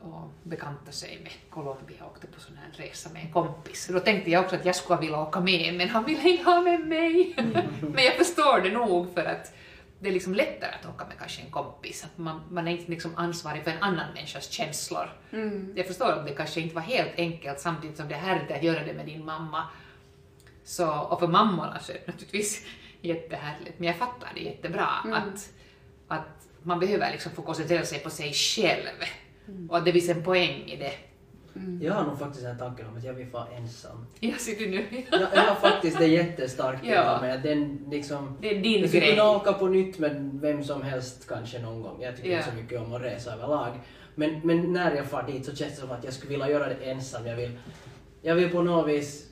och 0.00 0.32
bekanta 0.42 0.92
sig 0.92 1.20
med 1.22 1.32
Colombia 1.50 2.04
och 2.04 2.10
åkte 2.10 2.26
på 2.26 2.40
sån 2.40 2.56
här 2.56 2.84
resa 2.84 3.10
med 3.12 3.22
en 3.22 3.32
kompis. 3.32 3.88
Då 3.92 4.00
tänkte 4.00 4.30
jag 4.30 4.44
också 4.44 4.56
att 4.56 4.64
jag 4.64 4.76
skulle 4.76 5.00
vilja 5.00 5.20
åka 5.20 5.40
med, 5.40 5.74
men 5.74 5.88
han 5.88 6.04
ville 6.04 6.28
inte 6.28 6.44
ha 6.44 6.60
med 6.60 6.80
mig. 6.80 7.34
men 7.80 8.04
jag 8.04 8.16
förstår 8.16 8.60
det 8.60 8.70
nog 8.70 9.14
för 9.14 9.24
att 9.24 9.54
det 9.98 10.08
är 10.08 10.12
liksom 10.12 10.34
lättare 10.34 10.70
att 10.80 10.94
åka 10.94 11.06
med 11.06 11.18
kanske 11.18 11.42
en 11.42 11.50
kompis, 11.50 12.04
att 12.04 12.18
man, 12.18 12.40
man 12.50 12.68
är 12.68 12.72
inte 12.72 12.90
liksom 12.90 13.16
ansvarig 13.16 13.64
för 13.64 13.70
en 13.70 13.82
annan 13.82 14.14
människas 14.14 14.50
känslor. 14.50 15.08
Jag 15.74 15.86
förstår 15.86 16.12
att 16.12 16.26
det 16.26 16.34
kanske 16.34 16.60
inte 16.60 16.74
var 16.74 16.82
helt 16.82 17.12
enkelt 17.16 17.60
samtidigt 17.60 17.96
som 17.96 18.08
det 18.08 18.14
är 18.14 18.18
härligt 18.18 18.50
att 18.50 18.62
göra 18.62 18.84
det 18.84 18.92
med 18.92 19.06
din 19.06 19.24
mamma. 19.24 19.64
Så, 20.64 20.90
och 20.90 21.20
för 21.20 21.28
mammorna 21.28 21.80
så 21.80 21.92
är 21.92 21.96
det 21.96 22.06
naturligtvis 22.06 22.66
jättehärligt, 23.04 23.78
men 23.78 23.86
jag 23.86 23.96
fattar 23.96 24.28
det 24.34 24.40
jättebra 24.40 24.86
att, 25.12 25.50
att 26.08 26.48
man 26.62 26.80
behöver 26.80 27.10
liksom 27.12 27.32
få 27.32 27.42
koncentrera 27.42 27.84
sig 27.84 27.98
på 27.98 28.10
sig 28.10 28.32
själv 28.32 28.88
och 29.68 29.76
att 29.76 29.84
det 29.84 29.92
finns 29.92 30.08
en 30.08 30.22
poäng 30.24 30.62
i 30.66 30.76
det. 30.76 30.92
Jag 31.80 31.94
har 31.94 32.04
nog 32.04 32.18
faktiskt 32.18 32.44
en 32.44 32.58
tanke 32.58 32.84
om 32.84 32.96
att 32.96 33.04
jag 33.04 33.12
vill 33.12 33.26
vara 33.30 33.46
ensam. 33.56 34.06
Jag 34.20 34.40
ser 34.40 34.56
du 34.58 34.70
nu. 34.70 34.84
Jag, 35.10 35.20
jag 35.34 35.42
har 35.42 35.54
faktiskt 35.54 35.98
det 35.98 36.06
jättestarkt 36.06 36.80
Ja. 36.84 36.94
ja. 36.94 37.18
med 37.20 37.34
att 37.34 37.42
den 37.42 37.86
liksom... 37.90 38.36
Det 38.40 38.56
är 38.56 38.62
din 38.62 38.80
jag 38.80 38.88
skulle 38.88 39.06
kunna 39.10 39.30
åka 39.30 39.52
på 39.52 39.66
nytt 39.68 39.98
med 39.98 40.30
vem 40.42 40.64
som 40.64 40.82
helst 40.82 41.28
kanske 41.28 41.58
någon 41.58 41.82
gång. 41.82 42.02
Jag 42.02 42.16
tycker 42.16 42.30
Ja. 42.30 42.36
inte 42.38 42.50
så 42.50 42.56
mycket 42.56 42.80
om 42.80 42.94
att 42.94 43.02
resa 43.02 43.32
överlag. 43.32 43.70
Men, 44.14 44.40
men 44.44 44.72
när 44.72 44.94
jag 44.94 45.06
far 45.06 45.22
dit 45.22 45.44
så 45.46 45.56
känns 45.56 45.74
det 45.74 45.80
som 45.80 45.90
att 45.90 46.04
jag 46.04 46.12
skulle 46.12 46.30
vilja 46.30 46.50
göra 46.50 46.68
det 46.68 46.74
ensam. 46.90 47.26
Jag 47.26 47.36
vill, 47.36 47.58
jag 48.22 48.34
vill 48.34 48.50
på 48.50 48.62
något 48.62 48.88
vis 48.88 49.26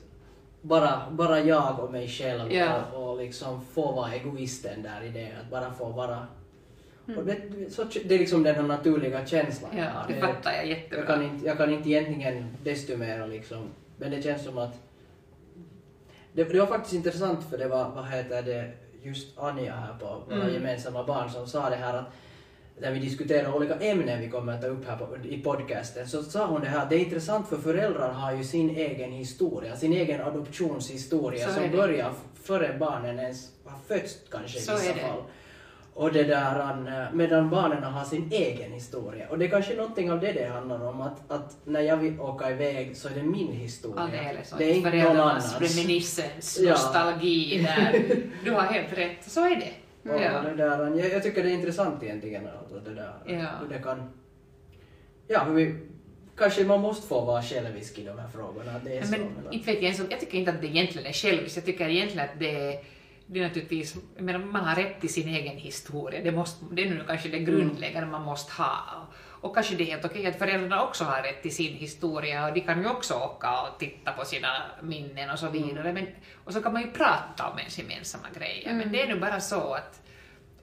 bara, 0.61 1.01
bara 1.11 1.39
jag 1.39 1.79
och 1.79 1.91
mig 1.91 2.07
själv 2.07 2.53
Ja. 2.53 2.81
och, 2.93 3.02
och 3.13 3.19
liksom 3.19 3.61
få 3.65 3.91
vara 3.91 4.13
egoisten 4.13 4.83
där 4.83 5.03
i 5.03 5.09
det. 5.09 5.31
Att 5.41 5.49
bara 5.51 5.73
få 5.73 5.85
vara... 5.89 6.27
Och 7.17 7.25
det, 7.25 7.37
så, 7.69 7.83
det 8.05 8.15
är 8.15 8.19
liksom 8.19 8.43
den 8.43 8.55
här 8.55 8.63
naturliga 8.63 9.25
känslan 9.25 9.77
jag 9.77 9.85
Ja, 9.85 9.91
det 10.07 10.13
Det- 10.13 10.19
fattar 10.21 10.51
jag 10.51 10.59
jag 10.61 10.69
jättebra. 10.69 11.05
kan, 11.05 11.23
inte, 11.23 11.45
jag 11.45 11.57
kan 11.57 11.73
inte 11.73 11.89
egentligen 11.89 12.57
desto 12.63 12.97
mer 12.97 13.27
liksom, 13.27 13.69
men 13.97 14.11
det 14.11 14.21
känns 14.21 14.43
som 14.43 14.57
att 14.57 14.73
det, 16.33 16.43
det 16.43 16.59
var 16.59 16.67
faktiskt 16.67 16.93
intressant 16.93 17.43
för 17.49 17.57
det 17.57 17.67
var, 17.67 17.89
vad 17.89 18.05
heter 18.07 18.41
det, 18.41 18.71
just 19.03 19.39
Anja 19.39 19.75
här 19.75 19.93
på 19.99 20.23
våra 20.29 20.41
Mm. 20.41 20.53
gemensamma 20.53 21.03
barn 21.03 21.29
som 21.29 21.47
sa 21.47 21.69
det 21.69 21.75
här 21.75 21.93
att 21.97 22.05
när 22.79 22.91
vi 22.91 22.99
diskuterar 22.99 23.55
olika 23.55 23.75
ämnen 23.75 24.21
vi 24.21 24.29
kommer 24.29 24.53
att 24.53 24.61
ta 24.61 24.67
upp 24.67 24.87
här 24.87 24.97
på, 24.97 25.17
i 25.27 25.41
podcasten 25.41 26.07
så 26.07 26.23
sa 26.23 26.45
hon 26.45 26.61
det 26.61 26.67
här 26.67 26.85
det 26.89 26.95
är 26.95 26.99
intressant 26.99 27.47
för 27.49 27.57
föräldrar 27.57 28.11
har 28.11 28.33
ju 28.33 28.43
sin 28.43 28.69
egen 28.69 29.11
historia, 29.11 29.75
sin 29.75 29.93
egen 29.93 30.21
adoptionshistoria 30.21 31.49
som 31.49 31.63
det. 31.63 31.69
börjar 31.77 32.11
före 32.43 32.75
barnen 32.79 33.19
ens 33.19 33.49
har 33.65 33.77
fötts 33.87 34.17
kanske 34.31 34.57
i 34.57 34.61
Så 34.61 34.71
vissa 34.73 34.89
är 34.89 34.93
det. 34.95 34.99
fall. 35.01 35.21
Och 35.95 36.13
det 36.13 36.23
där, 36.23 36.59
eh, 36.87 37.13
medan 37.13 37.49
barnen 37.49 37.83
har 37.83 38.05
sin 38.05 38.29
egen 38.31 38.71
historia. 38.71 39.27
Och 39.29 39.37
det 39.39 39.45
är 39.45 39.49
kanske 39.49 39.75
någonting 39.75 40.11
av 40.11 40.19
det 40.19 40.31
det 40.31 40.45
handlar 40.47 40.87
om, 40.87 41.01
att, 41.01 41.31
att 41.31 41.57
när 41.65 41.81
jag 41.81 41.97
vill 41.97 42.19
åka 42.19 42.51
iväg 42.51 42.97
så 42.97 43.07
är 43.09 43.13
det 43.15 43.23
min 43.23 43.51
historia. 43.53 44.01
Alldeles, 44.01 44.53
det 44.57 44.65
är 44.65 44.73
inte 44.73 44.89
någon 44.89 45.01
föräldrarnas 45.01 45.55
annans. 45.55 45.77
reminiscens, 45.77 46.59
Ja. 46.61 46.71
nostalgi 46.71 47.61
där. 47.67 48.03
Du 48.45 48.51
har 48.51 48.61
helt 48.61 48.97
rätt, 48.97 49.17
så 49.31 49.45
är 49.45 49.55
det. 49.55 49.71
Och 50.03 50.09
Ja. 50.21 50.41
det 50.41 50.55
där, 50.55 50.97
jag, 50.99 51.09
jag 51.11 51.23
tycker 51.23 51.43
det 51.43 51.49
är 51.49 51.53
intressant 51.53 52.03
egentligen, 52.03 52.47
alltså 52.59 52.79
det 52.79 52.93
där, 52.93 53.13
Ja. 53.25 53.47
hur 53.61 53.69
det 53.69 53.79
kan... 53.83 54.09
Ja, 55.27 55.43
hur 55.43 55.53
vi, 55.53 55.75
kanske 56.37 56.65
man 56.65 56.81
måste 56.81 57.07
få 57.07 57.21
vara 57.25 57.41
självisk 57.41 57.99
i 57.99 58.03
de 58.03 58.19
här 58.19 58.27
frågorna. 58.27 58.71
Det 58.83 58.97
är 58.97 59.03
så, 59.03 59.11
Men 59.11 59.21
men- 59.21 59.53
inte 59.53 59.73
vet 59.73 59.97
jag, 59.99 60.11
jag 60.11 60.19
tycker 60.19 60.37
inte 60.37 60.51
att 60.51 60.61
det 60.61 60.67
egentligen 60.67 61.07
är 61.07 61.13
själviskt. 61.13 61.55
Jag 61.55 61.65
tycker 61.65 61.89
egentligen 61.89 62.29
att 62.29 62.39
det 62.39 62.55
är, 62.73 62.79
det 63.27 63.39
är 63.39 63.43
naturligtvis, 63.43 63.95
jag 64.15 64.23
menar, 64.23 64.39
man 64.39 64.63
har 64.65 64.75
rätt 64.75 64.99
till 65.01 65.13
sin 65.13 65.27
egen 65.27 65.57
historia. 65.57 66.21
Det, 66.23 66.31
måste, 66.31 66.65
det 66.71 66.81
är 66.83 66.89
nu 66.89 67.03
kanske 67.07 67.29
det 67.29 67.39
grundläggande 67.39 68.09
man 68.09 68.21
måste 68.21 68.53
ha. 68.53 69.07
Och 69.43 69.55
kanske 69.55 69.75
det 69.75 69.83
är 69.83 69.85
helt 69.85 70.05
okej 70.05 70.27
att 70.27 70.39
föräldrarna 70.39 70.83
också 70.83 71.03
har 71.03 71.21
rätt 71.21 71.41
till 71.41 71.55
sin 71.55 71.73
historia 71.73 72.47
och 72.47 72.53
de 72.53 72.61
kan 72.61 72.81
ju 72.81 72.89
också 72.89 73.13
åka 73.13 73.61
och 73.61 73.79
titta 73.79 74.11
på 74.11 74.25
sina 74.25 74.47
minnen 74.81 75.29
och 75.29 75.39
så 75.39 75.49
vidare. 75.49 75.93
Men, 75.93 76.07
och 76.43 76.53
så 76.53 76.61
kan 76.61 76.73
man 76.73 76.81
ju 76.81 76.91
prata 76.91 77.49
om 77.49 77.59
ens 77.59 77.77
gemensamma 77.77 78.27
grejer. 78.35 78.73
Men 78.73 78.91
det 78.91 79.01
är 79.01 79.07
nu 79.07 79.19
bara 79.19 79.39
så 79.39 79.73
att, 79.73 80.01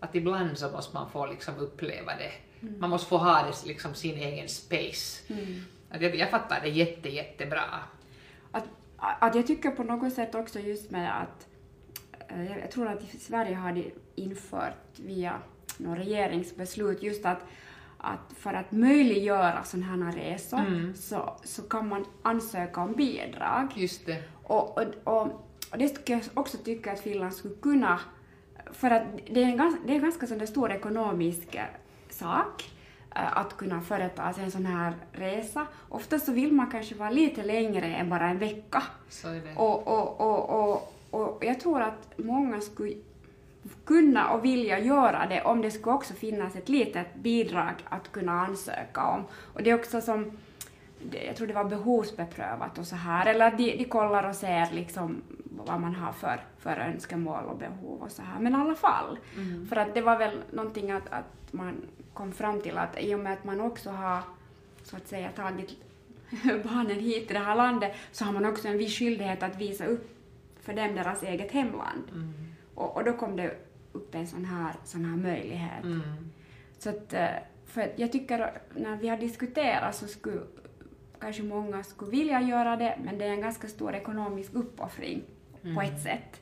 att 0.01 0.15
ibland 0.15 0.59
så 0.59 0.71
måste 0.71 0.95
man 0.95 1.11
få 1.11 1.27
liksom 1.27 1.55
uppleva 1.59 2.13
det. 2.17 2.33
Man 2.79 2.91
måste 2.91 3.09
få 3.09 3.17
ha 3.17 3.43
det 3.43 3.67
liksom 3.69 3.95
sin 3.95 4.17
egen 4.17 4.49
space. 4.49 5.23
Att 5.91 6.03
jag, 6.03 6.17
jag 6.17 6.31
fattar 6.31 6.61
det 6.61 6.69
jätte, 6.69 7.09
jättebra. 7.09 7.65
Att, 8.53 8.65
att 8.97 9.35
jag 9.35 9.47
tycker 9.47 9.71
på 9.71 9.83
något 9.83 10.13
sätt 10.13 10.35
också 10.35 10.59
just 10.59 10.91
med 10.91 11.23
att 11.23 11.47
eh, 12.29 12.45
jag 12.45 12.59
jag 12.61 12.71
tror 12.71 12.89
att 12.89 13.15
i 13.15 13.19
Sverige 13.19 13.55
har 13.55 13.73
de 13.73 13.93
infört 14.15 14.99
via 14.99 15.39
något 15.77 15.99
regeringsbeslut 15.99 17.03
just 17.03 17.27
att, 17.27 17.39
att 18.03 18.33
för 18.39 18.53
att 18.55 18.73
möjliggöra 18.73 19.65
sådana 19.65 19.87
här 19.87 20.13
resor 20.13 20.59
Mm. 20.59 20.95
så, 20.95 21.37
så 21.45 21.63
kan 21.63 21.89
man 21.89 22.05
ansöka 22.23 22.81
om 22.81 22.93
bidrag. 22.93 23.73
Just 23.75 24.07
det. 24.07 24.23
Och, 24.43 24.79
och, 24.79 24.85
och, 25.05 25.23
och 25.73 25.79
det 25.79 25.89
skulle 25.89 26.19
jag 26.19 26.23
också 26.35 26.57
tycka 26.59 26.93
att 26.93 27.01
Finland 27.01 27.35
skulle 27.35 27.55
kunna, 27.55 28.01
för 28.73 28.91
att 28.91 29.03
det 29.31 29.43
är 29.43 29.47
en 29.47 29.57
ganska, 29.57 29.81
det 29.87 29.93
är 29.93 29.97
en 29.97 30.03
ganska 30.03 30.27
sån 30.27 30.47
stor 30.47 30.73
ekonomisk 30.73 31.55
eh, 31.55 31.65
sak 32.11 32.71
eh, 33.17 33.37
att 33.37 33.57
kunna 33.57 33.81
företa 33.81 34.33
sig 34.33 34.45
en 34.45 34.51
sån 34.51 34.67
här 34.67 34.93
resa. 35.13 35.67
Ofta 35.89 36.19
så 36.19 36.33
vill 36.33 36.53
man 36.53 36.71
kanske 36.71 36.95
vara 36.95 37.11
lite 37.11 37.43
längre 37.43 37.87
än 37.87 38.11
bara 38.11 38.31
en 38.31 38.39
vecka. 38.39 38.83
Så 39.09 39.29
är 39.29 39.35
det. 39.41 39.55
Och, 39.57 39.89
och, 39.89 40.21
och, 40.21 40.71
och, 40.71 40.95
och 41.11 41.45
jag 41.45 41.61
tror 41.61 41.81
att 41.83 42.13
många 42.19 42.61
skulle 42.61 42.95
kunna 43.85 44.31
och 44.31 44.45
vilja 44.45 44.79
göra 44.79 45.27
det 45.27 45.43
om 45.43 45.63
det 45.63 45.71
skulle 45.71 45.95
också 45.95 46.15
finnas 46.15 46.57
ett 46.57 46.69
litet 46.69 47.15
bidrag 47.15 47.75
att 47.89 48.13
kunna 48.13 48.33
ansöka 48.33 49.05
om. 49.05 49.25
Och 49.55 49.63
det 49.63 49.71
är 49.71 49.75
också 49.75 50.01
som, 50.01 50.39
jag 51.27 51.37
tror 51.37 51.47
det 51.47 51.55
var 51.55 51.65
behovsbeprövat 51.65 52.79
och 52.79 52.87
så 52.87 52.97
här, 52.97 53.27
eller 53.27 53.51
de, 53.51 53.77
de 53.77 53.85
kollar 53.85 54.29
och 54.29 54.37
ser 54.37 54.69
liksom 54.73 55.23
vad 55.67 55.81
man 55.81 55.95
har 55.95 56.13
för, 56.13 56.41
för 56.59 56.77
önskemål 56.77 57.45
och 57.45 57.59
behov 57.59 58.03
och 58.03 58.11
så 58.11 58.23
här. 58.23 58.41
Men 58.41 58.53
i 58.53 58.57
alla 58.57 58.75
fall, 58.75 59.19
för 59.69 59.77
att 59.77 59.95
det 59.95 60.01
var 60.01 60.19
väl 60.19 60.43
någonting 60.51 60.91
att, 60.91 61.09
att 61.13 61.53
man 61.53 61.77
kom 62.15 62.33
fram 62.33 62.61
till 62.61 62.79
att 62.79 63.01
i 63.01 63.15
och 63.15 63.21
med 63.21 63.33
att 63.33 63.45
man 63.45 63.61
också 63.61 63.91
har 63.91 64.21
så 64.83 64.97
att 64.97 65.09
säga 65.09 65.31
tagit 65.31 65.71
barnen 66.65 67.01
hit 67.01 67.27
till 67.27 67.37
det 67.37 67.43
här 67.45 67.57
landet 67.57 67.93
så 68.13 68.25
har 68.25 68.33
man 68.33 68.47
också 68.47 68.69
en 68.69 68.79
viss 68.79 68.99
skyldighet 68.99 69.43
att 69.43 69.61
visa 69.61 69.87
upp 69.87 70.17
för 70.61 70.73
dem 70.73 70.95
deras 70.95 71.23
eget 71.23 71.53
hemland. 71.53 72.05
Mm. 72.13 72.50
Och, 72.81 72.97
och 72.97 73.05
då 73.05 73.13
kom 73.13 73.37
det 73.37 73.57
upp 73.93 74.15
en 74.15 74.27
sån 74.27 74.45
här, 74.45 74.75
sån 74.85 75.05
här 75.05 75.17
möjlighet. 75.17 75.85
Mm. 75.85 76.01
Så 76.79 76.91
att, 76.91 77.13
eh, 77.13 77.29
för 77.67 77.93
jag 77.97 78.13
tycker 78.13 78.61
när 78.77 78.97
vi 78.97 79.09
har 79.09 79.17
diskuterat 79.17 79.95
så 79.95 80.07
skulle 80.07 80.41
kanske 81.21 81.43
många 81.43 81.83
skulle 81.83 82.11
vilja 82.11 82.41
göra 82.41 82.77
det, 82.77 82.99
men 83.05 83.19
det 83.19 83.25
är 83.25 83.31
en 83.31 83.41
ganska 83.41 83.69
stor 83.69 83.95
ekonomisk 83.95 84.55
uppoffring 84.55 85.23
på 85.75 85.83
ett 85.83 86.03
sätt. 86.03 86.41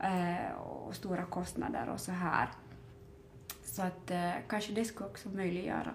Eh, 0.00 0.52
och 0.56 0.94
stora 0.94 1.24
kostnader 1.24 1.88
och 1.88 2.00
så 2.00 2.12
här. 2.12 2.48
Så 3.64 3.82
att 3.82 4.10
eh, 4.10 4.30
kanske 4.48 4.72
det 4.72 4.84
skulle 4.84 5.08
också 5.08 5.28
möjliggöra 5.28 5.94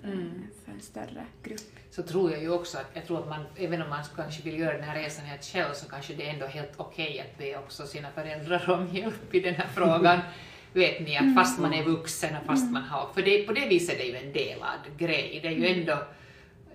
för, 0.00 0.08
Mm. 0.12 0.42
för 0.64 0.72
en 0.72 0.80
större 0.80 1.24
grupp. 1.42 1.76
Så 1.92 2.02
tror 2.02 2.30
jag 2.30 2.42
ju 2.42 2.50
också 2.50 2.78
att, 2.78 2.86
jag 2.94 3.06
tror 3.06 3.18
att 3.18 3.28
man, 3.28 3.44
även 3.56 3.82
om 3.82 3.90
man 3.90 4.04
kanske 4.16 4.42
vill 4.42 4.58
göra 4.60 4.72
den 4.72 4.84
här 4.84 5.02
resan 5.02 5.24
helt 5.24 5.44
själv, 5.44 5.74
så 5.74 5.88
kanske 5.88 6.14
det 6.14 6.26
är 6.26 6.32
ändå 6.32 6.46
helt 6.46 6.72
okej 6.76 7.20
att 7.20 7.38
be 7.38 7.56
också 7.56 7.86
sina 7.86 8.10
föräldrar 8.10 8.70
om 8.70 8.88
hjälp 8.96 9.34
i 9.34 9.40
den 9.40 9.54
här 9.54 9.66
frågan. 9.74 10.20
Vet 10.72 11.00
ni, 11.00 11.16
att 11.16 11.34
fast 11.34 11.60
man 11.60 11.74
är 11.74 11.84
vuxen 11.84 12.36
och 12.36 12.46
fast 12.46 12.70
man 12.70 12.82
har, 12.82 13.12
för 13.14 13.22
det, 13.22 13.46
på 13.46 13.52
det 13.52 13.66
viset 13.66 13.94
är 13.94 13.98
det 13.98 14.04
ju 14.04 14.16
en 14.16 14.32
delad 14.32 14.80
grej. 14.98 15.38
Det 15.42 15.48
är 15.48 15.52
ju 15.52 15.66
ändå, 15.66 15.98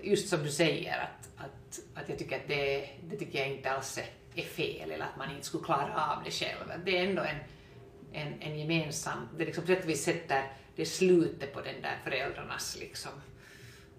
just 0.02 0.30
som 0.30 0.44
du 0.44 0.52
säger, 0.52 1.00
att, 1.00 1.46
att, 1.46 1.80
att 2.02 2.10
jag 2.10 2.18
tycker 2.18 2.36
att 2.36 2.48
det, 2.48 2.90
det 3.10 3.16
tycker 3.18 3.40
jag 3.40 3.48
inte 3.48 3.72
alls 3.72 3.98
är, 3.98 4.42
är 4.42 4.46
fel, 4.46 4.92
eller 4.92 5.06
att 5.06 5.18
man 5.18 5.32
inte 5.32 5.46
skulle 5.46 5.64
klara 5.64 6.16
av 6.18 6.24
det 6.24 6.32
själv. 6.32 6.82
Det 6.86 6.98
är 6.98 7.08
ändå 7.10 7.22
en, 7.22 7.38
en, 8.22 8.42
en 8.42 8.60
gemensam, 8.60 9.30
det 9.38 9.46
liksom 9.46 9.64
på 9.64 9.68
sätt 9.68 9.84
och 9.84 9.90
vis 9.90 10.04
sätter 10.04 10.44
det 10.76 10.86
slutet 10.86 11.54
på 11.54 11.62
den 11.62 11.82
där 11.82 11.98
föräldrarnas 12.04 12.78
liksom, 12.80 13.12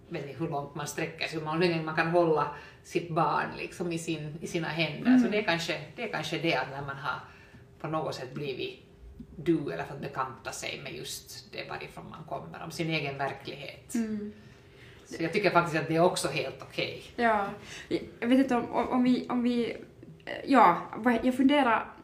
vet 0.09 0.41
hur 0.41 0.49
långt 0.49 0.75
man 0.75 0.87
sträcker 0.87 1.29
sig, 1.29 1.41
hur 1.41 1.59
länge 1.59 1.83
man 1.83 1.97
kan 1.97 2.07
hålla 2.07 2.55
sitt 2.83 3.11
barn 3.11 3.47
liksom 3.59 3.93
i, 3.93 3.99
sin, 3.99 4.39
i 4.41 4.47
sina 4.47 4.69
händer. 4.69 5.19
Så 5.19 5.29
det 5.29 5.39
är, 5.39 5.43
kanske, 5.43 5.81
det 5.97 6.03
är 6.03 6.13
kanske 6.13 6.39
det 6.39 6.55
att 6.55 6.71
när 6.71 6.83
man 6.83 6.97
har 6.97 7.21
på 7.81 7.89
något 7.89 8.15
sätt 8.15 8.35
blivit 8.35 8.85
du 9.37 9.73
eller 9.73 9.85
fått 9.85 10.01
bekanta 10.01 10.53
sig 10.53 10.81
med 10.85 10.95
just 10.95 11.53
det 11.53 11.69
varifrån 11.69 12.11
man 12.11 12.25
kommer, 12.29 12.65
om 12.65 12.71
sin 12.71 12.91
egen 12.91 13.19
verklighet. 13.19 13.95
Så 15.05 15.23
jag 15.23 15.33
tycker 15.33 15.51
faktiskt 15.51 15.83
att 15.83 15.89
det 15.89 15.97
är 15.97 16.05
också 16.05 16.29
helt 16.29 16.63
okej. 16.63 17.03
Ja, 17.17 17.47
jag 18.21 18.29
vet 18.29 18.39
inte 18.39 18.57
om, 18.57 18.71
om, 18.71 18.89
om 18.89 19.05
vi, 19.05 19.27
om 19.29 19.43
vi, 19.43 19.77
ja, 20.47 20.79
jag 21.23 21.37
funderar, 21.37 21.95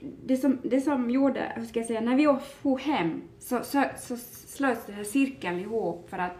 det 0.00 0.36
som, 0.36 0.60
det 0.62 0.80
som 0.80 1.10
gjorde, 1.10 1.52
hur 1.56 1.64
ska 1.64 1.78
jag 1.78 1.86
säga, 1.86 2.00
när 2.00 2.16
vi 2.16 2.36
for 2.62 2.78
hem 2.78 3.22
så, 3.38 3.64
så, 3.64 3.84
så 3.98 4.16
slöts 4.46 4.86
den 4.86 4.94
här 4.94 5.04
cirkeln 5.04 5.60
ihop 5.60 6.10
för 6.10 6.18
att 6.18 6.32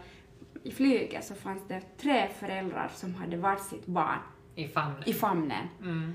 i 0.65 0.71
flyget 0.71 1.25
så 1.25 1.35
fanns 1.35 1.61
det 1.67 1.81
tre 1.97 2.27
föräldrar 2.39 2.91
som 2.95 3.15
hade 3.15 3.37
varsitt 3.37 3.85
barn 3.85 4.19
I 4.55 4.67
famnen. 4.67 5.03
i 5.05 5.13
famnen. 5.13 5.67
Mm. 5.81 6.13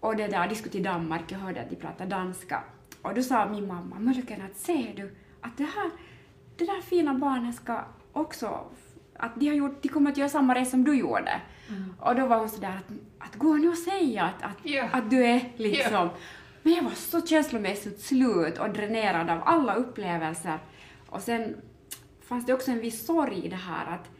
Och 0.00 0.16
det 0.16 0.26
där, 0.28 0.48
de 0.48 0.54
skulle 0.54 0.72
till 0.72 0.82
Danmark, 0.82 1.22
jag 1.28 1.38
hörde 1.38 1.60
att 1.60 1.70
de 1.70 1.76
pratade 1.76 2.10
danska. 2.10 2.62
Och 3.02 3.14
då 3.14 3.22
sa 3.22 3.48
min 3.48 3.66
mamma, 3.66 3.96
Mölken, 3.98 4.42
att 4.42 4.56
ser 4.56 4.92
du 4.96 5.14
att 5.40 5.56
det 5.58 5.64
här, 5.64 5.90
det 6.56 6.64
där 6.64 6.80
fina 6.80 7.14
barnet 7.14 7.54
ska 7.54 7.84
också, 8.12 8.60
att 9.16 9.32
de, 9.36 9.46
har 9.48 9.54
gjort, 9.54 9.82
de 9.82 9.88
kommer 9.88 10.10
att 10.10 10.16
göra 10.16 10.28
samma 10.28 10.54
resa 10.54 10.70
som 10.70 10.84
du 10.84 10.94
gjorde. 10.98 11.40
Och 11.98 12.14
då 12.16 12.26
var 12.26 12.38
hon 12.38 12.48
sådär 12.48 12.76
att, 12.78 12.92
att 13.28 13.36
gå 13.36 13.54
nu 13.54 13.68
och 13.68 13.78
säga 13.78 14.22
att, 14.24 14.42
att, 14.42 14.56
Ja. 14.62 14.88
att 14.92 15.10
du 15.10 15.24
är 15.26 15.40
liksom. 15.56 16.08
Men 16.62 16.72
jag 16.72 16.82
var 16.82 16.90
så 16.90 17.26
känslomässigt 17.26 18.00
slut 18.00 18.58
och 18.58 18.70
dränerad 18.70 19.30
av 19.30 19.40
alla 19.44 19.74
upplevelser. 19.74 20.58
Och 21.08 21.20
sen 21.20 21.56
fanns 22.32 22.46
det 22.46 22.54
också 22.54 22.70
en 22.70 22.80
viss 22.80 23.06
sorg 23.06 23.44
i 23.44 23.48
det 23.48 23.56
här 23.56 23.86
att 23.94 24.10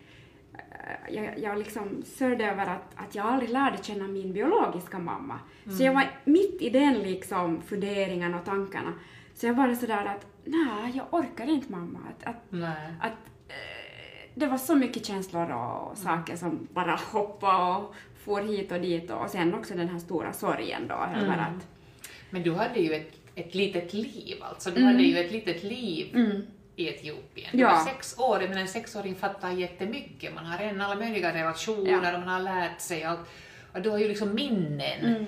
eh, 0.55 1.15
jag, 1.15 1.39
jag 1.39 1.59
liksom 1.59 2.03
sörjde 2.07 2.45
över 2.51 2.67
att, 2.67 2.93
att 2.97 3.15
jag 3.15 3.27
aldrig 3.27 3.51
lärde 3.51 3.79
känna 3.83 4.09
min 4.09 4.33
biologiska 4.33 4.99
mamma. 4.99 5.39
Så 5.79 5.83
jag 5.85 5.93
var 5.93 6.05
mitt 6.25 6.63
i 6.63 6.71
den 6.71 6.95
liksom 6.99 7.63
funderingen 7.63 8.35
och 8.35 8.45
tankarna. 8.45 8.93
Så 9.35 9.47
jag 9.47 9.55
var 9.55 9.75
sådär 9.75 10.05
att 10.05 10.27
nej, 10.45 10.93
jag 10.97 11.07
orkar 11.15 11.47
inte 11.51 11.73
mamma. 11.73 11.99
Att, 12.11 12.27
att, 12.27 12.43
att 13.01 13.13
eh, 13.49 14.31
det 14.35 14.47
var 14.47 14.59
så 14.59 14.75
mycket 14.75 15.07
känslor 15.07 15.51
och 15.51 15.99
saker 15.99 16.37
som 16.37 16.69
bara 16.73 16.99
hoppade 17.13 17.77
och 17.77 17.95
for 18.25 18.41
hit 18.43 18.73
och 18.73 18.81
dit 18.81 19.11
och, 19.11 19.23
och 19.25 19.31
sen 19.31 19.55
också 19.55 19.75
den 19.75 19.89
här 19.89 19.99
stora 19.99 20.33
sorgen 20.33 20.83
då 20.89 20.95
över 20.95 21.39
att 21.39 21.67
Men 22.31 22.43
du 22.43 22.55
hade 22.55 22.81
ju 22.81 22.93
ett, 22.95 23.13
ett 23.35 23.55
litet 23.55 23.93
liv 23.95 24.37
alltså. 24.41 24.71
Du 24.71 24.81
Mm. 24.81 24.93
hade 24.93 25.03
ju 25.05 25.19
ett 25.19 25.33
litet 25.33 25.63
liv 25.63 26.07
i 26.77 26.89
Etiopien. 26.89 27.51
Ja. 27.53 27.85
sex 27.87 28.19
år, 28.19 28.39
men 28.49 28.59
en 28.59 28.69
sexåring 28.69 29.15
fattar 29.15 29.51
jättemycket. 29.51 30.35
Man 30.35 30.47
har 30.47 30.59
redan 30.59 30.81
alla 30.81 30.95
möjliga 30.95 31.35
relationer 31.35 31.91
Ja. 31.91 32.15
och 32.15 32.21
man 32.21 32.29
har 32.29 32.41
lärt 32.41 32.81
sig 32.81 33.05
allt. 33.05 33.21
Och 33.73 33.83
du 33.83 33.91
har 33.91 33.99
ju 33.99 34.09
liksom 34.09 34.35
minnen. 34.35 35.05
Mm. 35.05 35.27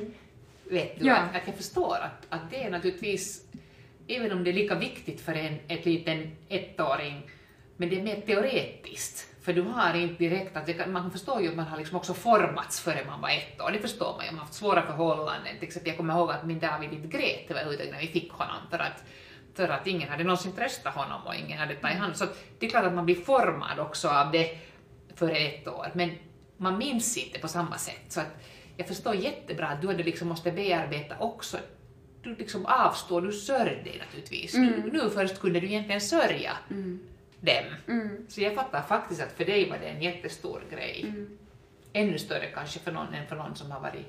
Vet 0.71 1.01
du, 1.01 1.07
Ja. 1.07 1.17
att, 1.17 1.37
att 1.37 1.43
jag 1.47 1.57
förstår 1.57 1.97
att, 1.97 2.27
att 2.29 2.51
det 2.51 2.63
är 2.65 2.71
naturligtvis, 2.71 3.45
även 4.09 4.33
om 4.33 4.45
det 4.45 4.51
är 4.51 4.55
lika 4.55 4.75
viktigt 4.75 5.21
för 5.21 5.35
en 5.35 5.59
ett 5.69 5.85
liten 5.87 6.37
ettåring, 6.49 7.31
men 7.77 7.89
det 7.89 7.99
är 7.99 8.03
mer 8.03 8.21
teoretiskt. 8.21 9.29
För 9.43 9.53
du 9.53 9.63
har 9.63 9.95
inte 9.95 10.15
direkt, 10.15 10.57
att 10.57 10.77
kan, 10.79 10.93
man 10.93 11.11
förstår 11.11 11.43
ju 11.43 11.49
att 11.49 11.57
man 11.57 11.67
har 11.67 11.79
liksom 11.79 11.97
också 11.97 12.15
formats 12.15 12.81
före 12.81 13.05
man 13.07 13.21
var 13.21 13.29
ett 13.29 13.61
år, 13.61 13.71
det 13.73 13.79
förstår 13.79 14.15
man 14.17 14.25
ju, 14.25 14.31
man 14.31 14.39
har 14.39 14.45
haft 14.47 14.55
svåra 14.59 14.83
förhållanden. 14.87 15.55
Till 15.59 15.69
exempel, 15.69 15.89
jag 15.89 15.97
kommer 15.97 16.15
ihåg 16.15 16.31
att 16.31 16.47
min 16.47 16.59
David 16.59 16.93
inte 16.93 17.19
grät 17.19 17.51
överhuvudtaget 17.51 17.93
när 17.93 18.01
vi 18.01 18.07
fick 18.07 18.33
honom, 18.33 18.57
för 18.71 18.79
att, 18.79 19.05
för 19.55 19.69
att 19.69 19.87
ingen 19.87 20.09
hade 20.09 20.25
någonsin 20.25 20.53
tröstat 20.53 20.95
honom 20.95 21.27
och 21.27 21.35
ingen 21.35 21.59
hade 21.59 21.75
tagit 21.75 21.99
hand 21.99 22.17
Så 22.17 22.27
det 22.59 22.67
är 22.67 22.71
klart 22.71 22.85
att 22.85 22.95
man 22.95 23.05
blir 23.05 23.15
formad 23.15 23.79
också 23.79 24.09
av 24.09 24.33
det 24.33 24.59
före 25.15 25.37
ett 25.37 25.69
år, 25.69 25.91
men 25.95 26.11
man 26.57 26.79
minns 26.79 27.17
inte 27.17 27.39
på 27.39 27.49
samma 27.49 27.79
sätt. 27.79 28.05
Så 28.09 28.21
att 28.21 28.45
jag 28.77 28.89
förstår 28.89 29.15
jättebra 29.15 29.67
att 29.67 29.83
du 29.83 29.87
hade 29.87 30.03
liksom 30.03 30.29
måste 30.29 30.53
bearbeta 30.53 31.19
också. 31.19 31.59
Du 32.23 32.35
liksom 32.37 32.67
avstår, 32.67 33.23
du 33.23 33.33
sörjde 33.33 33.91
naturligtvis. 33.99 34.55
Nu, 34.55 34.91
nu 34.93 35.11
först 35.11 35.41
kunde 35.41 35.61
du 35.61 35.67
egentligen 35.67 36.01
sörja 36.01 36.53
dem. 37.41 37.65
Så 38.29 38.41
jag 38.41 38.55
fattar 38.55 38.83
faktiskt 38.83 39.23
att 39.23 39.33
för 39.33 39.45
dig 39.45 39.71
var 39.71 39.79
det 39.79 39.87
en 39.87 40.03
jättestor 40.03 40.63
grej. 40.71 41.15
Ännu 41.93 42.19
större 42.19 42.47
kanske 42.55 42.79
för 42.81 42.93
någon 42.93 43.15
än 43.15 43.27
för 43.27 43.37
någon 43.37 43.57
som 43.57 43.71
har 43.71 43.81
varit 43.81 44.07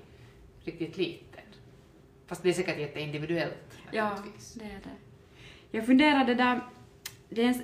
riktigt 0.63 0.97
liten. 0.97 1.41
Fast 2.27 2.43
det 2.43 2.49
är 2.49 2.53
säkert 2.53 2.79
jätteindividuellt 2.79 3.77
Ja, 3.91 4.17
det 4.55 4.65
är 4.65 4.69
det. 4.69 5.04
Jag 5.75 5.85
funderade 5.85 6.35
där, 6.35 6.61
det 7.29 7.43
är 7.43 7.47
en, 7.47 7.61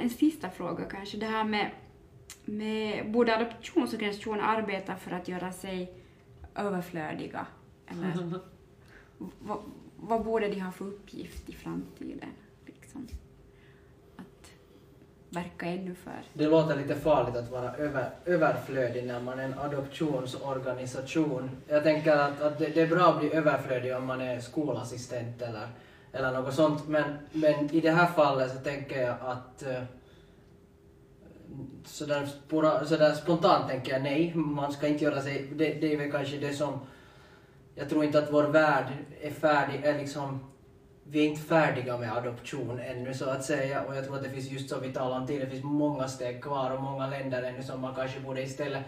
en 0.00 0.10
sista 0.10 0.50
fråga 0.50 0.84
kanske, 0.84 1.16
det 1.16 1.26
här 1.26 1.44
med, 1.44 1.70
med 2.44 3.10
borde 3.10 3.36
adoptionsorganisationer 3.36 4.42
arbeta 4.42 4.96
för 4.96 5.10
att 5.10 5.28
göra 5.28 5.52
sig 5.52 5.94
överflödiga? 6.54 7.46
Eller 7.86 8.40
vad, 9.38 9.58
vad 9.96 10.24
borde 10.24 10.48
de 10.48 10.60
ha 10.60 10.72
för 10.72 10.84
uppgift 10.84 11.48
i 11.48 11.52
framtiden? 11.52 12.28
Liksom? 12.66 13.08
Att 14.16 14.50
verka 15.30 15.66
ännu 15.66 15.94
för? 15.94 16.22
Det 16.32 16.46
låter 16.46 16.76
lite 16.76 16.94
farligt 16.94 17.36
att 17.36 17.50
vara 17.50 17.74
över, 17.74 18.10
överflödig 18.24 19.06
när 19.06 19.20
man 19.20 19.38
är 19.38 19.44
en 19.44 19.58
adoptionsorganisation. 19.58 21.50
Jag 21.68 21.82
tänker 21.82 22.16
att, 22.16 22.40
att 22.40 22.58
det, 22.58 22.68
det 22.68 22.80
är 22.80 22.88
bra 22.88 23.04
att 23.04 23.20
bli 23.20 23.34
överflödig 23.34 23.96
om 23.96 24.06
man 24.06 24.20
är 24.20 24.40
skolassistent 24.40 25.42
eller, 25.42 25.68
eller 26.12 26.32
något 26.32 26.54
sånt. 26.54 26.88
Men, 26.88 27.04
men 27.32 27.70
i 27.74 27.80
det 27.80 27.90
här 27.90 28.06
fallet 28.06 28.52
så 28.52 28.58
tänker 28.58 29.02
jag 29.02 29.16
att 29.20 29.62
eh, 29.62 29.82
sådär, 31.84 32.26
spora, 32.26 32.84
sådär 32.84 33.14
spontant 33.14 33.68
tänker 33.68 33.92
jag 33.92 34.02
nej, 34.02 34.32
man 34.34 34.72
ska 34.72 34.86
inte 34.88 35.04
göra 35.04 35.22
sig... 35.22 35.48
Det, 35.52 35.74
det 35.74 35.92
är 35.92 35.98
väl 35.98 36.10
kanske 36.10 36.36
det 36.36 36.52
som 36.52 36.80
jag 37.74 37.88
tror 37.88 38.04
inte 38.04 38.18
att 38.18 38.32
vår 38.32 38.44
värld 38.44 38.86
är 39.20 39.30
färdig, 39.30 39.84
är 39.84 39.98
liksom, 39.98 40.40
vi 41.04 41.20
är 41.20 41.28
inte 41.28 41.40
färdiga 41.40 41.98
med 41.98 42.16
adoption 42.16 42.80
ännu 42.80 43.14
så 43.14 43.30
att 43.30 43.44
säga 43.44 43.82
och 43.82 43.96
jag 43.96 44.04
tror 44.04 44.16
att 44.16 44.22
det 44.22 44.30
finns 44.30 44.50
just 44.50 44.70
så 44.70 44.80
vi 44.80 44.92
talade 44.92 45.20
om 45.20 45.26
tidigare, 45.26 45.44
det 45.44 45.50
finns 45.50 45.64
många 45.64 46.08
steg 46.08 46.42
kvar 46.42 46.70
och 46.70 46.82
många 46.82 47.06
länder 47.06 47.42
ännu 47.42 47.62
som 47.62 47.80
man 47.80 47.94
kanske 47.94 48.20
borde 48.20 48.42
istället 48.42 48.82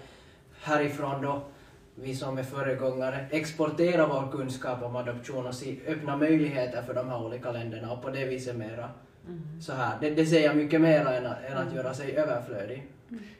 härifrån 0.60 1.22
då, 1.22 1.42
vi 1.94 2.14
som 2.14 2.38
är 2.38 2.42
föregångare, 2.42 3.26
exportera 3.30 4.06
vår 4.06 4.32
kunskap 4.32 4.82
om 4.82 4.96
adoption 4.96 5.46
och 5.46 5.54
se, 5.54 5.76
öppna 5.86 6.16
möjligheter 6.16 6.82
för 6.82 6.94
de 6.94 7.08
här 7.08 7.24
olika 7.24 7.52
länderna 7.52 7.92
och 7.92 8.02
på 8.02 8.10
det 8.10 8.24
viset 8.24 8.56
mera 8.56 8.90
så 9.60 9.72
här. 9.72 9.98
Det, 10.00 10.10
det 10.10 10.26
säger 10.26 10.54
mycket 10.54 10.80
mer 10.80 11.06
än 11.06 11.26
att, 11.26 11.44
än 11.44 11.56
att 11.56 11.74
göra 11.74 11.94
sig 11.94 12.16
överflödig. 12.16 12.86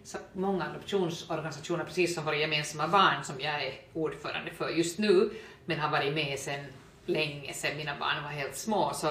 Så 0.05 0.19
många 0.33 0.65
adoptionsorganisationer, 0.65 1.85
precis 1.85 2.15
som 2.15 2.25
våra 2.25 2.37
gemensamma 2.37 2.89
barn 2.89 3.25
som 3.25 3.41
jag 3.41 3.65
är 3.65 3.73
ordförande 3.93 4.51
för 4.51 4.69
just 4.69 4.99
nu, 4.99 5.31
men 5.65 5.81
har 5.81 5.91
varit 5.91 6.15
med 6.15 6.39
sedan 6.39 6.65
länge, 7.07 7.53
sedan 7.53 7.77
mina 7.77 7.93
barn 8.01 8.23
var 8.23 8.31
helt 8.31 8.57
små, 8.57 8.91
så 8.95 9.09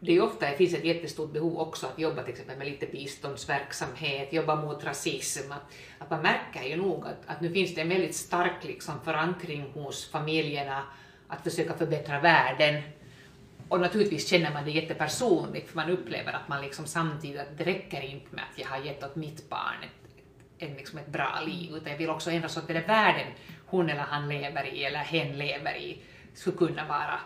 det 0.00 0.12
är 0.12 0.22
ofta 0.22 0.50
det 0.50 0.56
finns 0.56 0.74
ett 0.74 0.84
jättestort 0.84 1.32
behov 1.32 1.58
också 1.58 1.86
att 1.86 1.98
jobba 1.98 2.22
till 2.22 2.32
exempel 2.32 2.58
med 2.58 2.66
lite 2.66 2.86
biståndsverksamhet, 2.86 4.32
jobba 4.32 4.56
mot 4.56 4.84
rasism. 4.84 5.52
Att, 5.52 5.74
att 5.98 6.10
man 6.10 6.22
märker 6.22 6.62
ju 6.68 6.76
nog 6.76 7.06
att, 7.06 7.18
att 7.26 7.40
nu 7.40 7.52
finns 7.52 7.74
det 7.74 7.80
en 7.80 7.88
väldigt 7.88 8.14
stark 8.14 8.64
liksom, 8.64 8.94
förankring 9.04 9.70
hos 9.74 10.10
familjerna 10.10 10.82
att 11.28 11.42
försöka 11.42 11.74
förbättra 11.74 12.20
världen. 12.20 12.82
Och 13.68 13.80
naturligtvis 13.80 14.28
känner 14.28 14.52
man 14.52 14.64
det 14.64 14.70
jättepersonligt, 14.70 15.68
för 15.68 15.76
man 15.76 15.90
upplever 15.90 16.32
att 16.32 16.48
man 16.48 16.62
liksom 16.62 16.86
samtidigt, 16.86 17.40
att 17.40 17.58
det 17.58 17.64
räcker 17.64 18.00
inte 18.00 18.34
med 18.34 18.44
att 18.52 18.58
jag 18.58 18.66
har 18.66 18.84
gett 18.84 19.04
åt 19.04 19.16
mitt 19.16 19.50
barn 19.50 19.76
ett, 19.82 20.22
ett, 20.70 20.76
liksom 20.76 20.98
ett 20.98 21.08
bra 21.08 21.40
liv, 21.46 21.76
utan 21.76 21.92
jag 21.92 21.98
vill 21.98 22.10
också 22.10 22.30
ändra 22.30 22.48
så 22.48 22.60
att 22.60 22.68
den 22.68 22.86
världen 22.86 23.26
hon 23.66 23.90
eller 23.90 24.00
han 24.00 24.28
lever 24.28 24.66
i, 24.66 24.84
eller 24.84 24.98
hen 24.98 25.38
lever 25.38 25.76
i, 25.76 26.02
skulle 26.34 26.56
kunna 26.56 26.88
vara 26.88 27.20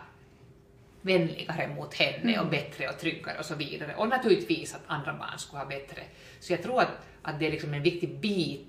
vänligare 1.01 1.67
mot 1.75 1.93
henne 1.93 2.39
och 2.39 2.47
bättre 2.47 2.89
och 2.89 2.99
tryggare 2.99 3.39
och 3.39 3.45
så 3.45 3.55
vidare. 3.55 3.95
Och 3.95 4.09
naturligtvis 4.09 4.75
att 4.75 4.81
andra 4.87 5.13
barn 5.13 5.37
skulle 5.37 5.59
ha 5.59 5.65
bättre. 5.67 6.01
Så 6.39 6.53
jag 6.53 6.63
tror 6.63 6.81
att, 6.81 6.91
att 7.21 7.39
det 7.39 7.47
är 7.47 7.51
liksom 7.51 7.73
en 7.73 7.83
viktig 7.83 8.19
bit 8.19 8.67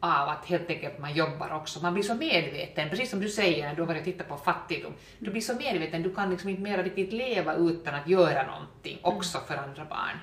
av 0.00 0.28
att 0.28 0.46
helt 0.46 0.70
enkelt 0.70 0.98
man 0.98 1.14
jobbar 1.14 1.50
också. 1.54 1.80
Man 1.82 1.94
blir 1.94 2.02
så 2.02 2.14
medveten, 2.14 2.90
precis 2.90 3.10
som 3.10 3.20
du 3.20 3.28
säger 3.28 3.68
när 3.68 3.74
du 3.74 3.82
har 3.82 3.86
varit 3.86 3.98
och 3.98 4.04
tittat 4.04 4.28
på 4.28 4.36
fattigdom, 4.36 4.92
du 5.18 5.30
blir 5.30 5.40
så 5.42 5.54
medveten, 5.54 6.02
du 6.02 6.14
kan 6.14 6.30
liksom 6.30 6.50
inte 6.50 6.62
mer 6.62 6.82
riktigt 6.82 7.12
leva 7.12 7.54
utan 7.54 7.94
att 7.94 8.08
göra 8.08 8.46
någonting 8.46 8.98
också 9.02 9.38
för 9.48 9.54
andra 9.54 9.84
barn. 9.84 10.16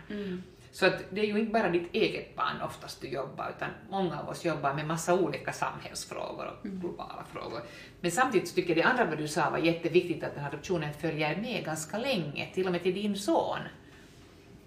Så 0.72 0.86
att 0.86 1.03
det 1.09 1.22
är 1.22 1.26
ju 1.26 1.39
inte 1.39 1.51
bara 1.51 1.69
ditt 1.69 1.93
eget 1.93 2.36
barn 2.36 2.61
oftast 2.61 3.01
du 3.01 3.07
jobbar, 3.07 3.53
utan 3.57 3.69
många 3.89 4.19
av 4.19 4.30
oss 4.30 4.45
jobbar 4.45 4.74
med 4.74 4.88
massa 4.88 5.13
olika 5.13 5.53
samhällsfrågor 5.53 6.45
och 6.45 6.69
globala 6.69 7.26
frågor. 7.34 7.61
Men 8.01 8.11
samtidigt 8.11 8.47
så 8.47 8.55
tycker 8.55 8.69
jag 8.69 8.78
det 8.78 8.89
andra 8.89 9.05
vad 9.05 9.17
du 9.17 9.28
sa 9.28 9.49
var 9.49 9.57
jätteviktigt, 9.57 10.24
att 10.24 10.34
den 10.34 10.43
här 10.43 10.49
adoptionen 10.49 10.93
följer 10.93 11.36
med 11.36 11.65
ganska 11.65 11.97
länge, 11.97 12.49
till 12.53 12.65
och 12.65 12.72
med 12.72 12.84
till 12.84 12.93
din 12.93 13.15
son. 13.15 13.59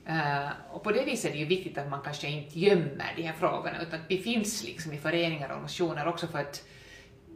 Uh, 0.08 0.48
och 0.70 0.82
på 0.82 0.92
det 0.92 1.04
viset 1.04 1.30
är 1.30 1.34
det 1.34 1.38
ju 1.38 1.44
viktigt 1.44 1.78
att 1.78 1.90
man 1.90 2.02
kanske 2.04 2.28
inte 2.28 2.60
gömmer 2.60 3.12
de 3.16 3.22
här 3.22 3.32
frågorna, 3.32 3.82
utan 3.82 4.00
att 4.00 4.06
vi 4.10 4.18
finns 4.18 4.64
liksom 4.64 4.92
i 4.92 4.98
föreningar 4.98 5.48
och 5.48 5.54
organisationer 5.54 6.08
också 6.08 6.26
för 6.26 6.38
att 6.38 6.64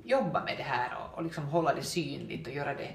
jobba 0.05 0.45
med 0.45 0.55
det 0.57 0.63
här 0.63 0.91
och, 0.99 1.19
och 1.19 1.25
liksom 1.25 1.45
hålla 1.45 1.75
det 1.75 1.83
synligt 1.83 2.47
och 2.47 2.53
göra 2.53 2.75
det 2.75 2.91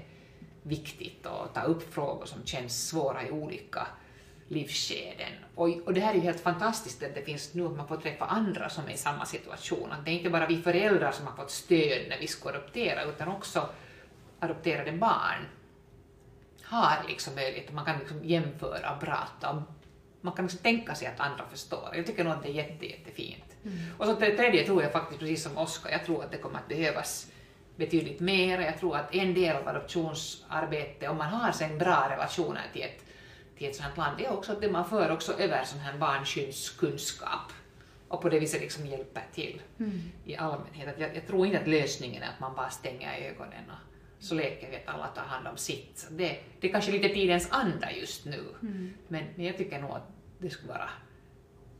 viktigt 0.62 1.26
och 1.26 1.54
ta 1.54 1.62
upp 1.62 1.94
frågor 1.94 2.24
som 2.24 2.46
känns 2.46 2.88
svåra 2.88 3.26
i 3.26 3.30
olika 3.30 3.86
livsskeden. 4.54 5.32
Och, 5.54 5.68
och 5.68 5.94
det 5.94 6.00
här 6.00 6.10
är 6.10 6.14
ju 6.14 6.20
helt 6.20 6.40
fantastiskt 6.40 7.02
att 7.02 7.14
det 7.14 7.22
finns 7.22 7.54
nu 7.54 7.66
att 7.66 7.76
man 7.76 7.88
får 7.88 7.96
träffa 7.96 8.24
andra 8.24 8.68
som 8.68 8.84
är 8.88 8.92
i 8.92 8.96
samma 8.96 9.24
situation. 9.24 9.92
Att 9.92 10.04
det 10.04 10.10
är 10.10 10.12
inte 10.12 10.30
bara 10.30 10.46
vi 10.46 10.62
föräldrar 10.62 11.12
som 11.12 11.26
har 11.26 11.36
fått 11.36 11.50
stöd 11.50 12.08
när 12.08 12.18
vi 12.20 12.26
ska 12.26 12.48
adoptera, 12.48 13.04
utan 13.04 13.28
också 13.28 13.68
adopterade 14.40 14.92
barn 14.92 15.46
har 16.62 17.08
liksom 17.08 17.34
möjlighet 17.34 17.72
man 17.72 17.84
kan 17.84 17.98
liksom 17.98 18.24
jämföra 18.24 18.94
och 18.94 19.00
prata 19.00 19.64
man 20.24 20.34
kan 20.34 20.44
liksom 20.44 20.62
tänka 20.62 20.94
sig 20.94 21.08
att 21.08 21.20
andra 21.20 21.44
förstår. 21.50 21.88
Jag 21.92 22.06
tycker 22.06 22.24
nog 22.24 22.32
att 22.32 22.42
det 22.42 22.48
är 22.48 22.52
jätte, 22.52 22.86
jättefint. 22.86 23.44
Mm. 23.64 23.78
Och 23.98 24.06
så 24.06 24.14
det 24.14 24.36
tredje 24.36 24.64
tror 24.64 24.82
jag 24.82 24.92
faktiskt, 24.92 25.20
precis 25.20 25.42
som 25.42 25.58
Oskar, 25.58 25.90
jag 25.90 26.04
tror 26.04 26.24
att 26.24 26.30
det 26.30 26.38
kommer 26.38 26.58
att 26.58 26.68
behövas 26.68 27.30
betydligt 27.76 28.20
mer. 28.20 28.60
Jag 28.60 28.78
tror 28.80 28.96
att 28.96 29.14
en 29.14 29.34
del 29.34 29.56
av 29.56 29.68
adoptionsarbetet, 29.68 31.10
om 31.10 31.18
man 31.18 31.28
har 31.28 31.52
sen 31.52 31.78
bra 31.78 32.08
relationer 32.10 32.62
till 32.72 32.82
ett, 32.82 33.04
till 33.58 33.68
ett 33.68 33.76
sådant 33.76 33.96
land, 33.96 34.20
är 34.20 34.32
också 34.32 34.52
att 34.52 34.70
man 34.70 34.88
för 34.88 35.10
också 35.10 35.32
över 35.32 35.64
sån 35.64 35.78
här 35.78 35.98
barnskyddskunskap 35.98 37.52
och 38.08 38.22
på 38.22 38.28
det 38.28 38.38
viset 38.38 38.60
liksom 38.60 38.86
hjälper 38.86 39.22
till 39.32 39.62
mm. 39.78 40.00
i 40.24 40.36
allmänhet. 40.36 40.94
Jag, 40.98 41.16
jag, 41.16 41.26
tror 41.26 41.46
inte 41.46 41.60
att 41.60 41.66
lösningen 41.68 42.22
är 42.22 42.26
att 42.26 42.40
man 42.40 42.54
bara 42.56 42.70
stänger 42.70 43.30
ögonen 43.30 43.64
och 43.70 44.24
så 44.24 44.34
leker 44.34 44.70
vi 44.70 44.76
att 44.76 44.94
alla 44.94 45.06
tar 45.06 45.22
hand 45.22 45.46
om 45.46 45.56
sitt. 45.56 46.06
Det, 46.10 46.38
det 46.60 46.68
är 46.68 46.72
kanske 46.72 46.92
lite 46.92 47.08
tidens 47.08 47.48
anda 47.50 47.92
just 47.92 48.24
nu, 48.24 48.44
mm. 48.62 48.94
men, 49.08 49.24
men 49.36 49.46
jag 49.46 49.56
tycker 49.56 49.80
nog 49.80 49.90
att 49.90 50.08
det 50.38 50.50
skulle 50.50 50.72
vara 50.72 50.90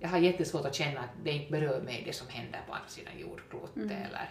jag 0.04 0.08
har 0.08 0.18
jättesvårt 0.18 0.64
att 0.66 0.74
känna 0.74 1.00
att 1.00 1.10
det 1.24 1.30
inte 1.30 1.52
berör 1.52 1.82
mig 1.82 2.02
det 2.06 2.12
som 2.12 2.28
händer 2.28 2.60
på 2.66 2.74
andra 2.74 2.88
sidan 2.88 3.18
jordklotet 3.18 3.76
mm. 3.76 3.90
eller, 3.90 4.30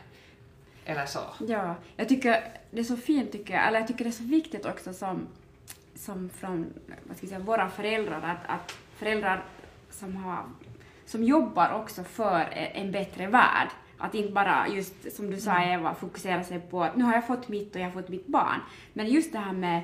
eller 0.85 1.05
så. 1.05 1.19
Ja, 1.47 1.75
jag 1.95 2.09
tycker 2.09 2.57
det 2.71 2.79
är 2.79 2.83
så 2.83 2.97
fint, 2.97 3.31
tycker 3.31 3.53
jag, 3.53 3.67
eller 3.67 3.79
jag 3.79 3.87
tycker 3.87 4.03
det 4.03 4.09
är 4.09 4.11
så 4.11 4.23
viktigt 4.23 4.65
också 4.65 4.93
som, 4.93 5.27
som 6.05 6.29
från 6.29 6.73
vad 7.03 7.17
ska 7.17 7.25
jag 7.25 7.29
säga, 7.29 7.39
våra 7.39 7.69
föräldrar, 7.69 8.21
att, 8.21 8.49
att 8.59 8.71
föräldrar 8.95 9.43
som, 9.89 10.15
har, 10.15 10.43
som 11.05 11.23
jobbar 11.23 11.73
också 11.73 12.03
för 12.03 12.49
en 12.53 12.91
bättre 12.91 13.27
värld, 13.27 13.67
att 13.97 14.15
inte 14.15 14.31
bara 14.31 14.67
just 14.67 15.15
som 15.15 15.31
du 15.31 15.39
sa 15.39 15.51
mm. 15.51 15.79
Eva, 15.79 15.95
fokusera 15.95 16.43
sig 16.43 16.59
på 16.59 16.83
att 16.83 16.95
nu 16.95 17.03
har 17.03 17.13
jag 17.13 17.27
fått 17.27 17.47
mitt 17.47 17.75
och 17.75 17.81
jag 17.81 17.85
har 17.85 18.01
fått 18.01 18.09
mitt 18.09 18.27
barn. 18.27 18.59
Men 18.93 19.07
just 19.07 19.31
det 19.31 19.39
här 19.39 19.53
med 19.53 19.83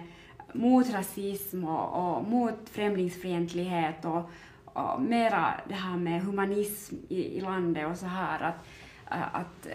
mot 0.54 0.94
rasism 0.94 1.64
och, 1.64 2.18
och 2.18 2.28
mot 2.28 2.70
främlingsfientlighet 2.70 4.06
och, 4.06 4.30
och 4.66 5.02
mera 5.02 5.54
det 5.68 5.74
här 5.74 5.98
med 5.98 6.22
humanism 6.22 6.96
i, 7.10 7.38
i 7.38 7.42
landet 7.42 7.88
och 7.88 7.98
så 7.98 8.06
här. 8.06 8.42
Att, 8.42 8.66
att, 9.32 9.68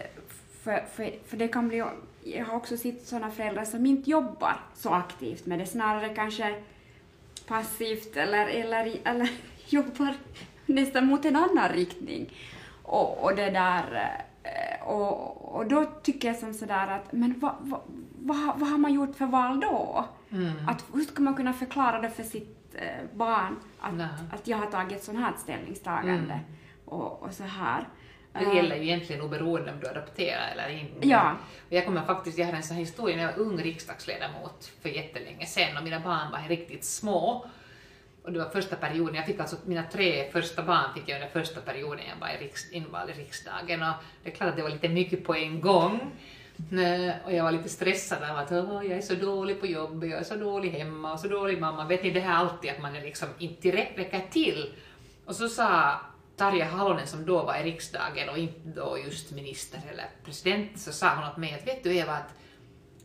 för, 0.63 0.85
för, 0.95 1.27
för 1.27 1.37
det 1.37 1.47
kan 1.47 1.67
bli, 1.67 1.83
jag 2.25 2.45
har 2.45 2.55
också 2.55 2.77
sett 2.77 3.07
sådana 3.07 3.31
föräldrar 3.31 3.65
som 3.65 3.85
inte 3.85 4.09
jobbar 4.09 4.59
så 4.75 4.89
aktivt 4.89 5.45
med 5.45 5.59
det, 5.59 5.65
snarare 5.65 6.09
kanske 6.09 6.63
passivt 7.47 8.17
eller, 8.17 8.47
eller, 8.47 8.99
eller 9.03 9.29
jobbar 9.67 10.15
nästan 10.65 11.05
mot 11.05 11.25
en 11.25 11.35
annan 11.35 11.69
riktning. 11.69 12.33
Och, 12.83 13.23
och 13.23 13.35
det 13.35 13.49
där 13.49 14.11
Eh, 14.45 14.87
och, 14.87 15.55
och 15.55 15.65
då 15.65 15.85
tycker 15.85 16.27
jag 16.27 16.37
som 16.37 16.53
sådär 16.53 16.87
att, 16.87 17.13
men 17.13 17.39
vad, 17.39 17.55
vad, 17.59 17.81
vad, 18.19 18.59
vad 18.59 18.69
har 18.69 18.77
man 18.77 18.93
gjort 18.93 19.15
för 19.15 19.25
val 19.25 19.59
då? 19.59 20.05
Mm. 20.31 20.69
Att, 20.69 20.85
hur 20.93 21.01
ska 21.01 21.21
man 21.21 21.35
kunna 21.35 21.53
förklara 21.53 22.01
det 22.01 22.09
för 22.09 22.23
sitt 22.23 22.75
eh, 22.75 23.17
barn 23.17 23.55
att, 23.79 23.93
att 24.33 24.47
jag 24.47 24.57
har 24.57 24.65
tagit 24.65 24.97
ett 24.97 25.03
sånt 25.03 25.19
här 25.19 25.33
ställningstagande 25.37 26.33
mm. 26.33 26.45
och, 26.85 27.23
och 27.23 27.33
så 27.33 27.43
här. 27.43 27.87
Det 28.39 28.55
gäller 28.55 28.75
ju 28.75 28.83
egentligen 28.83 29.21
oberoende 29.21 29.71
om 29.71 29.79
du 29.79 29.87
adopterar 29.87 30.51
eller 30.51 30.69
inte. 30.69 31.07
Ja. 31.07 31.37
Och 31.67 31.73
jag 31.73 31.85
kommer 31.85 32.05
faktiskt, 32.05 32.37
jag 32.37 32.45
har 32.45 32.53
en 32.53 32.63
sån 32.63 32.75
här 32.75 32.83
historia 32.83 33.15
när 33.15 33.23
jag 33.23 33.31
var 33.31 33.39
ung 33.39 33.57
riksdagsledamot 33.57 34.71
för 34.81 34.89
jättelänge 34.89 35.45
sedan 35.45 35.77
och 35.77 35.83
mina 35.83 35.99
barn 35.99 36.31
var 36.31 36.49
riktigt 36.49 36.85
små 36.85 37.45
och 38.23 38.31
det 38.31 38.39
var 38.39 38.49
första 38.49 38.75
perioden, 38.75 39.15
jag 39.15 39.25
fick 39.25 39.39
alltså 39.39 39.55
mina 39.65 39.83
tre 39.91 40.31
första 40.31 40.63
barn 40.63 40.93
fick 40.93 41.09
jag 41.09 41.15
under 41.15 41.29
första 41.29 41.61
perioden 41.61 42.05
jag 42.09 42.27
var 42.27 42.39
riks, 42.39 42.71
invald 42.71 43.09
i 43.09 43.13
riksdagen 43.13 43.81
och 43.81 43.93
det 44.23 44.29
är 44.29 44.35
klart 44.35 44.49
att 44.49 44.55
det 44.55 44.61
var 44.61 44.69
lite 44.69 44.89
mycket 44.89 45.25
på 45.25 45.35
en 45.35 45.61
gång. 45.61 46.11
Och 47.25 47.33
jag 47.33 47.43
var 47.43 47.51
lite 47.51 47.69
stressad 47.69 48.23
av 48.23 48.37
att 48.37 48.51
jag 48.51 48.85
är 48.85 49.01
så 49.01 49.15
dålig 49.15 49.59
på 49.59 49.67
jobbet, 49.67 50.09
jag 50.09 50.19
är 50.19 50.23
så 50.23 50.35
dålig 50.35 50.69
hemma 50.69 51.13
och 51.13 51.19
så 51.19 51.27
dålig 51.27 51.61
mamma. 51.61 51.85
Vet 51.85 52.03
ni 52.03 52.11
det 52.11 52.19
här 52.19 52.35
alltid 52.35 52.71
att 52.71 52.81
man 52.81 52.95
är 52.95 53.01
liksom 53.01 53.29
inte 53.37 53.71
räcker 53.71 54.21
till. 54.31 54.73
Och 55.25 55.35
så 55.35 55.49
sa 55.49 56.01
Tarja 56.37 56.65
Halonen 56.65 57.07
som 57.07 57.25
då 57.25 57.43
var 57.43 57.55
i 57.55 57.63
riksdagen 57.63 58.29
och 58.29 58.37
inte 58.37 58.69
då 58.69 58.97
just 59.05 59.31
minister 59.31 59.81
eller 59.91 60.09
president, 60.23 60.79
så 60.79 60.91
sa 60.91 61.15
hon 61.15 61.29
åt 61.29 61.37
mig 61.37 61.53
att 61.53 61.67
vet 61.67 61.83
du 61.83 61.95
Eva 61.95 62.13
att 62.13 62.33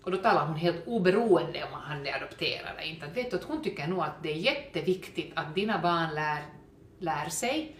och 0.02 0.10
då 0.10 0.16
talar 0.16 0.46
hon 0.46 0.56
helt 0.56 0.86
oberoende 0.86 1.64
om 1.64 1.72
han 1.72 2.06
är 2.06 2.16
adopterad 2.16 2.72
eller 2.72 2.82
inte. 2.82 3.06
Att 3.06 3.16
vet 3.16 3.30
du, 3.30 3.36
att 3.36 3.44
hon 3.44 3.62
tycker 3.62 3.86
nog 3.86 4.00
att 4.00 4.22
det 4.22 4.32
är 4.32 4.36
jätteviktigt 4.36 5.32
att 5.36 5.54
dina 5.54 5.78
barn 5.78 6.14
lär, 6.14 6.42
lär 6.98 7.28
sig 7.28 7.76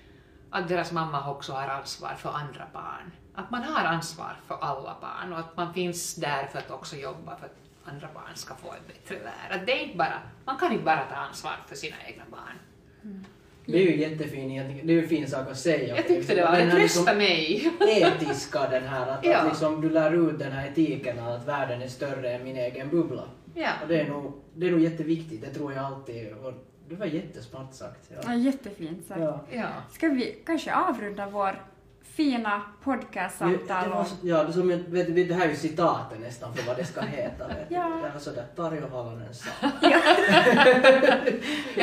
att 0.50 0.68
deras 0.68 0.92
mamma 0.92 1.30
också 1.30 1.52
har 1.52 1.68
ansvar 1.68 2.14
för 2.14 2.30
andra 2.30 2.66
barn. 2.72 3.12
Att 3.34 3.50
man 3.50 3.62
har 3.62 3.84
ansvar 3.84 4.36
för 4.46 4.54
alla 4.60 4.96
barn 5.00 5.32
och 5.32 5.38
att 5.38 5.56
man 5.56 5.74
finns 5.74 6.14
där 6.14 6.46
för 6.46 6.58
att 6.58 6.70
också 6.70 6.96
jobba 6.96 7.36
för 7.36 7.46
att 7.46 7.56
andra 7.84 8.08
barn 8.14 8.34
ska 8.34 8.54
få 8.54 8.72
en 8.72 8.86
bättre 8.86 9.24
värld. 9.24 9.60
Att 9.60 9.66
det 9.66 9.72
är 9.72 9.84
inte 9.84 9.96
bara, 9.96 10.22
man 10.44 10.58
kan 10.58 10.72
inte 10.72 10.84
bara 10.84 11.04
ta 11.04 11.14
ansvar 11.14 11.56
för 11.66 11.76
sina 11.76 11.96
egna 12.06 12.24
barn. 12.30 12.58
Mm. 13.02 13.24
Det 13.66 13.78
är 13.78 13.90
ju 13.90 13.96
jättefin 13.96 14.50
egentligen, 14.50 14.86
det 14.86 14.92
är 14.92 14.94
ju 14.94 15.02
en 15.02 15.08
fin 15.08 15.28
sak 15.28 15.50
att 15.50 15.58
säga. 15.58 15.96
Jag 15.96 16.06
tyckte 16.06 16.34
det 16.34 16.42
var, 16.42 16.52
det 16.52 16.70
trösta 16.70 16.78
liksom 16.78 17.18
mig. 17.18 17.70
etiska 17.80 18.68
den 18.70 18.82
här, 18.82 19.06
att, 19.06 19.24
ja. 19.24 19.36
att 19.36 19.48
liksom 19.48 19.80
du 19.80 19.90
lär 19.90 20.30
ut 20.30 20.38
den 20.38 20.52
här 20.52 20.68
etiken 20.68 21.18
att 21.18 21.48
världen 21.48 21.82
är 21.82 21.88
större 21.88 22.30
än 22.30 22.44
min 22.44 22.56
egen 22.56 22.90
bubbla. 22.90 23.24
Ja. 23.54 23.70
Och 23.82 23.88
det 23.88 24.00
är 24.00 24.08
nog, 24.08 24.32
det 24.54 24.66
är 24.66 24.70
nog 24.70 24.80
jätteviktigt, 24.80 25.40
det 25.40 25.50
tror 25.50 25.72
jag 25.72 25.84
alltid. 25.84 26.32
Och 26.32 26.52
det 26.88 26.96
var 26.96 27.06
jättesmart 27.06 27.74
sagt. 27.74 28.10
Ja, 28.14 28.20
ja 28.26 28.34
jättefint 28.34 29.06
sagt. 29.06 29.20
Ja. 29.20 29.40
Ja. 29.50 29.68
Ska 29.92 30.08
vi 30.08 30.36
kanske 30.46 30.74
avrunda 30.74 31.30
vår 31.30 31.62
fina 32.02 32.50
Ja, 32.50 32.60
podcastsamtal 32.84 34.06
ja, 34.22 34.44
det, 34.44 34.52
som, 34.52 34.68
vet, 34.68 35.28
det 35.28 35.34
här 35.34 35.44
är 35.46 35.50
ju 35.50 35.56
citatet 35.56 36.20
nästan 36.20 36.54
för 36.54 36.66
vad 36.66 36.76
det 36.76 36.84
ska 36.84 37.00
heta. 37.00 37.50
Ja. 37.68 38.00
Det 38.04 38.10
var 38.12 38.20
sådär, 38.20 38.46
Tarjo 38.56 38.88
Halonen 38.90 39.34
sa. 39.34 39.50
Jag 39.82 40.00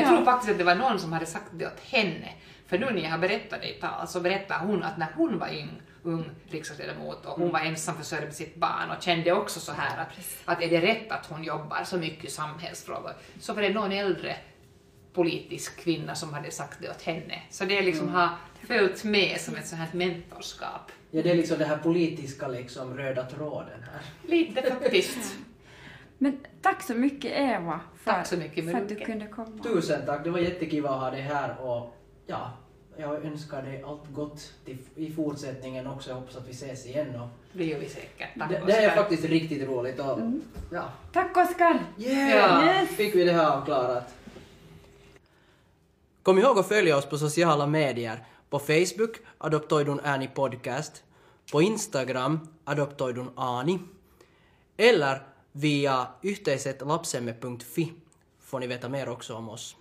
Ja. 0.04 0.10
tror 0.10 0.26
faktiskt 0.26 0.52
att 0.52 0.58
det 0.58 0.64
var 0.64 0.76
någon 0.76 1.00
som 1.00 1.14
hade 1.14 1.26
sagt 1.26 1.46
det 1.52 1.66
åt 1.66 1.80
henne. 1.80 2.30
För 2.68 2.78
nu 2.80 2.86
när 2.86 3.02
jag 3.02 3.10
har 3.10 3.18
berättat 3.18 3.62
det 3.62 3.78
i 3.78 3.82
tal 3.82 4.08
så 4.08 4.20
berättar 4.20 4.60
hon 4.60 4.84
att 4.84 4.98
när 4.98 5.08
hon 5.16 5.40
var 5.40 5.48
ung, 5.48 5.82
ung 6.04 6.30
riksdagsledamot 6.50 7.26
och 7.26 7.32
hon 7.40 7.52
var 7.52 7.60
ensamförsörjd 7.60 8.24
med 8.24 8.34
sitt 8.34 8.56
barn 8.56 8.92
och 8.98 9.04
kände 9.04 9.32
också 9.32 9.60
så 9.60 9.72
här 9.72 10.02
att, 10.02 10.08
att 10.46 10.62
är 10.64 10.70
det 10.70 10.82
rätt 10.82 11.12
att 11.12 11.26
hon 11.26 11.44
jobbar 11.44 11.84
så 11.84 11.98
mycket 11.98 12.26
i 12.26 12.30
samhällsfrågor, 12.30 13.12
så 13.40 13.54
var 13.54 13.62
det 13.62 13.70
någon 13.70 13.92
äldre 13.92 14.36
politisk 15.18 15.80
kvinna 15.80 16.16
som 16.16 16.34
hade 16.34 16.52
sagt 16.52 16.78
det 16.82 16.90
åt 16.90 17.02
henne. 17.02 17.42
Så 17.50 17.66
det 17.66 17.82
liksom 17.82 18.10
har 18.10 18.30
följt 18.68 19.04
med 19.04 19.40
som 19.42 19.56
ett 19.56 19.68
sånt 19.68 19.82
här 19.82 19.90
mentorskap. 19.94 20.92
Ja, 21.12 21.22
det 21.24 21.32
är 21.32 21.36
liksom 21.36 21.58
den 21.58 21.70
här 21.70 21.78
politiska 21.78 22.48
liksom 22.48 22.98
röda 22.98 23.24
tråden 23.26 23.84
här. 23.92 24.02
Lite 24.28 24.62
faktiskt. 24.62 25.36
Men 26.18 26.40
tack 26.62 26.84
så 26.84 26.94
mycket 26.94 27.32
Eva 27.36 27.80
för, 28.04 28.12
Tack 28.12 28.28
så 28.28 28.38
mycket, 28.38 28.72
för 28.72 28.78
att 28.78 28.90
du 28.90 28.96
kunde 28.96 29.28
komma. 29.28 29.64
Tusen 29.64 30.06
tack, 30.06 30.24
det 30.24 30.30
var 30.30 30.40
jättekul 30.40 30.86
att 30.86 31.00
ha 31.00 31.12
dig 31.12 31.22
här 31.22 31.62
och 31.62 31.96
ja, 32.28 32.54
jag 32.98 33.26
önskar 33.26 33.62
dig 33.62 33.84
allt 33.88 34.14
gott 34.14 34.54
till, 34.66 34.78
i 34.96 35.12
fortsättningen 35.12 35.88
också. 35.88 36.10
Jag 36.10 36.16
hoppas 36.16 36.36
att 36.36 36.48
vi 36.48 36.52
ses 36.52 36.86
igen. 36.86 37.16
Och 37.22 37.28
Det 37.54 37.66
gör 37.66 37.80
vi 37.80 37.90
säkert. 37.90 38.30
Tack 38.40 38.50
det, 38.50 38.64
det 38.68 38.74
är 38.74 38.96
faktiskt 38.96 39.24
riktigt 39.26 39.68
roligt 39.68 40.00
och 40.00 40.18
Mm. 40.18 40.42
ja. 40.72 40.90
Tack 41.14 41.38
Oskar! 41.38 41.80
Yeah! 41.98 42.30
Ja. 42.30 42.66
Yes. 42.66 42.90
Fick 42.90 43.16
vi 43.16 43.24
det 43.24 43.32
här 43.32 43.50
avklarat. 43.58 44.14
Kom 46.28 46.40
ihåg 46.40 46.60
att 46.60 46.68
följa 46.68 46.98
oss 46.98 47.06
på 47.06 47.18
sociala 47.18 47.68
medier. 47.68 48.28
På 48.50 48.60
Facebook, 48.60 49.12
Adoptoidun 49.38 50.00
ääni 50.04 50.28
podcast. 50.28 51.04
På 51.52 51.62
Instagram, 51.62 52.40
Adoptoidun 52.64 53.32
Ani. 53.36 53.80
Eller 54.78 55.28
via 55.52 56.08
yhteisetlapsemme.fi 56.22 57.94
får 58.40 58.60
ni 58.60 58.68
veta 58.68 58.90
mer 58.90 59.10
också 59.10 59.36
om 59.36 59.50
oss. 59.50 59.76